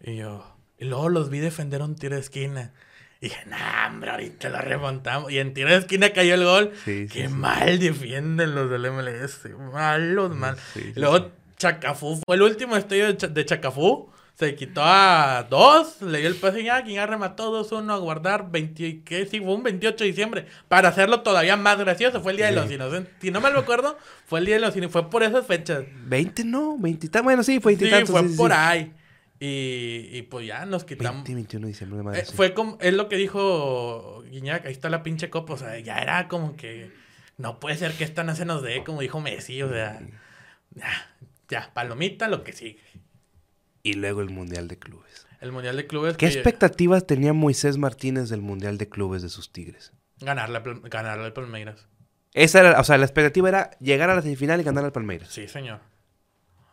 Y 0.00 0.16
yo, 0.16 0.56
y 0.76 0.86
luego 0.86 1.08
los 1.08 1.30
vi 1.30 1.38
defender 1.38 1.82
un 1.82 1.94
tiro 1.94 2.16
de 2.16 2.20
esquina. 2.20 2.72
Y 3.20 3.26
dije, 3.28 3.44
nah, 3.46 3.86
hombre, 3.88 4.10
ahorita 4.10 4.48
lo 4.50 4.58
remontamos. 4.60 5.32
Y 5.32 5.38
en 5.38 5.54
tiro 5.54 5.70
de 5.70 5.76
esquina 5.76 6.10
cayó 6.10 6.34
el 6.34 6.44
gol. 6.44 6.72
Sí, 6.84 7.06
Qué 7.10 7.28
sí. 7.28 7.32
mal 7.32 7.78
defienden 7.78 8.54
los 8.54 8.70
del 8.70 8.90
MLS. 8.90 9.40
Malos, 9.72 10.34
mal. 10.36 10.56
Y 10.74 10.98
luego 11.00 11.30
Chacafú 11.56 12.20
fue 12.26 12.36
el 12.36 12.42
último 12.42 12.76
estadio 12.76 13.06
de, 13.06 13.16
Cha- 13.16 13.28
de 13.28 13.44
Chacafú. 13.44 14.10
Se 14.38 14.54
quitó 14.54 14.82
a 14.84 15.46
dos, 15.48 16.02
le 16.02 16.18
dio 16.18 16.28
el 16.28 16.34
pase 16.34 16.62
ya, 16.62 16.82
quien 16.82 16.96
ya 16.96 17.06
remató 17.06 17.50
2-1 17.64 17.90
a 17.90 17.96
guardar 17.96 18.50
20, 18.50 19.00
¿qué? 19.02 19.24
Sí, 19.24 19.40
fue 19.40 19.54
un 19.54 19.62
28 19.62 19.96
de 20.04 20.10
diciembre. 20.10 20.46
Para 20.68 20.90
hacerlo 20.90 21.22
todavía 21.22 21.56
más 21.56 21.78
gracioso, 21.78 22.20
fue 22.20 22.32
el 22.32 22.36
Día 22.36 22.46
de 22.48 22.52
los. 22.52 22.70
Inocentes. 22.70 23.14
Si 23.22 23.30
no 23.30 23.40
mal 23.40 23.54
me 23.54 23.60
acuerdo, 23.60 23.96
fue 24.26 24.40
el 24.40 24.44
Día 24.44 24.56
de 24.56 24.60
los 24.60 24.76
Inocentes, 24.76 24.92
fue 24.92 25.08
por 25.08 25.22
esas 25.22 25.46
fechas. 25.46 25.84
¿20 26.10 26.44
no? 26.44 26.76
¿20 26.76 27.22
Bueno, 27.22 27.42
sí, 27.42 27.60
fue 27.60 27.76
20 27.76 27.84
Sí, 27.86 27.90
tantos, 27.90 28.10
fue 28.10 28.36
por 28.36 28.50
sí. 28.50 28.56
ahí. 28.60 28.92
Y, 29.38 30.08
y 30.12 30.22
pues 30.22 30.46
ya 30.46 30.64
nos 30.64 30.84
quitamos. 30.84 31.24
20, 31.24 31.34
21 31.34 31.66
de 31.66 31.72
diciembre, 31.72 32.02
madre, 32.02 32.20
Eh, 32.20 32.24
sí. 32.24 32.32
Fue 32.34 32.54
como, 32.54 32.78
es 32.80 32.94
lo 32.94 33.08
que 33.08 33.16
dijo 33.16 34.22
Guiñac, 34.30 34.64
ahí 34.66 34.72
está 34.72 34.88
la 34.88 35.02
pinche 35.02 35.28
copa, 35.28 35.52
o 35.54 35.56
sea, 35.58 35.78
ya 35.78 35.98
era 35.98 36.26
como 36.28 36.56
que 36.56 36.90
no 37.36 37.60
puede 37.60 37.76
ser 37.76 37.92
que 37.92 38.04
esta 38.04 38.24
no 38.24 38.34
se 38.34 38.46
nos 38.46 38.62
dé, 38.62 38.82
como 38.82 39.02
dijo 39.02 39.20
Messi, 39.20 39.60
o 39.62 39.68
sea, 39.68 40.00
ya, 40.74 40.90
ya, 41.50 41.70
palomita, 41.74 42.28
lo 42.28 42.42
que 42.44 42.52
sigue. 42.54 42.80
Y 43.82 43.92
luego 43.94 44.22
el 44.22 44.30
Mundial 44.30 44.68
de 44.68 44.78
Clubes. 44.78 45.26
El 45.42 45.52
Mundial 45.52 45.76
de 45.76 45.86
Clubes. 45.86 46.16
¿Qué 46.16 46.28
que- 46.28 46.32
expectativas 46.32 47.06
tenía 47.06 47.32
Moisés 47.34 47.76
Martínez 47.76 48.30
del 48.30 48.40
Mundial 48.40 48.78
de 48.78 48.88
Clubes 48.88 49.20
de 49.22 49.28
sus 49.28 49.52
Tigres? 49.52 49.92
Ganarle, 50.18 50.62
ganarle 50.84 51.26
al 51.26 51.32
Palmeiras. 51.34 51.86
Esa 52.32 52.60
era, 52.60 52.80
o 52.80 52.84
sea, 52.84 52.96
la 52.96 53.04
expectativa 53.04 53.48
era 53.50 53.70
llegar 53.80 54.08
a 54.08 54.14
la 54.14 54.22
semifinal 54.22 54.60
y 54.60 54.64
ganar 54.64 54.84
al 54.84 54.92
Palmeiras. 54.92 55.28
Sí, 55.30 55.46
señor. 55.46 55.80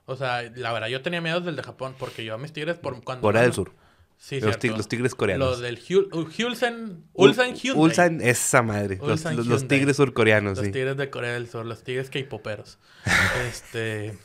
O 0.06 0.16
sea, 0.16 0.42
la 0.56 0.74
verdad, 0.74 0.88
yo 0.90 1.02
tenía 1.02 1.22
miedo 1.22 1.40
del 1.42 1.56
de 1.56 1.64
Japón, 1.64 1.96
porque 1.98 2.26
yo 2.26 2.34
a 2.34 2.38
mis 2.38 2.52
tigres, 2.54 2.78
por 2.78 3.02
cuando... 3.04 3.22
Corea 3.22 3.42
del 3.44 3.54
Sur. 3.54 3.72
Sí, 4.18 4.40
los, 4.40 4.58
tig- 4.58 4.76
los 4.76 4.88
tigres 4.88 5.16
coreanos. 5.16 5.50
Los 5.50 5.60
del 5.60 5.80
Hul- 5.82 6.10
Hulsen... 6.14 7.04
Ulsan 7.14 7.56
Hyundai. 7.56 7.82
Ulsan, 7.84 8.22
esa 8.22 8.62
madre. 8.62 8.98
Los, 8.98 9.10
Ulsan 9.20 9.36
los- 9.36 9.48
los 9.48 9.68
tigres 9.68 9.98
surcoreanos, 9.98 10.58
Los 10.58 10.66
sí. 10.68 10.72
tigres 10.72 10.96
de 10.98 11.10
Corea 11.10 11.34
del 11.34 11.50
Sur, 11.50 11.66
los 11.66 11.84
tigres 11.84 12.10
K-poperos. 12.10 12.78
este. 13.50 14.18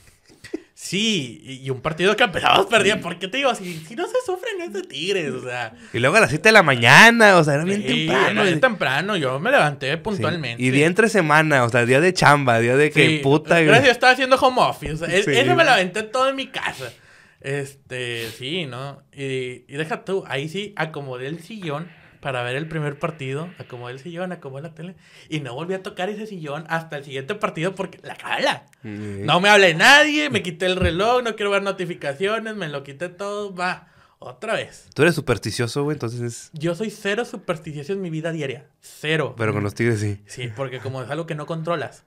Sí, 0.81 1.41
y 1.64 1.68
un 1.70 1.81
partido 1.81 2.14
que 2.14 2.22
empezamos 2.22 2.66
perdiendo. 2.66 3.03
¿Por 3.03 3.18
qué 3.18 3.26
te 3.26 3.39
digo? 3.39 3.53
Si, 3.53 3.79
si 3.79 3.97
no 3.97 4.07
se 4.07 4.14
sufren 4.24 4.61
es 4.61 4.72
de 4.72 4.83
tigres, 4.83 5.33
o 5.33 5.43
sea. 5.43 5.72
Y 5.93 5.99
luego 5.99 6.14
a 6.16 6.20
las 6.20 6.31
7 6.31 6.51
de 6.51 6.53
la 6.53 6.62
mañana, 6.62 7.37
o 7.37 7.43
sea, 7.43 7.55
era 7.55 7.64
bien 7.64 7.83
sí, 7.83 8.07
temprano. 8.07 8.43
era 8.43 8.51
y- 8.57 8.61
temprano, 8.61 9.16
yo 9.16 9.41
me 9.41 9.51
levanté 9.51 9.91
sí. 9.91 9.97
puntualmente. 9.97 10.62
Y 10.62 10.70
día 10.70 10.87
entre 10.87 11.09
semana, 11.09 11.64
o 11.64 11.68
sea, 11.68 11.85
día 11.85 12.01
de 12.01 12.14
chamba, 12.14 12.61
día 12.61 12.76
de 12.76 12.93
que 12.93 13.07
Sí, 13.09 13.18
puta. 13.24 13.61
Gracias, 13.61 13.87
yo 13.87 13.91
estaba 13.93 14.12
haciendo 14.12 14.37
home 14.37 14.61
office. 14.62 14.93
o 14.93 14.97
sea, 14.99 15.09
e-. 15.09 15.18
Eso 15.18 15.57
me 15.57 15.64
lo 15.64 15.70
aventé 15.72 16.05
todo 16.05 16.29
en 16.29 16.37
mi 16.37 16.47
casa. 16.47 16.93
Este, 17.41 18.29
sí, 18.31 18.66
¿no? 18.66 19.03
Y, 19.12 19.64
y 19.66 19.72
deja 19.76 20.05
tú, 20.05 20.22
ahí 20.29 20.49
sí 20.49 20.74
acomodé 20.76 21.26
el 21.26 21.41
sillón 21.43 21.89
para 22.21 22.43
ver 22.43 22.57
el 22.57 22.69
primer 22.69 22.99
partido. 22.99 23.49
Acomodé 23.59 23.95
el 23.95 23.99
sillón, 24.01 24.33
acomodé 24.33 24.62
la 24.62 24.75
tele. 24.75 24.97
Y 25.29 25.41
no 25.41 25.55
volví 25.55 25.75
a 25.75 25.83
tocar 25.83 26.09
ese 26.09 26.27
sillón 26.27 26.64
hasta 26.69 26.97
el 26.97 27.05
siguiente 27.05 27.35
partido 27.35 27.75
porque 27.75 27.99
la 28.03 28.16
cala. 28.16 28.66
Sí. 28.83 28.89
No 28.89 29.41
me 29.41 29.49
hable 29.49 29.75
nadie, 29.75 30.31
me 30.31 30.43
quité 30.43 30.66
el 30.66 30.77
reloj, 30.77 31.23
no 31.23 31.37
quiero 31.37 31.51
ver 31.51 31.62
notificaciones, 31.62 32.57
me 32.57 32.69
lo 32.69 32.83
quité 32.83 33.09
todo, 33.09 33.55
va, 33.55 33.89
otra 34.19 34.55
vez. 34.55 34.89
Tú 34.95 35.03
eres 35.03 35.14
supersticioso, 35.14 35.85
güey, 35.85 35.95
entonces 35.95 36.21
es... 36.21 36.51
Yo 36.53 36.75
soy 36.75 36.91
cero 36.91 37.25
supersticioso 37.25 37.93
en 37.93 38.01
mi 38.01 38.11
vida 38.11 38.33
diaria. 38.33 38.66
Cero. 38.81 39.35
Pero 39.39 39.53
con 39.53 39.62
los 39.62 39.75
tigres 39.75 40.01
sí. 40.01 40.21
Sí, 40.27 40.51
porque 40.55 40.81
como 40.81 41.03
es 41.03 41.11
algo 41.11 41.27
que 41.27 41.35
no 41.35 41.47
controlas. 41.47 42.05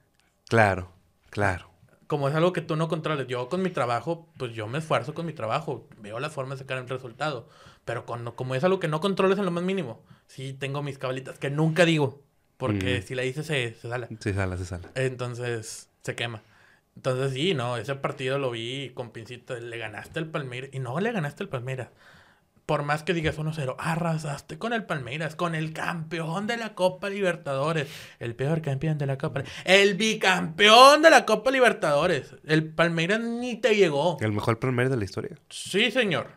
Claro, 0.48 0.92
claro. 1.30 1.70
como 2.12 2.28
es 2.28 2.34
algo 2.34 2.52
que 2.52 2.60
tú 2.60 2.76
no 2.76 2.88
controles. 2.88 3.26
Yo 3.26 3.48
con 3.48 3.62
mi 3.62 3.70
trabajo, 3.70 4.28
pues 4.36 4.52
yo 4.52 4.66
me 4.66 4.76
esfuerzo 4.76 5.14
con 5.14 5.24
mi 5.24 5.32
trabajo, 5.32 5.88
veo 5.96 6.20
la 6.20 6.28
forma 6.28 6.54
de 6.54 6.58
sacar 6.58 6.76
el 6.76 6.86
resultado. 6.86 7.48
Pero 7.84 8.06
cuando, 8.06 8.36
como 8.36 8.54
es 8.54 8.62
algo 8.64 8.78
que 8.78 8.88
no 8.88 9.00
controles 9.00 9.38
en 9.38 9.44
lo 9.44 9.50
más 9.50 9.64
mínimo, 9.64 10.02
sí 10.26 10.52
tengo 10.52 10.82
mis 10.82 10.98
cabalitas 10.98 11.38
que 11.38 11.50
nunca 11.50 11.84
digo. 11.84 12.22
Porque 12.56 13.00
Mm. 13.00 13.02
si 13.06 13.14
la 13.16 13.22
dices 13.22 13.46
se, 13.46 13.74
se 13.74 13.88
sale. 13.88 14.08
Se 14.20 14.32
sala, 14.34 14.56
se 14.56 14.64
sala. 14.64 14.90
Entonces 14.94 15.88
se 16.02 16.14
quema. 16.14 16.42
Entonces 16.94 17.32
sí, 17.32 17.54
no, 17.54 17.76
ese 17.76 17.94
partido 17.96 18.38
lo 18.38 18.50
vi 18.50 18.90
con 18.94 19.10
pincita. 19.10 19.54
Le 19.54 19.78
ganaste 19.78 20.18
al 20.20 20.26
Palmeiras. 20.26 20.70
Y 20.72 20.78
no 20.78 21.00
le 21.00 21.10
ganaste 21.10 21.42
al 21.42 21.48
Palmeiras. 21.48 21.88
Por 22.66 22.84
más 22.84 23.02
que 23.02 23.12
digas 23.14 23.36
1-0, 23.38 23.74
arrasaste 23.78 24.56
con 24.58 24.72
el 24.72 24.84
Palmeiras, 24.84 25.34
con 25.34 25.56
el 25.56 25.72
campeón 25.72 26.46
de 26.46 26.56
la 26.56 26.74
Copa 26.76 27.08
Libertadores. 27.10 27.88
El 28.20 28.36
peor 28.36 28.62
campeón 28.62 28.98
de 28.98 29.06
la 29.06 29.18
Copa. 29.18 29.42
El 29.64 29.94
bicampeón 29.94 31.02
de 31.02 31.10
la 31.10 31.26
Copa 31.26 31.50
Libertadores. 31.50 32.36
El 32.46 32.72
Palmeiras 32.72 33.20
ni 33.20 33.56
te 33.56 33.74
llegó. 33.74 34.16
El 34.20 34.30
mejor 34.30 34.60
primer 34.60 34.88
de 34.90 34.96
la 34.96 35.04
historia. 35.04 35.36
Sí, 35.48 35.90
señor. 35.90 36.28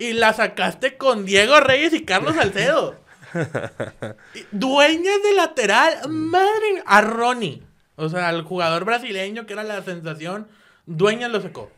Y, 0.00 0.14
la 0.14 0.32
sacaste 0.32 0.96
con 0.96 1.24
Diego 1.24 1.60
Reyes 1.60 1.92
y 1.92 2.04
Carlos 2.04 2.34
Salcedo. 2.34 2.96
Dueñas 4.50 5.22
de 5.22 5.34
lateral. 5.36 6.08
Madre. 6.08 6.82
A 6.86 7.00
Ronnie. 7.02 7.62
O 7.96 8.08
sea, 8.08 8.30
el 8.30 8.42
jugador 8.42 8.84
brasileño 8.84 9.46
que 9.46 9.52
era 9.52 9.62
la 9.62 9.82
sensación. 9.82 10.48
Dueñas 10.86 11.30
lo 11.30 11.40
sacó. 11.40 11.70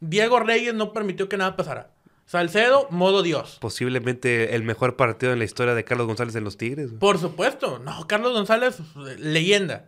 Diego 0.00 0.40
Reyes 0.40 0.74
no 0.74 0.92
permitió 0.92 1.28
que 1.28 1.36
nada 1.36 1.56
pasara. 1.56 1.90
Salcedo, 2.26 2.86
modo 2.90 3.22
Dios. 3.22 3.58
Posiblemente 3.60 4.54
el 4.54 4.62
mejor 4.62 4.96
partido 4.96 5.32
en 5.32 5.38
la 5.38 5.44
historia 5.44 5.74
de 5.74 5.84
Carlos 5.84 6.06
González 6.06 6.34
en 6.36 6.44
los 6.44 6.56
Tigres. 6.56 6.90
Por 6.98 7.18
supuesto. 7.18 7.80
No, 7.80 8.06
Carlos 8.06 8.32
González, 8.32 8.78
leyenda. 9.18 9.86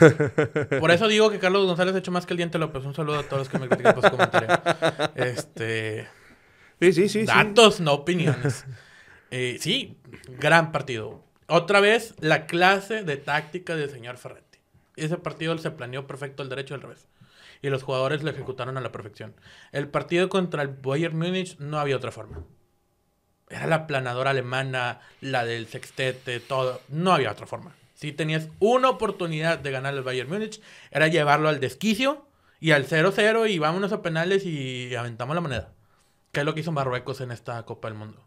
Por 0.80 0.90
eso 0.90 1.06
digo 1.06 1.30
que 1.30 1.38
Carlos 1.38 1.66
González 1.66 1.94
ha 1.94 1.98
hecho 1.98 2.10
más 2.10 2.26
que 2.26 2.32
el 2.32 2.38
Diente 2.38 2.58
López. 2.58 2.84
Un 2.84 2.94
saludo 2.94 3.20
a 3.20 3.22
todos 3.22 3.40
los 3.40 3.48
que 3.48 3.58
me 3.58 3.68
critican 3.68 3.94
por 3.94 4.04
su 4.04 4.10
comentario. 4.10 4.48
Este. 5.14 6.08
Sí, 6.80 6.92
sí, 6.92 7.08
sí. 7.08 7.24
Datos, 7.24 7.80
no 7.80 7.92
opiniones. 7.92 8.64
Eh, 9.32 9.58
sí, 9.60 9.98
gran 10.38 10.70
partido. 10.70 11.24
Otra 11.48 11.80
vez, 11.80 12.14
la 12.20 12.46
clase 12.46 13.02
de 13.02 13.16
táctica 13.16 13.74
del 13.74 13.90
señor 13.90 14.18
Ferretti. 14.18 14.60
Ese 14.94 15.16
partido 15.16 15.58
se 15.58 15.72
planeó 15.72 16.06
perfecto 16.06 16.44
al 16.44 16.48
derecho 16.48 16.74
y 16.74 16.76
al 16.76 16.82
revés. 16.82 17.08
Y 17.60 17.68
los 17.68 17.82
jugadores 17.82 18.22
lo 18.22 18.30
ejecutaron 18.30 18.76
a 18.76 18.80
la 18.80 18.92
perfección. 18.92 19.34
El 19.72 19.88
partido 19.88 20.28
contra 20.28 20.62
el 20.62 20.68
Bayern 20.68 21.18
Múnich 21.18 21.58
no 21.58 21.80
había 21.80 21.96
otra 21.96 22.12
forma. 22.12 22.44
Era 23.48 23.66
la 23.66 23.86
planadora 23.88 24.30
alemana, 24.30 25.00
la 25.20 25.44
del 25.44 25.66
sextete, 25.66 26.38
todo. 26.38 26.80
No 26.88 27.12
había 27.12 27.32
otra 27.32 27.46
forma. 27.46 27.74
Si 27.94 28.12
tenías 28.12 28.48
una 28.58 28.90
oportunidad 28.90 29.58
de 29.58 29.70
ganar 29.70 29.94
el 29.94 30.02
Bayern 30.02 30.30
Múnich, 30.30 30.60
era 30.90 31.08
llevarlo 31.08 31.48
al 31.48 31.60
desquicio 31.60 32.26
y 32.60 32.72
al 32.72 32.86
0-0 32.86 33.50
y 33.50 33.58
vámonos 33.58 33.92
a 33.92 34.02
penales 34.02 34.44
y 34.44 34.94
aventamos 34.94 35.34
la 35.34 35.40
moneda. 35.40 35.72
Que 36.36 36.40
es 36.40 36.44
lo 36.44 36.52
que 36.52 36.60
hizo 36.60 36.70
Marruecos 36.70 37.22
en 37.22 37.30
esta 37.30 37.62
Copa 37.62 37.88
del 37.88 37.96
Mundo. 37.96 38.22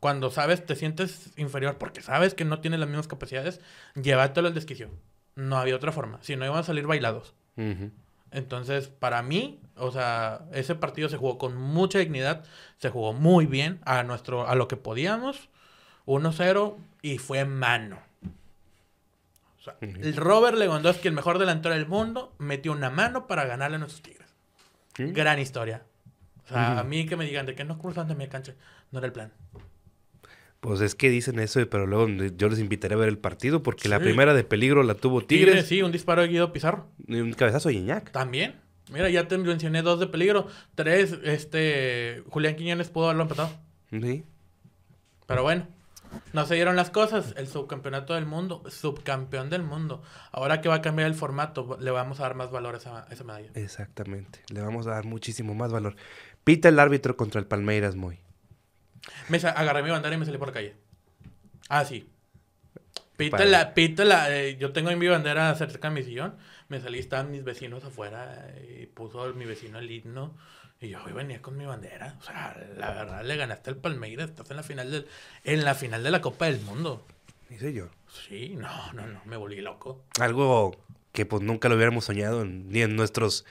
Cuando 0.00 0.32
sabes, 0.32 0.66
te 0.66 0.74
sientes 0.74 1.30
inferior 1.36 1.78
porque 1.78 2.02
sabes 2.02 2.34
que 2.34 2.44
no 2.44 2.58
tienes 2.58 2.80
las 2.80 2.88
mismas 2.88 3.06
capacidades, 3.06 3.60
llévatelo 3.94 4.48
al 4.48 4.54
desquicio. 4.54 4.90
No 5.36 5.56
había 5.56 5.76
otra 5.76 5.92
forma. 5.92 6.18
Si 6.22 6.34
no, 6.34 6.44
iban 6.44 6.58
a 6.58 6.64
salir 6.64 6.88
bailados. 6.88 7.34
Entonces, 8.32 8.88
para 8.88 9.22
mí, 9.22 9.60
o 9.76 9.92
sea, 9.92 10.40
ese 10.54 10.74
partido 10.74 11.08
se 11.08 11.18
jugó 11.18 11.38
con 11.38 11.56
mucha 11.56 12.00
dignidad, 12.00 12.42
se 12.78 12.90
jugó 12.90 13.12
muy 13.12 13.46
bien 13.46 13.78
a 13.84 14.02
nuestro, 14.02 14.48
a 14.48 14.56
lo 14.56 14.66
que 14.66 14.76
podíamos, 14.76 15.48
1-0 16.04 16.74
y 17.02 17.18
fue 17.18 17.44
mano. 17.44 18.00
O 19.60 19.62
sea, 19.62 19.76
el 19.80 20.16
Robert 20.16 20.58
Lewandowski, 20.58 21.06
el 21.06 21.14
mejor 21.14 21.38
delantero 21.38 21.76
del 21.76 21.86
mundo, 21.86 22.34
metió 22.38 22.72
una 22.72 22.90
mano 22.90 23.28
para 23.28 23.44
ganarle 23.44 23.76
a 23.76 23.78
nuestros 23.78 24.02
Tigres. 24.02 24.34
Gran 24.96 25.38
historia. 25.38 25.84
O 26.46 26.48
sea, 26.48 26.78
a 26.78 26.84
mí 26.84 27.06
que 27.06 27.16
me 27.16 27.24
digan 27.24 27.46
de 27.46 27.54
que 27.54 27.64
no 27.64 27.78
cruzan 27.78 28.08
de 28.08 28.14
mi 28.14 28.28
cancha, 28.28 28.54
no 28.92 28.98
era 28.98 29.06
el 29.06 29.12
plan. 29.12 29.32
Pues 30.60 30.80
es 30.80 30.94
que 30.94 31.10
dicen 31.10 31.38
eso, 31.38 31.68
pero 31.68 31.86
luego 31.86 32.08
yo 32.08 32.48
les 32.48 32.58
invitaré 32.58 32.94
a 32.94 32.98
ver 32.98 33.08
el 33.08 33.18
partido 33.18 33.62
porque 33.62 33.88
la 33.88 34.00
primera 34.00 34.34
de 34.34 34.42
peligro 34.42 34.82
la 34.82 34.94
tuvo 34.94 35.22
Tigres, 35.22 35.46
Tigres 35.46 35.68
sí, 35.68 35.82
un 35.82 35.92
disparo 35.92 36.22
de 36.22 36.28
Guido 36.28 36.52
Pizarro. 36.52 36.88
y 37.06 37.20
un 37.20 37.32
cabezazo 37.34 37.68
de 37.68 37.74
Iñak. 37.74 38.10
También. 38.10 38.56
Mira, 38.90 39.08
ya 39.10 39.26
te 39.26 39.36
mencioné 39.36 39.82
dos 39.82 40.00
de 40.00 40.06
peligro. 40.06 40.46
Tres, 40.74 41.18
este, 41.24 42.22
Julián 42.30 42.56
Quiñones 42.56 42.88
pudo 42.88 43.06
haberlo 43.06 43.24
empatado. 43.24 43.50
Sí. 43.90 44.24
Pero 45.26 45.42
bueno, 45.42 45.66
no 46.32 46.46
se 46.46 46.54
dieron 46.54 46.76
las 46.76 46.90
cosas. 46.90 47.34
El 47.36 47.48
subcampeonato 47.48 48.14
del 48.14 48.26
mundo, 48.26 48.62
subcampeón 48.68 49.50
del 49.50 49.62
mundo. 49.62 50.02
Ahora 50.30 50.60
que 50.60 50.68
va 50.68 50.76
a 50.76 50.82
cambiar 50.82 51.08
el 51.08 51.14
formato, 51.14 51.76
le 51.80 51.90
vamos 51.90 52.20
a 52.20 52.24
dar 52.24 52.34
más 52.34 52.50
valor 52.50 52.74
a 52.74 52.78
esa, 52.78 53.04
a 53.04 53.12
esa 53.12 53.24
medalla. 53.24 53.50
Exactamente. 53.54 54.40
Le 54.52 54.60
vamos 54.60 54.86
a 54.86 54.90
dar 54.90 55.04
muchísimo 55.04 55.54
más 55.54 55.72
valor. 55.72 55.96
Pita 56.46 56.68
el 56.68 56.78
árbitro 56.78 57.16
contra 57.16 57.40
el 57.40 57.46
Palmeiras, 57.48 57.96
muy. 57.96 58.20
Me 59.28 59.38
agarré 59.38 59.82
mi 59.82 59.90
bandera 59.90 60.14
y 60.14 60.18
me 60.18 60.24
salí 60.26 60.38
por 60.38 60.46
la 60.46 60.54
calle. 60.54 60.76
Ah, 61.68 61.84
sí. 61.84 62.08
Padre. 63.16 63.30
Pítala, 63.30 63.74
pítala. 63.74 64.30
eh, 64.36 64.56
yo 64.56 64.72
tengo 64.72 64.90
ahí 64.90 64.94
mi 64.94 65.08
bandera 65.08 65.52
cerca 65.56 65.88
de 65.88 65.94
mi 65.96 66.04
sillón. 66.04 66.36
Me 66.68 66.80
salí, 66.80 67.00
estaban 67.00 67.32
mis 67.32 67.42
vecinos 67.42 67.82
afuera 67.84 68.48
y 68.70 68.86
puso 68.86 69.34
mi 69.34 69.44
vecino 69.44 69.80
el 69.80 69.90
himno. 69.90 70.36
Y 70.80 70.90
yo 70.90 71.02
hoy 71.04 71.10
venía 71.14 71.42
con 71.42 71.56
mi 71.56 71.66
bandera. 71.66 72.14
O 72.20 72.22
sea, 72.22 72.56
la 72.76 72.92
verdad, 72.92 73.24
le 73.24 73.36
ganaste 73.36 73.70
al 73.70 73.76
Palmeiras. 73.78 74.30
Estás 74.30 74.48
en 74.52 74.56
la 74.58 74.62
final 74.62 74.88
del, 74.92 75.08
en 75.42 75.64
la 75.64 75.74
final 75.74 76.04
de 76.04 76.12
la 76.12 76.20
Copa 76.20 76.44
del 76.46 76.60
Mundo. 76.60 77.04
Dice 77.48 77.72
yo. 77.72 77.88
Sí, 78.28 78.54
no, 78.56 78.92
no, 78.92 79.04
no, 79.08 79.20
me 79.24 79.36
volví 79.36 79.60
loco. 79.62 80.04
Algo 80.20 80.76
que 81.10 81.26
pues 81.26 81.42
nunca 81.42 81.68
lo 81.68 81.74
hubiéramos 81.74 82.04
soñado 82.04 82.42
en- 82.42 82.68
ni 82.70 82.82
en 82.82 82.94
nuestros 82.94 83.44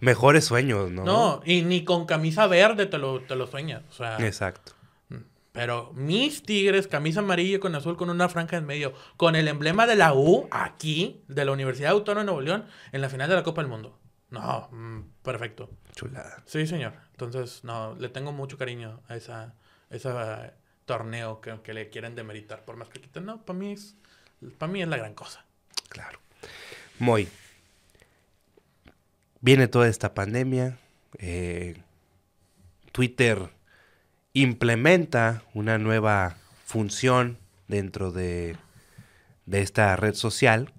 mejores 0.00 0.44
sueños, 0.44 0.90
¿no? 0.90 1.04
No, 1.04 1.40
y 1.44 1.62
ni 1.62 1.84
con 1.84 2.06
camisa 2.06 2.46
verde 2.46 2.86
te 2.86 2.98
lo, 2.98 3.20
te 3.20 3.36
lo 3.36 3.46
sueñas. 3.46 3.82
O 3.90 3.92
sea, 3.92 4.18
Exacto. 4.24 4.72
pero 5.52 5.92
mis 5.94 6.42
tigres, 6.42 6.88
camisa 6.88 7.20
amarilla 7.20 7.60
con 7.60 7.74
azul 7.74 7.96
con 7.96 8.10
una 8.10 8.28
franja 8.28 8.56
en 8.56 8.66
medio, 8.66 8.92
con 9.16 9.36
el 9.36 9.48
emblema 9.48 9.86
de 9.86 9.96
la 9.96 10.14
U 10.14 10.48
aquí, 10.50 11.22
de 11.28 11.44
la 11.44 11.52
Universidad 11.52 11.92
Autónoma 11.92 12.22
de 12.22 12.26
Nuevo 12.26 12.40
León, 12.40 12.66
en 12.92 13.00
la 13.00 13.08
final 13.08 13.28
de 13.28 13.36
la 13.36 13.42
Copa 13.42 13.62
del 13.62 13.70
Mundo. 13.70 13.98
No, 14.30 14.68
mm, 14.70 15.22
perfecto. 15.22 15.70
Chulada. 15.94 16.42
Sí, 16.46 16.66
señor. 16.66 16.92
Entonces, 17.12 17.64
no, 17.64 17.94
le 17.94 18.08
tengo 18.08 18.32
mucho 18.32 18.58
cariño 18.58 19.00
a 19.08 19.16
esa, 19.16 19.54
esa 19.90 20.54
torneo 20.84 21.40
que, 21.40 21.60
que 21.62 21.72
le 21.72 21.88
quieren 21.88 22.14
demeritar. 22.14 22.64
Por 22.64 22.76
más 22.76 22.88
que 22.88 23.00
quiten, 23.00 23.24
no, 23.24 23.44
para 23.44 23.58
mí 23.58 23.72
es, 23.72 23.96
para 24.58 24.70
mí 24.70 24.82
es 24.82 24.88
la 24.88 24.96
gran 24.96 25.14
cosa. 25.14 25.44
Claro. 25.88 26.20
Muy. 26.98 27.28
Viene 29.40 29.68
toda 29.68 29.88
esta 29.88 30.14
pandemia. 30.14 30.78
eh, 31.18 31.76
Twitter 32.92 33.50
implementa 34.32 35.42
una 35.54 35.78
nueva 35.78 36.36
función 36.64 37.38
dentro 37.66 38.12
de, 38.12 38.56
de 39.46 39.62
esta 39.62 39.94
red 39.96 40.14
social 40.14 40.72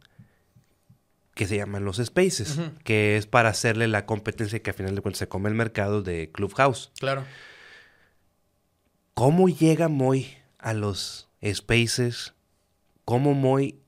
que 1.34 1.47
se 1.47 1.55
llaman 1.55 1.86
los 1.86 1.97
spaces, 1.97 2.60
que 2.84 3.16
es 3.16 3.26
para 3.26 3.47
hacerle 3.47 3.88
la 3.88 4.05
competencia 4.05 4.62
que 4.62 4.72
a 4.72 4.74
final 4.74 4.95
de 4.95 5.01
cuentas 5.01 5.20
se 5.20 5.30
come 5.30 5.47
el 5.47 5.55
mercado 5.55 6.01
de 6.01 6.30
Clubhouse. 6.34 6.91
Claro. 6.99 7.24
¿Cómo 9.14 9.47
llega 9.47 9.88
Moy 9.88 10.38
a 10.57 10.74
los 10.74 11.30
spaces? 11.41 12.34
¿Cómo 13.05 13.34
Moy, 13.34 13.80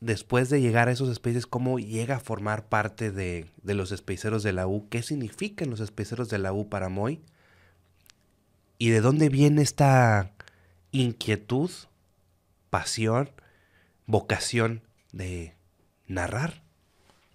después 0.00 0.50
de 0.50 0.60
llegar 0.60 0.88
a 0.88 0.92
esos 0.92 1.14
spaces, 1.14 1.46
cómo 1.46 1.78
llega 1.78 2.16
a 2.16 2.20
formar 2.20 2.68
parte 2.68 3.10
de, 3.10 3.46
de 3.62 3.74
los 3.74 3.90
spaceros 3.90 4.42
de 4.42 4.52
la 4.52 4.66
U? 4.66 4.88
¿Qué 4.88 5.02
significan 5.02 5.70
los 5.70 5.80
spaceros 5.80 6.28
de 6.28 6.38
la 6.38 6.52
U 6.52 6.68
para 6.68 6.88
Moy? 6.88 7.20
¿Y 8.78 8.90
de 8.90 9.00
dónde 9.00 9.28
viene 9.28 9.62
esta 9.62 10.32
inquietud, 10.90 11.70
pasión, 12.70 13.30
vocación 14.06 14.82
de 15.12 15.54
narrar? 16.06 16.62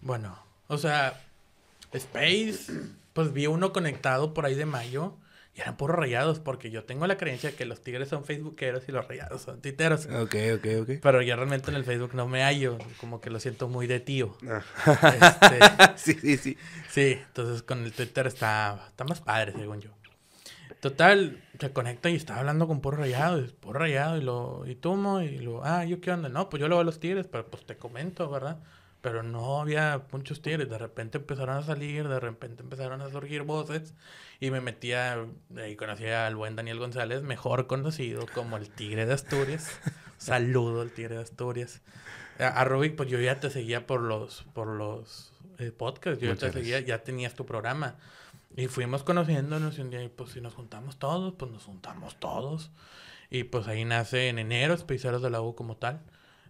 Bueno, 0.02 0.38
o 0.68 0.78
sea, 0.78 1.22
Space, 1.92 2.72
pues 3.14 3.32
vi 3.32 3.48
uno 3.48 3.72
conectado 3.72 4.34
por 4.34 4.46
ahí 4.46 4.56
de 4.56 4.66
mayo 4.66 5.16
y 5.56 5.62
eran 5.62 5.78
puros 5.78 5.96
rayados, 5.96 6.40
porque 6.40 6.70
yo 6.70 6.84
tengo 6.84 7.08
la 7.08 7.16
creencia 7.16 7.56
que 7.56 7.64
los 7.64 7.82
tigres 7.82 8.10
son 8.10 8.26
facebookeros 8.26 8.90
y 8.90 8.92
los 8.92 9.08
rayados 9.08 9.42
son 9.42 9.62
titeros. 9.62 10.06
Ok, 10.08 10.36
ok, 10.56 10.68
ok. 10.82 10.90
Pero 11.02 11.22
yo 11.22 11.36
realmente 11.38 11.72
en 11.72 11.78
el 11.78 11.86
Facebook 11.86 12.14
no 12.14 12.28
me 12.28 12.44
hallo, 12.44 12.78
como 13.00 13.22
que 13.22 13.30
lo 13.30 13.40
siento 13.40 13.70
muy 13.70 13.88
de 13.88 14.02
tío. 14.02 14.36
Este, 15.16 15.60
sí, 15.96 16.14
sí, 16.14 16.38
sí. 16.38 16.58
sí, 16.90 17.20
entonces 17.28 17.64
con 17.64 17.84
el 17.84 17.94
Twitter 17.94 18.28
está, 18.28 18.86
está 18.90 19.06
más 19.06 19.22
padre, 19.22 19.54
según 19.54 19.80
yo. 19.80 19.92
Total, 20.82 21.42
se 21.58 21.72
conecta 21.72 22.10
y 22.10 22.16
está 22.16 22.38
hablando 22.38 22.68
con 22.68 22.82
puro 22.82 22.98
rayado, 22.98 23.40
y 23.40 23.48
puro 23.48 23.80
rayado, 23.80 24.18
y 24.18 24.22
lo, 24.22 24.66
y 24.68 24.76
tumo, 24.76 25.22
y 25.22 25.40
lo, 25.40 25.64
ah, 25.64 25.86
¿yo 25.86 26.02
qué 26.02 26.12
onda? 26.12 26.28
No, 26.28 26.50
pues 26.50 26.60
yo 26.60 26.68
lo 26.68 26.76
veo 26.76 26.82
a 26.82 26.86
los 26.86 27.00
tigres, 27.00 27.28
pero 27.28 27.50
pues 27.50 27.66
te 27.66 27.78
comento, 27.78 28.30
¿verdad? 28.30 28.60
Pero 29.06 29.22
no 29.22 29.62
había 29.62 30.02
muchos 30.12 30.42
tigres. 30.42 30.68
De 30.68 30.80
repente 30.80 31.20
empezaron 31.20 31.58
a 31.58 31.62
salir, 31.62 32.08
de 32.08 32.20
repente 32.20 32.64
empezaron 32.64 33.04
a 33.04 33.10
surgir 33.12 33.44
voces 33.44 33.94
y 34.40 34.50
me 34.50 34.62
metía, 34.62 35.28
y 35.70 35.76
conocía 35.76 36.26
al 36.26 36.36
buen 36.36 36.56
Daniel 36.56 36.80
González, 36.80 37.22
mejor 37.22 37.68
conocido 37.68 38.26
como 38.34 38.58
el 38.58 38.68
Tigre 38.68 39.06
de 39.06 39.14
Asturias. 39.14 39.70
Saludo 40.18 40.82
al 40.82 40.90
Tigre 40.90 41.18
de 41.18 41.22
Asturias. 41.22 41.84
A, 42.40 42.48
a 42.48 42.66
Rubik, 42.66 42.96
pues 42.96 43.08
yo 43.08 43.20
ya 43.20 43.40
te 43.40 43.52
seguía 43.52 43.86
por 43.86 44.02
los, 44.02 44.42
por 44.54 44.66
los 44.70 45.32
eh, 45.60 45.72
podcasts, 45.72 46.20
yo 46.20 46.34
ya 46.34 46.40
te 46.40 46.52
seguía, 46.52 46.80
ya 46.80 47.04
tenías 47.04 47.36
tu 47.36 47.46
programa. 47.46 47.98
Y 48.58 48.66
fuimos 48.66 49.04
conociéndonos 49.04 49.78
y 49.78 49.82
un 49.82 49.92
día, 49.92 50.02
y 50.02 50.10
pues 50.10 50.32
si 50.32 50.42
nos 50.42 50.56
juntamos 50.56 50.98
todos, 50.98 51.36
pues 51.38 51.52
nos 51.52 51.64
juntamos 51.64 52.20
todos. 52.20 52.72
Y 53.30 53.44
pues 53.44 53.68
ahí 53.68 53.86
nace 53.86 54.30
en 54.30 54.40
enero 54.40 54.74
Especiales 54.74 55.22
de 55.22 55.30
la 55.30 55.42
U 55.42 55.54
como 55.54 55.78
tal. 55.78 56.02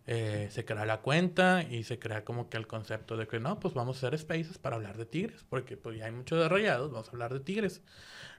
Eh, 0.08 0.50
se 0.52 0.66
crea 0.66 0.86
la 0.86 1.02
cuenta 1.02 1.64
y 1.64 1.84
se 1.84 1.98
crea 1.98 2.24
como 2.24 2.48
que 2.48 2.58
el 2.58 2.68
concepto 2.68 3.18
de 3.18 3.28
que 3.28 3.40
no, 3.40 3.60
pues 3.60 3.74
vamos 3.74 3.96
a 3.98 4.08
hacer 4.08 4.20
spaces 4.20 4.60
para 4.60 4.76
hablar 4.76 4.98
de 4.98 5.06
tigres, 5.08 5.44
porque 5.50 5.78
pues 5.78 5.98
ya 5.98 6.06
hay 6.06 6.12
muchos 6.12 6.38
desarrollados, 6.38 6.92
vamos 6.92 7.08
a 7.08 7.12
hablar 7.12 7.34
de 7.34 7.40
tigres. 7.40 7.82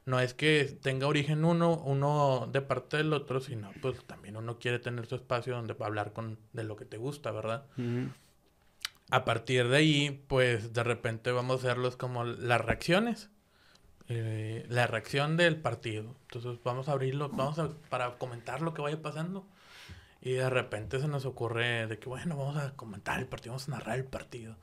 No 0.04 0.20
es 0.20 0.32
que 0.32 0.78
tenga 0.80 1.08
origen 1.08 1.44
uno, 1.44 1.82
uno 1.84 2.48
de 2.52 2.60
parte 2.62 2.98
del 2.98 3.12
otro, 3.12 3.40
sino 3.40 3.72
pues 3.82 4.04
también 4.06 4.36
uno 4.36 4.58
quiere 4.60 4.78
tener 4.78 5.06
su 5.06 5.16
espacio 5.16 5.56
donde 5.56 5.74
hablar 5.80 6.12
con, 6.12 6.38
de 6.52 6.62
lo 6.62 6.76
que 6.76 6.84
te 6.84 6.98
gusta, 6.98 7.32
¿verdad? 7.32 7.66
Ujú. 7.76 8.10
A 9.10 9.24
partir 9.24 9.68
de 9.68 9.76
ahí, 9.76 10.24
pues 10.28 10.72
de 10.72 10.84
repente 10.84 11.32
vamos 11.32 11.64
a 11.64 11.68
hacerlos 11.68 11.96
como 11.96 12.24
las 12.24 12.60
reacciones. 12.60 13.30
eh, 14.08 14.64
la 14.68 14.86
reacción 14.86 15.36
del 15.36 15.56
partido. 15.56 16.14
Entonces 16.30 16.62
vamos 16.62 16.88
a 16.88 16.92
abrirlo, 16.92 17.28
vamos 17.30 17.58
a, 17.58 17.70
para 17.88 18.18
comentar 18.18 18.62
lo 18.62 18.72
que 18.72 18.82
vaya 18.82 19.02
pasando. 19.02 19.46
Y 20.26 20.32
de 20.32 20.50
repente 20.50 20.98
se 20.98 21.06
nos 21.06 21.24
ocurre 21.24 21.86
de 21.86 22.00
que, 22.00 22.08
bueno, 22.08 22.36
vamos 22.36 22.56
a 22.56 22.72
comentar 22.74 23.20
el 23.20 23.26
partido, 23.26 23.52
vamos 23.52 23.68
a 23.68 23.70
narrar 23.70 23.96
el 23.96 24.04
partido. 24.04 24.56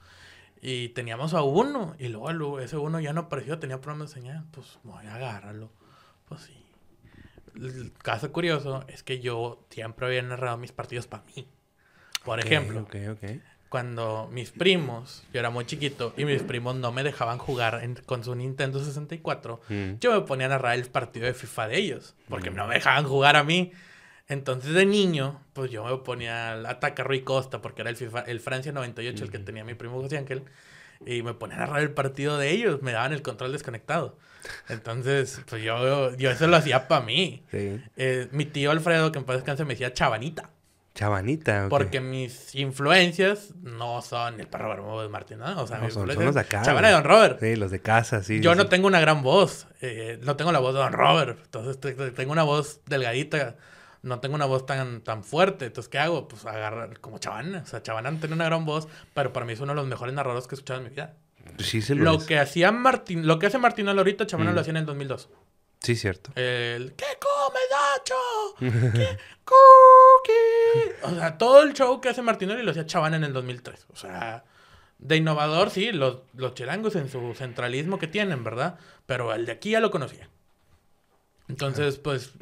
Y 0.62 0.90
teníamos 0.90 1.34
a 1.34 1.42
uno, 1.44 1.96
y 2.00 2.10
luego 2.10 2.60
ese 2.60 2.76
uno 2.76 3.00
ya 3.00 3.14
no 3.14 3.22
apareció, 3.22 3.60
tenía 3.60 3.80
problemas 3.80 4.10
de 4.14 4.20
señal. 4.22 4.44
Pues 4.52 4.78
voy 4.84 5.06
a 5.06 5.16
agarrarlo. 5.16 5.72
Pues 6.28 6.42
sí. 6.42 6.66
El 7.56 7.94
caso 7.94 8.30
curioso 8.34 8.84
es 8.90 9.04
que 9.04 9.22
yo 9.22 9.66
siempre 9.70 10.06
había 10.06 10.22
narrado 10.22 10.58
mis 10.58 10.74
partidos 10.74 11.08
para 11.08 11.24
mí. 11.34 11.48
Por 12.26 12.40
Ok, 12.40 12.46
ejemplo, 12.46 12.82
Ok, 12.82 12.96
ok. 13.12 13.30
cuando 13.70 14.28
mis 14.34 14.52
primos, 14.52 15.24
yo 15.32 15.40
era 15.40 15.50
muy 15.50 15.66
chiquito, 15.66 16.14
y 16.18 16.26
mis 16.26 16.42
primos 16.44 16.76
no 16.76 16.92
me 16.92 17.04
dejaban 17.04 17.38
jugar 17.38 17.80
en- 17.84 17.96
con 18.06 18.26
su 18.26 18.36
Nintendo 18.36 18.84
64, 18.84 19.62
Mm. 19.70 19.94
yo 20.02 20.12
me 20.12 20.28
ponía 20.28 20.48
a 20.48 20.50
narrar 20.50 20.76
el 20.76 20.88
partido 20.88 21.26
de 21.26 21.34
FIFA 21.34 21.68
de 21.70 21.78
ellos, 21.78 22.16
porque 22.28 22.50
no 22.52 22.68
me 22.68 22.76
dejaban 22.76 23.06
jugar 23.06 23.38
a 23.38 23.46
mí. 23.46 23.72
Entonces 24.28 24.74
de 24.74 24.86
niño, 24.86 25.42
pues 25.54 25.70
yo 25.72 25.84
me 25.84 25.98
ponía 25.98 26.54
a 26.54 26.70
atacar 26.70 27.08
Rui 27.08 27.22
Costa, 27.22 27.62
porque 27.62 27.82
era 27.82 27.90
el, 27.90 27.98
FIFA, 27.98 28.22
el 28.22 28.40
Francia 28.40 28.72
98 28.72 29.26
el 29.26 29.32
que 29.32 29.40
tenía 29.40 29.64
mi 29.64 29.74
primo 29.74 30.02
José 30.02 30.18
Ángel, 30.18 30.44
y 31.06 31.22
me 31.24 31.34
ponía 31.34 31.58
a 31.58 31.60
narrar 31.62 31.82
el 31.82 31.92
partido 31.92 32.38
de 32.38 32.52
ellos, 32.52 32.82
me 32.82 32.94
daban 32.94 33.12
el 33.14 33.22
control 33.22 33.52
desconectado. 33.52 34.18
Entonces, 34.70 35.42
pues 35.50 35.62
yo, 35.64 36.16
yo 36.16 36.32
eso 36.32 36.48
lo 36.48 36.58
hacía 36.58 36.88
para 36.88 37.06
mí. 37.06 37.44
Sí. 37.52 37.82
Eh, 37.98 38.28
mi 38.32 38.46
tío 38.46 38.72
Alfredo, 38.72 39.12
que 39.12 39.20
en 39.20 39.26
paz 39.26 39.38
descanse, 39.38 39.66
me 39.66 39.74
decía 39.74 39.94
chabanita. 39.94 40.50
Chabanita. 40.96 41.64
ok. 41.66 41.70
Porque 41.70 42.00
mis 42.02 42.54
influencias 42.56 43.54
no 43.62 44.02
son 44.02 44.40
el 44.40 44.48
perro 44.48 44.70
Bermúdez 44.70 45.04
de 45.08 45.10
Martín, 45.10 45.40
¿no? 45.40 45.62
O 45.64 45.68
sea, 45.68 45.80
No, 45.80 45.90
son- 45.90 46.10
son 46.12 46.26
los 46.26 46.36
de 46.36 46.42
acá, 46.42 46.62
Chavana 46.62 46.90
de. 46.90 46.94
Don 46.94 47.04
Robert. 47.04 47.40
Sí, 47.40 47.56
los 47.56 47.72
de 47.72 47.80
casa, 47.82 48.22
sí. 48.22 48.42
Yo 48.42 48.52
sí, 48.52 48.58
no 48.58 48.68
tengo 48.68 48.88
una 48.88 49.00
gran 49.00 49.24
voz. 49.24 49.68
eh, 49.82 50.20
no 50.22 50.36
tengo 50.38 50.52
la 50.52 50.60
voz 50.60 50.74
de 50.74 50.80
Don 50.82 50.94
Robert. 50.94 51.40
Entonces 51.44 51.80
te- 51.80 51.94
te- 51.94 52.12
tengo 52.12 52.32
una 52.32 52.44
voz 52.44 52.80
delgadita. 52.86 53.56
No 54.04 54.20
tengo 54.20 54.36
una 54.36 54.46
voz 54.46 54.66
tan, 54.66 55.02
tan 55.02 55.24
fuerte. 55.24 55.66
Entonces, 55.66 55.90
¿qué 55.90 55.98
hago? 55.98 56.28
Pues 56.28 56.46
agarrar 56.46 57.00
como 57.00 57.18
Chavana. 57.18 57.62
O 57.64 57.66
sea, 57.66 57.82
Chavana 57.82 58.12
no 58.12 58.20
tiene 58.20 58.36
una 58.36 58.46
gran 58.46 58.66
voz, 58.66 58.88
pero 59.16 59.34
para 59.34 59.46
mí 59.46 59.54
es 59.54 59.60
uno 59.62 59.72
de 59.72 59.78
los 59.78 59.88
mejores 59.88 60.14
narradores 60.14 60.46
que 60.48 60.54
he 60.54 60.58
escuchado 60.58 60.80
en 60.80 60.84
mi 60.86 60.90
vida. 60.92 61.16
Sí, 61.60 61.82
se 61.82 61.96
lo, 61.96 62.04
Lo 62.04 62.14
es. 62.18 62.24
que 62.26 62.38
hacía 62.40 62.72
Martín, 62.72 63.26
lo 63.28 63.40
que 63.40 63.48
hace 63.48 63.58
Martín 63.58 63.90
ahorita, 63.90 64.28
Chavana 64.28 64.52
Mm. 64.52 64.56
lo 64.56 64.62
hacía 64.62 64.72
en 64.72 64.78
el 64.78 64.86
2002. 64.86 65.30
Sí, 65.82 65.96
cierto. 65.96 66.32
El 66.36 66.94
¿Qué 66.96 67.06
comes, 67.20 67.62
Nacho? 67.72 68.92
¿Qué 68.94 69.18
cookie? 69.44 70.92
O 71.04 71.10
sea, 71.20 71.38
todo 71.38 71.62
el 71.64 71.74
show 71.74 72.00
que 72.02 72.10
hace 72.10 72.22
Martinelli 72.22 72.64
lo 72.64 72.72
hacía 72.72 72.86
Chavana 72.86 73.18
en 73.18 73.24
el 73.24 73.34
2003. 73.34 73.88
O 73.92 73.96
sea, 73.96 74.44
de 75.00 75.18
innovador, 75.18 75.70
sí, 75.70 75.92
los, 75.92 76.22
los 76.36 76.54
chilangos 76.54 76.96
en 76.96 77.10
su 77.10 77.34
centralismo 77.36 78.00
que 78.00 78.08
tienen, 78.08 78.44
¿verdad? 78.44 78.78
Pero 79.06 79.34
el 79.34 79.46
de 79.46 79.52
aquí 79.54 79.72
ya 79.72 79.80
lo 79.82 79.92
conocía. 79.92 80.30
Entonces, 81.54 81.98
pues, 82.00 82.34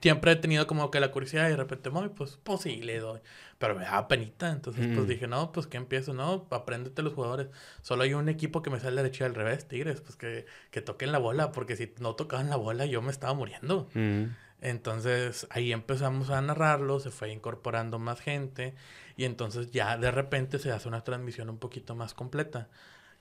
siempre 0.00 0.32
he 0.32 0.36
tenido 0.36 0.66
como 0.66 0.90
que 0.90 1.00
la 1.00 1.10
curiosidad 1.10 1.46
y 1.48 1.50
de 1.50 1.56
repente, 1.56 1.90
"Muy, 1.90 2.08
pues, 2.10 2.38
pues 2.42 2.60
sí, 2.60 2.76
le 2.82 2.98
doy. 3.00 3.20
Pero 3.58 3.74
me 3.74 3.82
daba 3.84 4.06
penita. 4.08 4.50
Entonces, 4.50 4.86
pues 4.94 5.06
Mm. 5.06 5.08
dije, 5.08 5.26
no, 5.26 5.50
pues, 5.52 5.66
¿qué 5.66 5.76
empiezo? 5.76 6.14
No, 6.14 6.46
apréndete 6.50 7.02
los 7.02 7.12
jugadores. 7.14 7.48
Solo 7.82 8.04
hay 8.04 8.14
un 8.14 8.28
equipo 8.28 8.62
que 8.62 8.70
me 8.70 8.80
sale 8.80 8.96
derecho 9.02 9.24
y 9.24 9.26
al 9.26 9.34
revés, 9.34 9.66
Tigres. 9.68 10.00
Pues 10.00 10.16
que, 10.16 10.46
que 10.70 10.80
toquen 10.80 11.12
la 11.12 11.18
bola, 11.18 11.52
porque 11.52 11.76
si 11.76 11.92
no 11.98 12.14
tocaban 12.14 12.48
la 12.48 12.56
bola, 12.56 12.86
yo 12.86 13.02
me 13.02 13.10
estaba 13.10 13.34
muriendo. 13.34 13.88
Mm. 13.94 14.24
Entonces 14.62 15.46
ahí 15.50 15.72
empezamos 15.72 16.30
a 16.30 16.40
narrarlo, 16.42 17.00
se 17.00 17.10
fue 17.10 17.30
incorporando 17.32 17.98
más 17.98 18.20
gente 18.20 18.74
y 19.16 19.24
entonces 19.24 19.70
ya 19.70 19.96
de 19.96 20.10
repente 20.10 20.58
se 20.58 20.70
hace 20.70 20.86
una 20.86 21.02
transmisión 21.02 21.48
un 21.50 21.58
poquito 21.58 21.94
más 21.94 22.12
completa. 22.14 22.68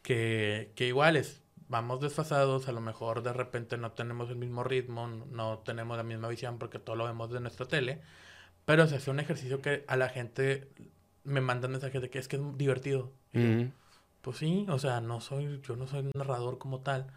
Que, 0.02 0.72
que 0.76 0.88
igual 0.88 1.18
es, 1.18 1.42
vamos 1.70 2.02
desfasados, 2.02 2.68
a 2.68 2.72
lo 2.72 2.82
mejor 2.82 3.24
de 3.24 3.32
repente 3.32 3.78
no 3.78 3.92
tenemos 3.92 4.30
el 4.30 4.36
mismo 4.36 4.64
ritmo, 4.64 5.08
no 5.08 5.60
tenemos 5.60 5.96
la 5.96 6.04
misma 6.04 6.28
visión 6.28 6.58
porque 6.58 6.80
todo 6.80 6.96
lo 6.96 7.06
vemos 7.06 7.32
de 7.32 7.40
nuestra 7.40 7.68
tele, 7.68 8.02
pero 8.66 8.88
se 8.88 8.96
hace 8.96 9.12
un 9.12 9.20
ejercicio 9.20 9.62
que 9.62 9.86
a 9.88 9.96
la 9.96 10.10
gente 10.10 10.68
me 11.24 11.42
mandan 11.42 11.72
mensajes 11.72 12.02
de 12.02 12.10
que 12.10 12.20
es 12.20 12.28
que 12.28 12.36
es 12.36 12.42
divertido. 12.58 13.14
Yo, 13.34 13.42
pues 14.22 14.38
sí, 14.38 14.66
o 14.68 14.80
sea, 14.80 15.00
no 15.00 15.22
soy, 15.22 15.62
yo 15.62 15.76
no 15.76 15.88
soy 15.88 16.00
un 16.00 16.12
narrador 16.16 16.58
como 16.58 16.82
tal, 16.82 17.08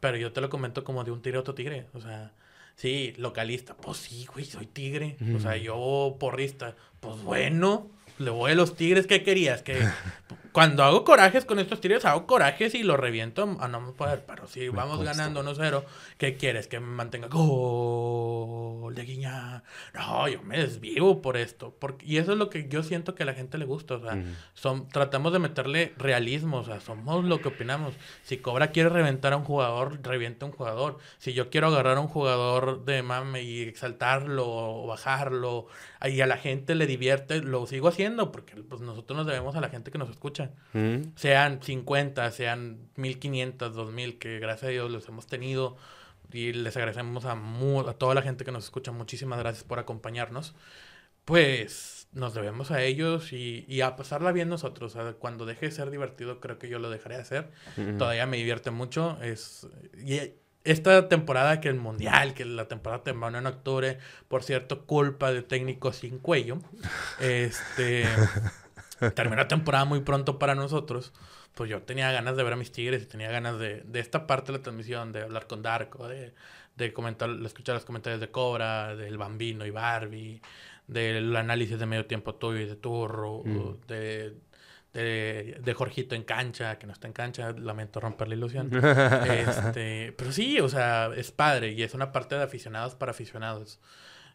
pero 0.00 0.16
yo 0.16 0.32
te 0.32 0.40
lo 0.40 0.48
comento 0.48 0.82
como 0.84 1.04
de 1.04 1.12
un 1.12 1.20
tigre 1.20 1.36
a 1.36 1.40
otro 1.40 1.54
tigre, 1.54 1.86
o 1.92 2.00
sea, 2.00 2.32
sí, 2.74 3.12
localista, 3.18 3.76
pues 3.76 3.98
sí, 3.98 4.26
güey, 4.32 4.46
soy 4.46 4.66
tigre, 4.66 5.18
o 5.36 5.38
sea, 5.38 5.56
yo 5.58 6.16
porrista, 6.18 6.74
pues 7.00 7.22
bueno, 7.22 7.90
le 8.18 8.30
voy 8.30 8.52
a 8.52 8.54
los 8.54 8.74
tigres, 8.74 9.06
¿qué 9.06 9.22
querías? 9.22 9.62
Que 9.62 9.78
cuando 10.52 10.84
hago 10.84 11.04
corajes 11.04 11.44
con 11.44 11.58
estos 11.58 11.80
tigres, 11.80 12.04
hago 12.04 12.26
corajes 12.26 12.74
y 12.74 12.82
los 12.82 12.98
reviento 13.00 13.56
a 13.60 13.68
no 13.68 13.94
poder, 13.94 14.24
pero 14.26 14.46
si 14.46 14.68
vamos 14.68 15.02
ganando 15.02 15.42
1-0, 15.42 15.84
¿qué 16.18 16.36
quieres? 16.36 16.66
Que 16.68 16.78
me 16.80 16.86
mantenga 16.86 17.28
gol 17.28 18.94
de 18.94 19.04
guiña. 19.04 19.62
No, 19.94 20.28
yo 20.28 20.42
me 20.42 20.58
desvivo 20.58 21.22
por 21.22 21.36
esto, 21.36 21.74
porque, 21.78 22.04
y 22.06 22.18
eso 22.18 22.32
es 22.32 22.38
lo 22.38 22.50
que 22.50 22.68
yo 22.68 22.82
siento 22.82 23.14
que 23.14 23.22
a 23.22 23.26
la 23.26 23.34
gente 23.34 23.58
le 23.58 23.64
gusta, 23.64 23.94
o 23.94 24.00
sea, 24.00 24.14
Mm. 24.16 24.36
son, 24.54 24.88
tratamos 24.88 25.32
de 25.32 25.38
meterle 25.38 25.94
realismo, 25.96 26.58
o 26.58 26.64
sea, 26.64 26.80
somos 26.80 27.24
lo 27.24 27.40
que 27.40 27.48
opinamos. 27.48 27.94
Si 28.22 28.36
Cobra 28.38 28.70
quiere 28.70 28.88
reventar 28.90 29.32
a 29.32 29.36
un 29.36 29.44
jugador, 29.44 30.00
revienta 30.02 30.44
a 30.44 30.48
un 30.50 30.54
jugador. 30.54 30.98
Si 31.18 31.32
yo 31.32 31.48
quiero 31.50 31.68
agarrar 31.68 31.96
a 31.96 32.00
un 32.00 32.08
jugador 32.08 32.84
de 32.84 33.02
mame 33.02 33.42
y 33.42 33.62
exaltarlo 33.62 34.46
o 34.46 34.86
bajarlo, 34.86 35.66
y 36.04 36.20
a 36.20 36.26
la 36.26 36.36
gente 36.36 36.74
le 36.74 36.86
divierte, 36.86 37.40
lo 37.40 37.66
sigo 37.66 37.88
haciendo, 37.88 38.32
porque 38.32 38.56
pues 38.56 38.80
nosotros 38.80 39.16
nos 39.16 39.26
debemos 39.26 39.56
a 39.56 39.60
la 39.60 39.68
gente 39.70 39.90
que 39.90 39.98
nos 39.98 40.10
escucha. 40.10 40.41
Mm. 40.72 41.14
Sean 41.16 41.62
50, 41.62 42.30
sean 42.30 42.88
1500, 42.96 43.74
2000, 43.74 44.18
que 44.18 44.38
gracias 44.38 44.68
a 44.68 44.72
Dios 44.72 44.90
los 44.90 45.08
hemos 45.08 45.26
tenido. 45.26 45.76
Y 46.32 46.52
les 46.52 46.76
agradecemos 46.76 47.24
a, 47.26 47.32
a 47.32 47.92
toda 47.94 48.14
la 48.14 48.22
gente 48.22 48.44
que 48.44 48.52
nos 48.52 48.64
escucha. 48.64 48.90
Muchísimas 48.90 49.38
gracias 49.38 49.64
por 49.64 49.78
acompañarnos. 49.78 50.54
Pues 51.24 52.08
nos 52.12 52.34
debemos 52.34 52.70
a 52.70 52.82
ellos 52.82 53.32
y, 53.32 53.64
y 53.68 53.80
a 53.82 53.96
pasarla 53.96 54.32
bien 54.32 54.48
nosotros. 54.48 54.96
O 54.96 55.02
sea, 55.02 55.12
cuando 55.14 55.46
deje 55.46 55.66
de 55.66 55.72
ser 55.72 55.90
divertido, 55.90 56.40
creo 56.40 56.58
que 56.58 56.68
yo 56.68 56.78
lo 56.78 56.90
dejaré 56.90 57.16
de 57.16 57.22
hacer. 57.22 57.50
Mm. 57.76 57.98
Todavía 57.98 58.26
me 58.26 58.38
divierte 58.38 58.70
mucho. 58.70 59.18
Es, 59.22 59.68
y 59.96 60.32
esta 60.64 61.08
temporada 61.08 61.60
que 61.60 61.68
el 61.68 61.76
Mundial, 61.76 62.34
que 62.34 62.44
la 62.44 62.66
temporada 62.68 63.02
terminó 63.02 63.36
en 63.36 63.46
octubre, 63.46 63.98
por 64.28 64.42
cierto, 64.42 64.86
culpa 64.86 65.32
de 65.32 65.42
técnicos 65.42 65.96
sin 65.96 66.18
cuello. 66.18 66.58
Este 67.20 68.04
terminó 69.14 69.36
la 69.42 69.48
temporada 69.48 69.84
muy 69.84 70.00
pronto 70.00 70.38
para 70.38 70.54
nosotros. 70.54 71.12
Pues 71.54 71.68
yo 71.68 71.82
tenía 71.82 72.10
ganas 72.12 72.36
de 72.36 72.42
ver 72.42 72.52
a 72.54 72.56
mis 72.56 72.72
tigres 72.72 73.02
y 73.02 73.06
tenía 73.06 73.30
ganas 73.30 73.58
de, 73.58 73.82
de 73.82 74.00
esta 74.00 74.26
parte 74.26 74.52
de 74.52 74.58
la 74.58 74.62
transmisión, 74.62 75.12
de 75.12 75.22
hablar 75.22 75.46
con 75.46 75.62
Darko, 75.62 76.08
de, 76.08 76.32
de 76.76 76.92
comentar, 76.92 77.28
de 77.30 77.46
escuchar 77.46 77.74
los 77.74 77.84
comentarios 77.84 78.20
de 78.20 78.30
Cobra, 78.30 78.96
del 78.96 79.18
Bambino 79.18 79.66
y 79.66 79.70
Barbie, 79.70 80.40
del 80.86 81.34
análisis 81.36 81.78
de 81.78 81.86
medio 81.86 82.06
tiempo 82.06 82.34
tuyo 82.34 82.60
y 82.60 82.66
de 82.66 82.76
Turro, 82.76 83.42
Mm. 83.44 83.86
de, 83.86 84.34
de, 84.94 85.58
de 85.62 85.74
Jorgito 85.74 86.14
en 86.14 86.22
cancha, 86.22 86.78
que 86.78 86.86
no 86.86 86.92
está 86.92 87.06
en 87.06 87.12
cancha, 87.12 87.52
lamento 87.52 88.00
romper 88.00 88.28
la 88.28 88.34
ilusión. 88.34 88.70
este, 89.28 90.12
pero 90.16 90.32
sí, 90.32 90.58
o 90.60 90.68
sea, 90.68 91.10
es 91.16 91.30
padre 91.32 91.72
y 91.72 91.82
es 91.82 91.94
una 91.94 92.12
parte 92.12 92.34
de 92.34 92.42
aficionados 92.42 92.94
para 92.94 93.12
aficionados. 93.12 93.78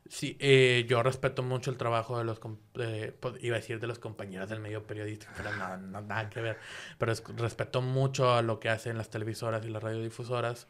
Sí, 0.09 0.37
eh, 0.39 0.85
yo 0.87 1.03
respeto 1.03 1.43
mucho 1.43 1.69
el 1.71 1.77
trabajo 1.77 2.17
de 2.17 2.23
los, 2.23 2.39
pues, 2.39 3.13
iba 3.41 3.55
a 3.55 3.59
decir 3.59 3.79
de 3.79 3.87
los 3.87 3.99
compañeros 3.99 4.49
del 4.49 4.59
medio 4.59 4.83
periodístico, 4.83 5.31
pero 5.35 5.51
no, 5.53 5.77
no, 5.77 6.01
nada 6.01 6.29
que 6.29 6.41
ver. 6.41 6.57
Pero 6.97 7.11
es- 7.11 7.23
respeto 7.35 7.81
mucho 7.81 8.33
a 8.33 8.41
lo 8.41 8.59
que 8.59 8.69
hacen 8.69 8.97
las 8.97 9.09
televisoras 9.09 9.65
y 9.65 9.69
las 9.69 9.83
radiodifusoras. 9.83 10.67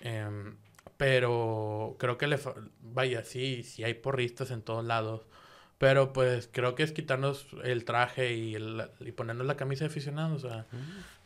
em, 0.00 0.56
pero 0.98 1.96
creo 1.98 2.16
que 2.18 2.26
le, 2.26 2.38
vaya, 2.80 3.24
sí, 3.24 3.62
sí 3.62 3.82
hay 3.84 3.94
porristas 3.94 4.50
en 4.50 4.62
todos 4.62 4.84
lados, 4.84 5.26
Pero 5.78 6.12
pues 6.14 6.48
creo 6.50 6.74
que 6.74 6.82
es 6.84 6.92
quitarnos 6.92 7.48
el 7.64 7.84
traje 7.84 8.32
y, 8.34 8.54
el, 8.54 8.88
y 9.00 9.12
ponernos 9.12 9.46
la 9.46 9.56
camisa 9.58 9.84
de 9.84 9.90
aficionados. 9.90 10.42
O 10.44 10.48
sea, 10.48 10.64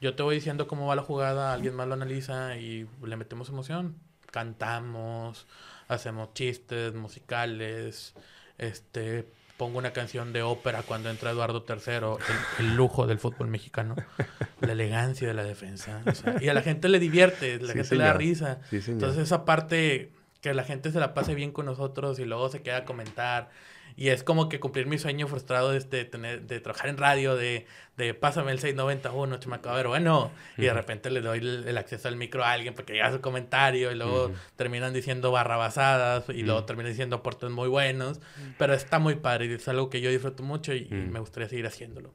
yo 0.01 0.17
te 0.17 0.25
voy 0.25 0.35
diciendo 0.37 0.67
cómo 0.67 0.87
va 0.89 0.97
la 0.97 1.03
jugada, 1.03 1.53
alguien 1.53 1.75
más 1.77 1.87
lo 1.87 1.95
analiza 1.95 2.57
y 2.57 2.89
le 3.05 3.17
metemos 3.17 3.49
emoción. 3.49 3.95
Cantamos, 4.33 5.47
hacemos 5.91 6.33
chistes 6.35 6.95
musicales, 6.95 8.15
este 8.59 9.27
pongo 9.57 9.77
una 9.77 9.93
canción 9.93 10.33
de 10.33 10.43
ópera 10.43 10.83
cuando 10.83 11.11
entra 11.11 11.33
Eduardo 11.33 11.67
III, 11.69 12.25
el, 12.61 12.77
lujo 12.77 13.07
del 13.07 13.19
fútbol 13.19 13.49
mexicano, 13.49 13.95
la 14.63 14.73
elegancia 14.73 15.29
de 15.29 15.35
la 15.35 15.45
defensa. 15.45 16.01
y 16.41 16.49
a 16.49 16.55
la 16.55 16.63
gente 16.63 16.89
le 16.89 16.99
divierte, 16.99 17.61
la 17.61 17.75
gente 17.75 17.95
le 17.97 18.05
da 18.05 18.15
risa. 18.15 18.61
Entonces 18.73 19.25
esa 19.25 19.45
parte 19.45 20.13
que 20.41 20.55
la 20.55 20.65
gente 20.65 20.91
se 20.91 21.01
la 21.01 21.15
pase 21.15 21.35
bien 21.35 21.53
con 21.53 21.67
nosotros 21.67 22.19
y 22.19 22.25
luego 22.25 22.49
se 22.49 22.63
queda 22.63 22.79
a 22.79 22.85
comentar. 22.85 23.51
Y 23.97 24.09
es 24.09 24.23
como 24.23 24.49
que 24.49 24.61
cumplir 24.61 24.87
mi 24.87 24.99
sueño 24.99 25.27
frustrado 25.27 25.73
de, 25.73 26.05
tener, 26.05 26.43
de 26.43 26.61
trabajar 26.61 26.89
en 26.89 26.97
radio, 26.97 27.37
de, 27.37 27.67
de 27.97 28.15
pásame 28.15 28.53
el 28.53 28.59
691, 28.61 29.39
chamaco, 29.39 29.69
a 29.69 29.75
ver, 29.75 29.89
bueno, 29.89 30.31
y 30.57 30.63
de 30.63 30.73
repente 30.73 31.11
le 31.11 31.21
doy 31.21 31.39
el, 31.39 31.77
acceso 31.77 32.09
al 32.09 32.17
micro 32.17 32.45
a 32.45 32.53
alguien 32.53 32.73
para 32.73 32.87
que 32.87 33.03
haga 33.03 33.13
su 33.13 33.21
comentario 33.21 33.91
y 33.91 33.97
luego 33.97 34.33
terminan 34.57 34.95
diciendo 34.95 35.33
barrabasadas 35.33 36.29
y 36.29 36.43
luego 36.43 36.65
terminan 36.65 36.93
diciendo 36.93 37.17
aportes 37.17 37.51
muy 37.51 37.69
buenos, 37.69 38.21
pero 38.59 38.75
está 38.75 38.99
muy 39.01 39.17
padre 39.17 39.47
y 39.47 39.53
es 39.53 39.69
algo 39.69 39.91
que 39.91 40.01
yo 40.01 40.11
disfruto 40.11 40.43
mucho 40.43 40.73
y 40.73 40.87
me 40.89 41.19
gustaría 41.19 41.49
seguir 41.49 41.67
haciéndolo. 41.67 42.15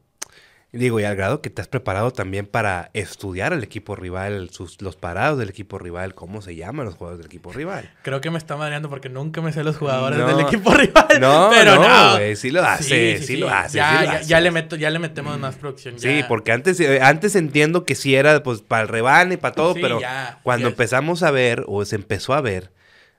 Digo, 0.76 1.00
y 1.00 1.06
al 1.06 1.16
grado 1.16 1.42
que 1.42 1.50
te 1.50 1.62
has 1.62 1.70
preparado 1.70 2.12
también 2.12 2.46
para 2.46 2.90
estudiar 2.94 3.54
al 3.54 3.64
equipo 3.64 3.96
rival, 3.96 4.50
sus, 4.52 4.82
los 4.82 4.98
parados 4.98 5.40
del 5.40 5.48
equipo 5.48 5.80
rival, 5.80 6.14
cómo 6.14 6.42
se 6.42 6.56
llaman 6.58 6.86
los 6.86 6.96
jugadores 6.96 7.20
del 7.20 7.28
equipo 7.28 7.54
rival. 7.54 7.90
Creo 8.02 8.20
que 8.20 8.30
me 8.30 8.38
está 8.38 8.58
mareando 8.58 8.90
porque 8.90 9.08
nunca 9.08 9.42
me 9.42 9.54
sé 9.54 9.64
los 9.64 9.78
jugadores 9.78 10.20
del 10.20 10.42
equipo 10.42 10.74
rival. 10.74 11.20
No, 11.22 11.50
pero 11.54 11.76
no, 11.76 12.16
güey, 12.16 12.36
sí 12.36 12.52
lo 12.52 12.62
hace, 12.62 13.22
sí, 13.22 13.38
lo 13.38 13.50
hace. 13.50 13.78
Ya, 13.78 14.22
ya, 14.22 14.42
le 14.42 14.52
meto, 14.52 14.76
ya 14.76 14.90
le 14.90 15.00
metemos 15.00 15.40
más 15.40 15.56
producción. 15.56 15.98
Sí, 15.98 16.24
porque 16.28 16.52
antes, 16.52 16.78
eh, 16.82 17.00
antes 17.02 17.38
entiendo 17.38 17.86
que 17.86 17.96
sí 17.96 18.14
era 18.14 18.44
pues 18.44 18.62
para 18.62 18.82
el 18.82 18.90
rebane 18.90 19.36
y 19.36 19.38
para 19.38 19.56
todo, 19.56 19.76
pero 19.76 20.02
cuando 20.44 20.68
empezamos 20.68 21.24
a 21.24 21.32
ver, 21.32 21.64
o 21.68 21.86
se 21.86 21.96
empezó 21.96 22.34
a 22.34 22.42
ver, 22.42 22.72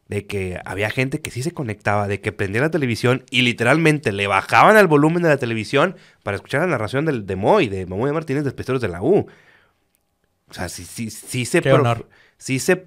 de 0.09 0.27
que 0.27 0.61
había 0.65 0.91
gente 0.91 1.21
que 1.21 1.31
sí 1.31 1.43
se 1.43 1.53
conectaba, 1.53 2.07
de 2.07 2.21
que 2.21 2.33
prendía 2.33 2.63
la 2.63 2.71
televisión 2.71 3.25
y 3.31 3.43
literalmente 3.43 4.13
le 4.13 4.27
bajaban 4.27 4.77
al 4.77 4.87
volumen 4.87 5.23
de 5.23 5.31
la 5.31 5.37
televisión 5.37 5.97
para 6.23 6.37
escuchar 6.37 6.61
la 6.61 6.69
narración 6.69 7.05
del, 7.05 7.27
de 7.27 7.37
Moy, 7.37 7.69
de 7.69 7.87
Moy 7.87 8.13
Martínez 8.13 8.45
de 8.45 8.53
Pesqueros 8.53 8.81
de 8.81 8.89
la 8.89 9.03
U. 9.03 9.27
O 10.49 10.55
sea, 10.55 10.69
sí, 10.69 10.85
sí, 10.85 11.11
sí 11.11 11.45
se... 11.45 11.61
Qué 11.61 11.73
honor. 11.73 12.09
Sí 12.39 12.59
se... 12.59 12.87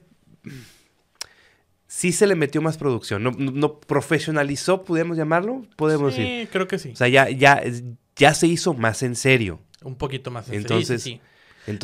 Sí 1.87 2.11
se 2.11 2.27
le 2.27 2.35
metió 2.35 2.61
más 2.61 2.77
producción. 2.77 3.23
No, 3.23 3.31
no, 3.31 3.79
profesionalizó, 3.79 4.83
podemos 4.83 5.17
llamarlo, 5.17 5.65
podemos 5.75 6.13
sí, 6.13 6.21
decir. 6.21 6.41
Sí, 6.41 6.49
creo 6.51 6.67
que 6.67 6.77
sí. 6.77 6.91
O 6.93 6.95
sea, 6.95 7.07
ya, 7.07 7.29
ya, 7.31 7.63
ya 8.15 8.33
se 8.35 8.45
hizo 8.45 8.75
más 8.75 9.01
en 9.01 9.15
serio. 9.15 9.59
Un 9.83 9.95
poquito 9.95 10.29
más 10.29 10.45
en 10.45 10.53
serio. 10.53 10.61
Entonces, 10.61 11.01
sí, 11.01 11.19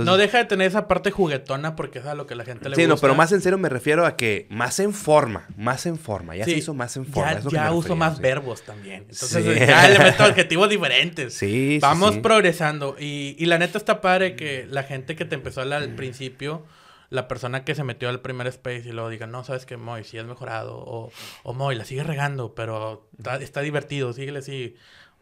no 0.03 0.17
deja 0.17 0.39
de 0.39 0.45
tener 0.45 0.67
esa 0.67 0.87
parte 0.87 1.11
juguetona 1.11 1.75
porque 1.75 1.99
es 1.99 2.05
a 2.05 2.15
lo 2.15 2.27
que 2.27 2.35
la 2.35 2.43
gente 2.45 2.65
le 2.65 2.69
gusta. 2.71 2.81
Sí, 2.81 2.87
no, 2.87 2.97
pero 2.97 3.15
más 3.15 3.31
en 3.31 3.41
serio 3.41 3.57
me 3.57 3.69
refiero 3.69 4.05
a 4.05 4.15
que 4.15 4.47
más 4.49 4.79
en 4.79 4.93
forma, 4.93 5.47
más 5.57 5.85
en 5.85 5.97
forma. 5.97 6.35
Ya 6.35 6.45
se 6.45 6.51
hizo 6.51 6.73
más 6.73 6.95
en 6.97 7.05
forma. 7.05 7.39
Ya, 7.51 7.71
uso 7.71 7.95
más 7.95 8.19
verbos 8.19 8.63
también. 8.63 9.05
Entonces 9.09 9.45
ya 9.67 9.87
le 9.89 9.99
meto 9.99 10.25
objetivos 10.25 10.69
diferentes. 10.69 11.33
Sí, 11.33 11.79
Vamos 11.81 12.17
progresando. 12.17 12.95
Y, 12.99 13.35
y, 13.37 13.45
la 13.45 13.57
neta 13.57 13.77
está 13.77 14.01
padre 14.01 14.35
que 14.35 14.65
la 14.69 14.83
gente 14.83 15.15
que 15.15 15.25
te 15.25 15.35
empezó 15.35 15.61
al, 15.61 15.73
al 15.73 15.95
principio 15.95 16.63
la 17.09 17.27
persona 17.27 17.63
que 17.63 17.75
se 17.75 17.83
metió 17.83 18.09
al 18.09 18.21
primer 18.21 18.47
space 18.47 18.89
y 18.89 18.91
luego 18.91 19.09
diga, 19.09 19.27
no, 19.27 19.43
sabes 19.43 19.65
que 19.65 19.77
Moy, 19.77 20.03
sí 20.03 20.17
has 20.17 20.25
mejorado, 20.25 20.75
o, 20.77 21.11
o 21.43 21.53
Moy, 21.53 21.75
la 21.75 21.85
sigue 21.85 22.03
regando, 22.03 22.55
pero 22.55 23.07
está, 23.17 23.37
está 23.37 23.61
divertido, 23.61 24.13
síguele 24.13 24.39
así. 24.39 24.75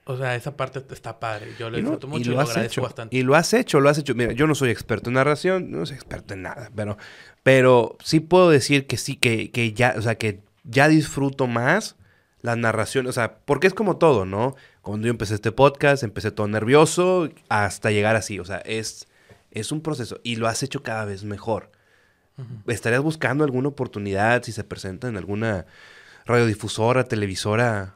O 0.05 0.17
sea, 0.17 0.35
esa 0.35 0.57
parte 0.57 0.83
está 0.93 1.19
padre. 1.19 1.53
Yo 1.57 1.69
lo 1.69 1.77
disfruto 1.77 2.07
mucho 2.07 2.31
y 2.31 2.33
lo, 2.33 2.41
agradezco 2.41 2.81
bastante. 2.81 3.15
Y 3.15 3.23
lo 3.23 3.35
has 3.35 3.53
hecho, 3.53 3.79
lo 3.79 3.89
has 3.89 3.97
hecho. 3.97 4.13
Mira, 4.15 4.33
yo 4.33 4.47
no 4.47 4.55
soy 4.55 4.69
experto 4.69 5.09
en 5.09 5.13
narración, 5.13 5.71
no 5.71 5.85
soy 5.85 5.95
experto 5.95 6.33
en 6.33 6.41
nada, 6.41 6.69
pero, 6.75 6.97
pero 7.41 7.97
sí 8.03 8.19
puedo 8.19 8.49
decir 8.49 8.85
que 8.85 8.97
sí, 8.97 9.15
que, 9.15 9.49
que 9.51 9.71
ya, 9.71 9.95
o 9.97 10.01
sea, 10.01 10.15
que 10.15 10.41
ya 10.65 10.89
disfruto 10.89 11.47
más 11.47 11.95
la 12.41 12.55
narración. 12.57 13.07
O 13.07 13.11
sea, 13.13 13.37
porque 13.45 13.67
es 13.67 13.73
como 13.73 13.97
todo, 13.97 14.25
¿no? 14.25 14.55
Cuando 14.81 15.07
yo 15.07 15.11
empecé 15.11 15.35
este 15.35 15.53
podcast, 15.53 16.03
empecé 16.03 16.31
todo 16.31 16.47
nervioso 16.47 17.29
hasta 17.47 17.89
llegar 17.89 18.17
así. 18.17 18.39
O 18.39 18.45
sea, 18.45 18.57
es, 18.57 19.07
es 19.51 19.71
un 19.71 19.81
proceso 19.81 20.19
y 20.23 20.35
lo 20.35 20.47
has 20.47 20.63
hecho 20.63 20.83
cada 20.83 21.05
vez 21.05 21.23
mejor. 21.23 21.71
¿Estarías 22.67 23.01
buscando 23.01 23.43
alguna 23.43 23.69
oportunidad 23.69 24.43
si 24.43 24.51
se 24.51 24.63
presenta 24.63 25.07
en 25.07 25.17
alguna 25.17 25.65
radiodifusora, 26.25 27.03
televisora? 27.03 27.95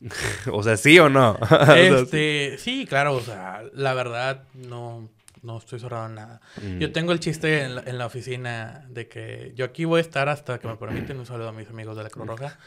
o 0.52 0.62
sea, 0.62 0.76
¿sí 0.76 0.98
o 0.98 1.08
no? 1.08 1.38
este, 1.76 2.56
sí, 2.58 2.86
claro, 2.86 3.14
o 3.14 3.20
sea, 3.20 3.62
la 3.72 3.94
verdad 3.94 4.44
no, 4.54 5.08
no 5.42 5.58
estoy 5.58 5.80
cerrado 5.80 6.06
en 6.06 6.14
nada. 6.16 6.40
Mm. 6.62 6.78
Yo 6.78 6.92
tengo 6.92 7.12
el 7.12 7.20
chiste 7.20 7.62
en 7.62 7.98
la, 7.98 8.06
oficina 8.06 8.84
de 8.88 9.08
que 9.08 9.52
yo 9.54 9.64
aquí 9.64 9.84
voy 9.84 9.98
a 9.98 10.02
estar 10.02 10.28
hasta 10.28 10.58
que 10.58 10.68
me 10.68 10.76
permiten 10.76 11.18
un 11.18 11.26
saludo 11.26 11.48
a 11.48 11.52
mis 11.52 11.68
amigos 11.68 11.96
de 11.96 12.02
la 12.02 12.10
Cruz 12.10 12.26
Roja. 12.26 12.58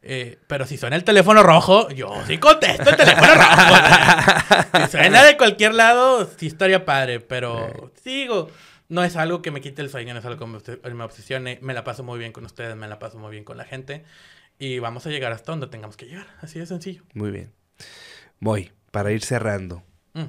Eh, 0.00 0.38
pero 0.46 0.64
si 0.64 0.76
suena 0.76 0.94
el 0.94 1.02
teléfono 1.02 1.42
rojo, 1.42 1.90
yo 1.90 2.14
sí 2.24 2.38
contesto 2.38 2.88
el 2.88 2.96
teléfono 2.96 3.34
rojo. 3.34 4.86
si 4.86 4.90
suena 4.92 5.24
de 5.24 5.36
cualquier 5.36 5.74
lado, 5.74 6.30
sí 6.36 6.46
estaría 6.46 6.84
padre, 6.84 7.18
pero 7.18 7.90
sigo. 8.02 8.48
No 8.88 9.04
es 9.04 9.16
algo 9.16 9.42
que 9.42 9.50
me 9.50 9.60
quite 9.60 9.82
el 9.82 9.90
sueño, 9.90 10.14
no 10.14 10.20
es 10.20 10.24
algo 10.24 10.38
que 10.62 10.94
me 10.94 11.04
obsesione. 11.04 11.58
Me 11.60 11.74
la 11.74 11.84
paso 11.84 12.04
muy 12.04 12.18
bien 12.18 12.32
con 12.32 12.46
ustedes, 12.46 12.74
me 12.76 12.88
la 12.88 12.98
paso 12.98 13.18
muy 13.18 13.32
bien 13.32 13.44
con 13.44 13.58
la 13.58 13.64
gente. 13.64 14.04
Y 14.58 14.78
vamos 14.80 15.06
a 15.06 15.10
llegar 15.10 15.32
hasta 15.32 15.52
donde 15.52 15.68
tengamos 15.68 15.96
que 15.96 16.06
llegar. 16.06 16.26
Así 16.40 16.58
de 16.58 16.66
sencillo. 16.66 17.04
Muy 17.14 17.30
bien. 17.30 17.52
Voy, 18.40 18.72
para 18.90 19.12
ir 19.12 19.22
cerrando. 19.22 19.82
Mm. 20.14 20.24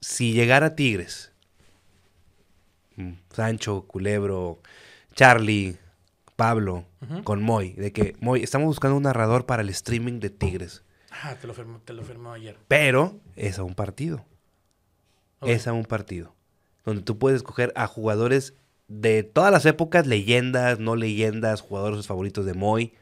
Si 0.00 0.32
llegara 0.32 0.74
Tigres, 0.74 1.32
mm, 2.96 3.12
Sancho, 3.30 3.82
Culebro, 3.86 4.60
Charlie, 5.14 5.78
Pablo, 6.36 6.86
con 7.24 7.42
Moy, 7.42 7.72
de 7.74 7.92
que 7.92 8.16
Moy, 8.20 8.42
estamos 8.42 8.66
buscando 8.66 8.96
un 8.96 9.02
narrador 9.04 9.46
para 9.46 9.62
el 9.62 9.68
streaming 9.68 10.18
de 10.18 10.30
Tigres. 10.30 10.82
Ah, 11.10 11.36
te 11.40 11.46
lo 11.46 11.54
firmó, 11.54 11.80
te 11.80 11.92
lo 11.92 12.02
firmó 12.02 12.32
ayer. 12.32 12.58
Pero 12.68 13.20
es 13.36 13.58
a 13.58 13.64
un 13.64 13.74
partido. 13.74 14.24
Es 15.42 15.66
a 15.66 15.72
un 15.72 15.84
partido. 15.84 16.34
Donde 16.84 17.02
tú 17.02 17.18
puedes 17.18 17.36
escoger 17.36 17.72
a 17.76 17.86
jugadores 17.86 18.54
de 19.00 19.22
todas 19.22 19.50
las 19.50 19.64
épocas, 19.64 20.06
leyendas, 20.06 20.78
no 20.78 20.96
leyendas, 20.96 21.62
jugadores 21.62 22.06
favoritos 22.06 22.44
de 22.44 22.54
Moy. 22.54 22.92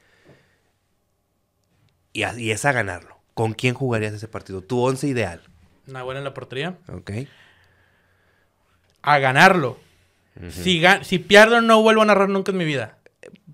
Y, 2.12 2.22
es 2.22 2.64
a 2.64 2.72
ganarlo. 2.72 3.18
¿Con 3.34 3.55
quién 3.55 3.74
jugarías 3.74 4.14
ese 4.14 4.28
partido? 4.28 4.62
Tu 4.62 4.78
once 4.78 5.07
ideal. 5.09 5.43
buena 5.86 6.18
en 6.18 6.24
la 6.24 6.34
portería. 6.34 6.78
Ok. 6.88 7.11
A 9.03 9.18
ganarlo. 9.18 9.78
si, 10.51 10.82
si 11.03 11.18
pierdo, 11.18 11.61
no 11.61 11.82
vuelvo 11.82 12.03
a 12.03 12.07
narrar 12.07 12.28
nunca 12.28 12.53
en 12.53 12.59
mi 12.59 12.64
vida. 12.64 12.99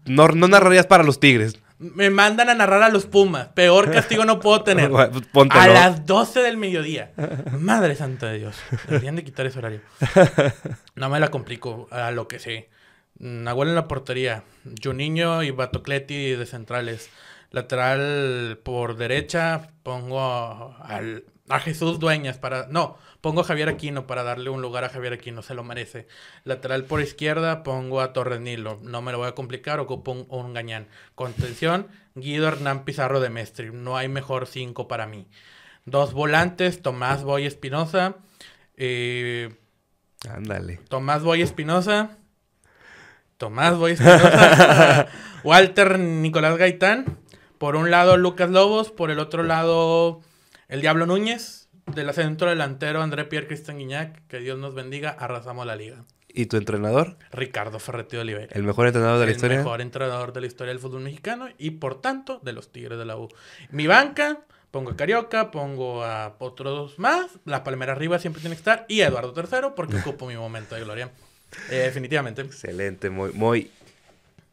No, 0.05 0.28
no 0.28 0.49
narrarías 0.49 0.87
para 0.87 1.05
los 1.05 1.20
Tigres. 1.20 1.59
Me 1.79 2.11
mandan 2.11 2.49
a 2.49 2.55
narrar 2.55 2.83
a 2.83 2.89
los 2.89 3.07
Pumas. 3.07 3.49
Peor 3.49 3.91
castigo 3.91 4.24
no 4.24 4.41
puedo 4.41 4.62
tener. 4.62 4.91
Pues 5.33 5.49
a 5.51 5.66
las 5.68 6.07
12 6.07 6.41
del 6.41 6.57
mediodía. 6.57 7.12
Madre 7.59 7.95
santa 7.97 8.29
de 8.29 8.39
Dios. 8.39 8.57
Deberían 8.89 9.16
de 9.16 9.24
quitar 9.24 9.47
ese 9.47 9.59
horario. 9.59 9.81
No 10.95 11.11
me 11.11 11.20
la 11.20 11.29
complico 11.29 11.89
a 11.91 12.11
lo 12.11 12.29
que 12.29 12.39
sé. 12.39 12.70
Nahuel 13.18 13.70
en 13.70 13.74
la 13.74 13.89
portería. 13.89 14.45
Juninho 14.83 15.43
y 15.43 15.51
Batocleti 15.51 16.33
de 16.33 16.47
centrales. 16.47 17.11
Lateral 17.51 18.59
por 18.62 18.97
derecha 18.97 19.68
pongo 19.83 20.74
al, 20.81 21.24
a 21.49 21.61
Jesús 21.61 21.99
Dueñas 21.99 22.38
para... 22.38 22.66
No, 22.68 22.99
pongo 23.20 23.40
a 23.40 23.44
Javier 23.44 23.68
Aquino 23.68 24.07
para 24.07 24.22
darle 24.22 24.51
un 24.51 24.62
lugar 24.62 24.84
a 24.84 24.88
Javier 24.88 25.12
Aquino, 25.12 25.42
se 25.42 25.55
lo 25.55 25.64
merece. 25.64 26.07
Lateral 26.44 26.84
por 26.84 27.01
izquierda 27.01 27.62
pongo 27.62 28.01
a 28.01 28.12
Torres 28.12 28.40
Nilo, 28.40 28.78
no 28.82 29.03
me 29.03 29.12
lo 29.12 29.18
voy 29.18 29.28
a 29.28 29.34
complicar, 29.34 29.80
ocupo 29.80 30.12
un, 30.12 30.26
un 30.28 30.55
gañán. 30.55 30.88
Contención, 31.14 31.88
Guido 32.14 32.49
Hernán 32.49 32.84
Pizarro 32.84 33.20
de 33.20 33.30
Mestre, 33.30 33.70
no 33.72 33.97
hay 33.97 34.09
mejor 34.09 34.47
cinco 34.47 34.88
para 34.88 35.07
mí. 35.07 35.28
Dos 35.86 36.12
volantes, 36.12 36.82
Tomás 36.82 37.22
Boy 37.22 37.47
Espinosa. 37.47 38.16
Eh, 38.76 39.55
Ándale. 40.28 40.80
Tomás 40.88 41.22
Boy 41.22 41.42
Espinosa. 41.42 42.18
Tomás 43.36 43.76
Boy 43.76 43.92
Espinosa. 43.92 45.07
Walter 45.44 46.01
Nicolás 46.01 46.57
Gaitán. 46.57 47.18
Por 47.59 47.76
un 47.76 47.92
lado 47.92 48.16
Lucas 48.16 48.51
Lobos, 48.51 48.90
por 48.90 49.12
el 49.12 49.20
otro 49.20 49.44
lado 49.44 50.20
el 50.68 50.80
Diablo 50.80 51.06
Núñez, 51.06 51.68
del 51.94 52.12
centro 52.12 52.48
delantero 52.50 53.02
André 53.02 53.24
Pierre 53.24 53.46
Cristian 53.46 53.78
Guiñac, 53.78 54.26
que 54.26 54.40
Dios 54.40 54.58
nos 54.58 54.74
bendiga, 54.74 55.10
arrasamos 55.10 55.66
la 55.66 55.76
liga. 55.76 56.04
¿Y 56.28 56.46
tu 56.46 56.56
entrenador? 56.58 57.16
Ricardo 57.30 57.78
Ferretti 57.78 58.16
Oliveira. 58.16 58.52
¿El 58.52 58.62
mejor 58.62 58.86
entrenador 58.86 59.18
de 59.20 59.26
la 59.26 59.32
historia? 59.32 59.56
El 59.56 59.64
mejor 59.64 59.80
entrenador 59.80 60.32
de 60.32 60.40
la 60.42 60.46
historia 60.46 60.72
del 60.72 60.80
fútbol 60.80 61.02
mexicano 61.02 61.48
y 61.56 61.70
por 61.70 62.00
tanto 62.00 62.40
de 62.42 62.52
los 62.52 62.72
Tigres 62.72 62.98
de 62.98 63.06
la 63.06 63.16
U. 63.16 63.28
Mi 63.70 63.86
banca, 63.86 64.40
pongo 64.70 64.90
a 64.90 64.96
Carioca, 64.96 65.50
pongo 65.50 66.04
a 66.04 66.36
otros 66.38 66.98
más, 66.98 67.30
la 67.46 67.64
palmera 67.64 67.92
arriba 67.92 68.18
siempre 68.18 68.42
tiene 68.42 68.54
que 68.56 68.60
estar 68.60 68.84
y 68.88 69.00
a 69.00 69.06
Eduardo 69.06 69.32
III 69.34 69.70
porque 69.74 69.96
ocupo 69.96 70.26
mi 70.26 70.36
momento 70.36 70.74
de 70.74 70.82
gloria. 70.82 71.10
Eh, 71.70 71.76
definitivamente. 71.76 72.42
Excelente, 72.42 73.08
muy, 73.08 73.32
muy. 73.32 73.70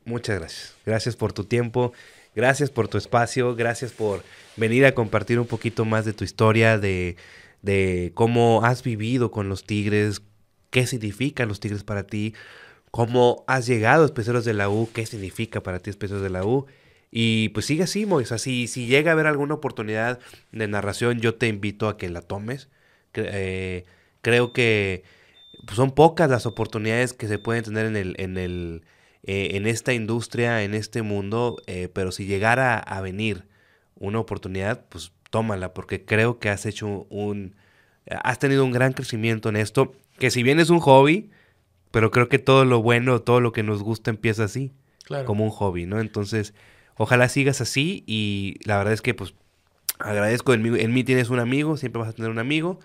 Muchas 0.06 0.40
gracias. 0.40 0.76
Gracias 0.86 1.16
por 1.16 1.34
tu 1.34 1.44
tiempo. 1.44 1.92
Gracias 2.36 2.70
por 2.70 2.88
tu 2.88 2.98
espacio, 2.98 3.56
gracias 3.56 3.92
por 3.92 4.24
venir 4.58 4.86
a 4.86 4.94
compartir 4.94 5.40
un 5.40 5.46
poquito 5.46 5.86
más 5.86 6.06
de 6.06 6.14
tu 6.14 6.24
historia, 6.24 6.78
de, 6.78 7.16
de 7.62 8.12
cómo 8.16 8.64
has 8.66 8.84
vivido 8.84 9.32
con 9.32 9.50
los 9.50 9.66
Tigres, 9.66 10.22
qué 10.70 10.88
significan 10.88 11.48
los 11.48 11.60
Tigres 11.60 11.84
para 11.84 12.04
ti, 12.04 12.34
cómo 12.92 13.44
has 13.48 13.68
llegado 13.68 14.04
a 14.04 14.06
Especeros 14.06 14.46
de 14.46 14.54
la 14.54 14.70
U, 14.70 14.90
qué 14.94 15.06
significa 15.06 15.62
para 15.62 15.80
ti 15.80 15.90
Especeros 15.90 16.24
de 16.24 16.30
la 16.30 16.44
U. 16.46 16.66
Y 17.12 17.50
pues 17.50 17.68
sigue 17.68 17.84
así, 17.84 18.08
Mois. 18.08 18.30
si, 18.38 18.68
si 18.68 18.88
llega 18.88 19.12
a 19.12 19.14
haber 19.14 19.28
alguna 19.28 19.54
oportunidad 19.54 20.20
de 20.52 20.68
narración, 20.68 21.20
yo 21.20 21.36
te 21.36 21.48
invito 21.48 21.88
a 21.88 21.98
que 21.98 22.10
la 22.10 22.22
tomes. 22.22 22.70
Eh, 23.14 23.86
creo 24.22 24.52
que 24.54 25.04
pues, 25.66 25.76
son 25.76 25.92
pocas 25.92 26.30
las 26.30 26.48
oportunidades 26.48 27.14
que 27.14 27.28
se 27.28 27.38
pueden 27.38 27.64
tener 27.64 27.86
en 27.86 27.96
el, 27.96 28.16
en 28.18 28.38
el, 28.38 28.84
eh, 29.26 29.52
en 29.54 29.68
esta 29.68 29.94
industria, 29.94 30.64
en 30.64 30.74
este 30.74 31.02
mundo, 31.02 31.62
eh, 31.68 31.90
pero 31.94 32.12
si 32.12 32.26
llegara 32.26 32.78
a 32.78 33.02
venir 33.02 33.46
una 33.96 34.20
oportunidad, 34.20 34.86
pues 34.90 35.12
tómala, 35.30 35.74
porque 35.74 36.04
creo 36.04 36.40
que 36.40 36.50
has 36.50 36.66
hecho 36.66 37.08
un, 37.10 37.56
has 38.24 38.40
tenido 38.40 38.66
un 38.66 38.72
gran 38.72 38.94
crecimiento 38.94 39.50
en 39.50 39.56
esto, 39.56 39.94
que 40.20 40.30
si 40.30 40.44
bien 40.44 40.60
es 40.60 40.70
un 40.70 40.80
hobby, 40.80 41.32
pero 41.92 42.12
creo 42.12 42.28
que 42.28 42.40
todo 42.40 42.66
lo 42.66 42.82
bueno, 42.82 43.22
todo 43.22 43.40
lo 43.40 43.52
que 43.52 43.64
nos 43.64 43.82
gusta 43.82 44.12
empieza 44.12 44.44
así, 44.44 44.72
como 45.26 45.44
un 45.44 45.52
hobby, 45.52 45.86
¿no? 45.86 46.00
Entonces, 46.00 46.54
ojalá 46.98 47.30
sigas 47.30 47.62
así 47.62 48.04
y 48.08 48.58
la 48.66 48.78
verdad 48.78 48.94
es 48.94 49.02
que 49.02 49.14
pues 49.14 49.34
agradezco, 50.00 50.54
en 50.54 50.62
mí, 50.64 50.80
en 50.80 50.94
mí 50.94 51.04
tienes 51.04 51.30
un 51.30 51.40
amigo, 51.40 51.78
siempre 51.78 52.02
vas 52.02 52.10
a 52.10 52.14
tener 52.14 52.32
un 52.32 52.40
amigo. 52.40 52.80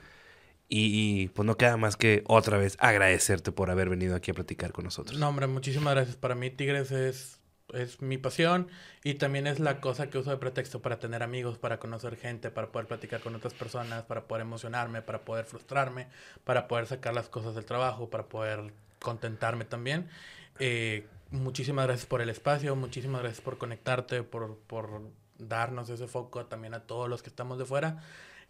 Y, 0.70 1.28
pues 1.28 1.46
no 1.46 1.56
queda 1.56 1.78
más 1.78 1.96
que 1.96 2.22
otra 2.26 2.58
vez 2.58 2.76
agradecerte 2.78 3.52
por 3.52 3.70
haber 3.70 3.88
venido 3.88 4.14
aquí 4.14 4.32
a 4.32 4.34
platicar 4.34 4.72
con 4.72 4.84
nosotros. 4.84 5.18
No, 5.18 5.28
hombre, 5.28 5.46
muchísimas 5.46 5.94
gracias. 5.94 6.16
Para 6.16 6.34
mí 6.34 6.50
Tigres 6.50 6.90
es, 6.90 7.40
es 7.72 8.02
mi 8.02 8.18
pasión 8.18 8.68
y 9.02 9.14
también 9.14 9.46
es 9.46 9.60
la 9.60 9.80
cosa 9.80 10.10
que 10.10 10.18
uso 10.18 10.30
de 10.30 10.36
pretexto 10.36 10.82
para 10.82 10.98
tener 10.98 11.22
amigos, 11.22 11.56
para 11.56 11.78
conocer 11.78 12.16
gente, 12.16 12.50
para 12.50 12.70
poder 12.70 12.86
platicar 12.86 13.20
con 13.20 13.34
otras 13.34 13.54
personas, 13.54 14.02
para 14.04 14.28
poder 14.28 14.42
emocionarme, 14.42 15.00
para 15.00 15.22
poder 15.22 15.46
frustrarme, 15.46 16.08
para 16.44 16.68
poder 16.68 16.86
sacar 16.86 17.14
las 17.14 17.30
cosas 17.30 17.54
del 17.54 17.64
trabajo, 17.64 18.10
para 18.10 18.26
poder 18.26 18.74
contentarme 18.98 19.64
también. 19.64 20.08
Eh, 20.58 21.06
muchísimas 21.30 21.86
gracias 21.86 22.06
por 22.06 22.20
el 22.20 22.28
espacio, 22.28 22.76
muchísimas 22.76 23.22
gracias 23.22 23.40
por 23.40 23.56
conectarte, 23.56 24.22
por, 24.22 24.58
por 24.66 25.00
darnos 25.38 25.88
ese 25.88 26.08
foco 26.08 26.44
también 26.44 26.74
a 26.74 26.80
todos 26.80 27.08
los 27.08 27.22
que 27.22 27.30
estamos 27.30 27.58
de 27.58 27.64
fuera 27.64 28.02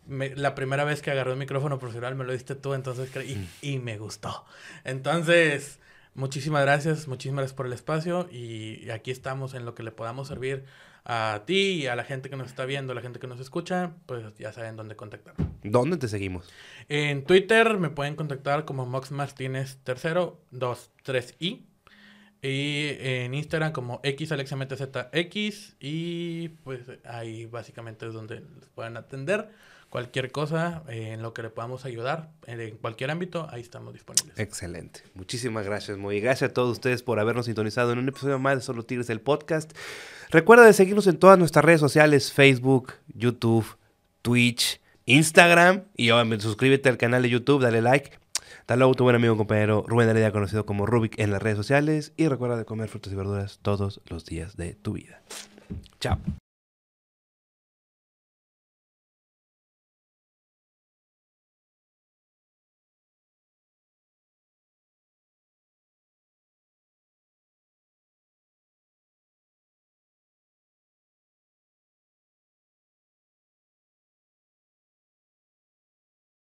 la 0.09 0.54
primera 0.54 0.84
vez 0.84 1.02
que 1.02 1.11
agarré 1.11 1.32
el 1.32 1.38
micrófono 1.38 1.78
profesional 1.78 2.14
me 2.14 2.24
lo 2.24 2.32
diste 2.32 2.54
tú, 2.54 2.74
entonces 2.74 3.11
y, 3.26 3.34
mm. 3.36 3.48
y 3.62 3.78
me 3.78 3.98
gustó. 3.98 4.44
Entonces, 4.84 5.80
muchísimas 6.14 6.62
gracias, 6.62 7.09
muchísimas 7.09 7.42
gracias 7.42 7.56
por 7.56 7.66
el 7.66 7.72
espacio 7.72 8.28
y 8.30 8.90
aquí 8.90 9.11
estamos 9.11 9.54
en 9.54 9.64
lo 9.64 9.74
que 9.74 9.82
le 9.82 9.92
podamos 9.92 10.28
servir 10.28 10.64
a 11.09 11.42
ti 11.46 11.70
y 11.82 11.86
a 11.86 11.96
la 11.96 12.04
gente 12.04 12.28
que 12.28 12.36
nos 12.36 12.48
está 12.48 12.66
viendo, 12.66 12.92
a 12.92 12.94
la 12.94 13.00
gente 13.00 13.18
que 13.18 13.26
nos 13.26 13.40
escucha, 13.40 13.92
pues 14.04 14.36
ya 14.38 14.52
saben 14.52 14.76
dónde 14.76 14.94
contactar. 14.94 15.34
¿Dónde 15.62 15.96
te 15.96 16.06
seguimos? 16.06 16.48
En 16.88 17.24
Twitter 17.24 17.78
me 17.78 17.88
pueden 17.88 18.14
contactar 18.14 18.66
como 18.66 18.84
Mox 18.84 19.11
Martínez 19.11 19.78
tercero, 19.84 20.38
2, 20.50 20.90
3 21.02 21.36
i. 21.40 21.64
Y 22.40 22.90
en 23.00 23.34
Instagram 23.34 23.72
como 23.72 24.00
XAlexMTZX 24.04 25.76
y 25.80 26.50
pues 26.62 26.82
ahí 27.04 27.46
básicamente 27.46 28.06
es 28.06 28.12
donde 28.12 28.36
les 28.61 28.68
pueden 28.68 28.96
atender 28.96 29.50
cualquier 29.91 30.30
cosa 30.30 30.82
eh, 30.89 31.12
en 31.12 31.22
lo 31.22 31.32
que 31.32 31.43
le 31.43 31.51
podamos 31.51 31.84
ayudar, 31.84 32.30
en 32.47 32.76
cualquier 32.76 33.11
ámbito, 33.11 33.49
ahí 33.51 33.61
estamos 33.61 33.93
disponibles. 33.93 34.39
Excelente. 34.39 35.03
Muchísimas 35.14 35.64
gracias, 35.64 35.99
muy 35.99 36.20
Gracias 36.20 36.51
a 36.51 36.55
todos 36.55 36.72
ustedes 36.72 37.03
por 37.03 37.18
habernos 37.20 37.47
sintonizado 37.47 37.93
en 37.93 37.99
un 37.99 38.09
episodio 38.09 38.39
más 38.39 38.57
de 38.57 38.61
Solo 38.62 38.84
Tigres 38.84 39.07
del 39.07 39.20
podcast. 39.20 39.72
Recuerda 40.30 40.64
de 40.64 40.72
seguirnos 40.72 41.07
en 41.07 41.18
todas 41.18 41.39
nuestras 41.39 41.64
redes 41.64 41.80
sociales, 41.80 42.32
Facebook, 42.32 42.95
YouTube, 43.09 43.76
Twitch, 44.22 44.80
Instagram 45.07 45.84
y 45.97 46.11
obviamente 46.11 46.43
suscríbete 46.43 46.89
al 46.89 46.99
canal 46.99 47.22
de 47.22 47.30
YouTube, 47.30 47.62
dale 47.62 47.80
like. 47.80 48.18
Dale 48.66 48.84
a 48.84 48.93
tu 48.93 49.05
buen 49.05 49.16
amigo 49.16 49.36
compañero 49.39 49.84
Rubén 49.86 50.11
Heredia, 50.11 50.30
conocido 50.30 50.66
como 50.66 50.84
Rubik 50.84 51.18
en 51.18 51.30
las 51.30 51.41
redes 51.41 51.57
sociales. 51.57 52.12
Y 52.18 52.28
recuerda 52.28 52.59
de 52.59 52.66
comer 52.66 52.89
frutas 52.91 53.12
y 53.12 53.16
verduras 53.16 53.61
todos 53.62 54.03
los 54.07 54.26
días 54.26 54.57
de 54.59 54.74
tu 54.74 54.93
vida. 54.93 55.22
Chao. 56.01 56.18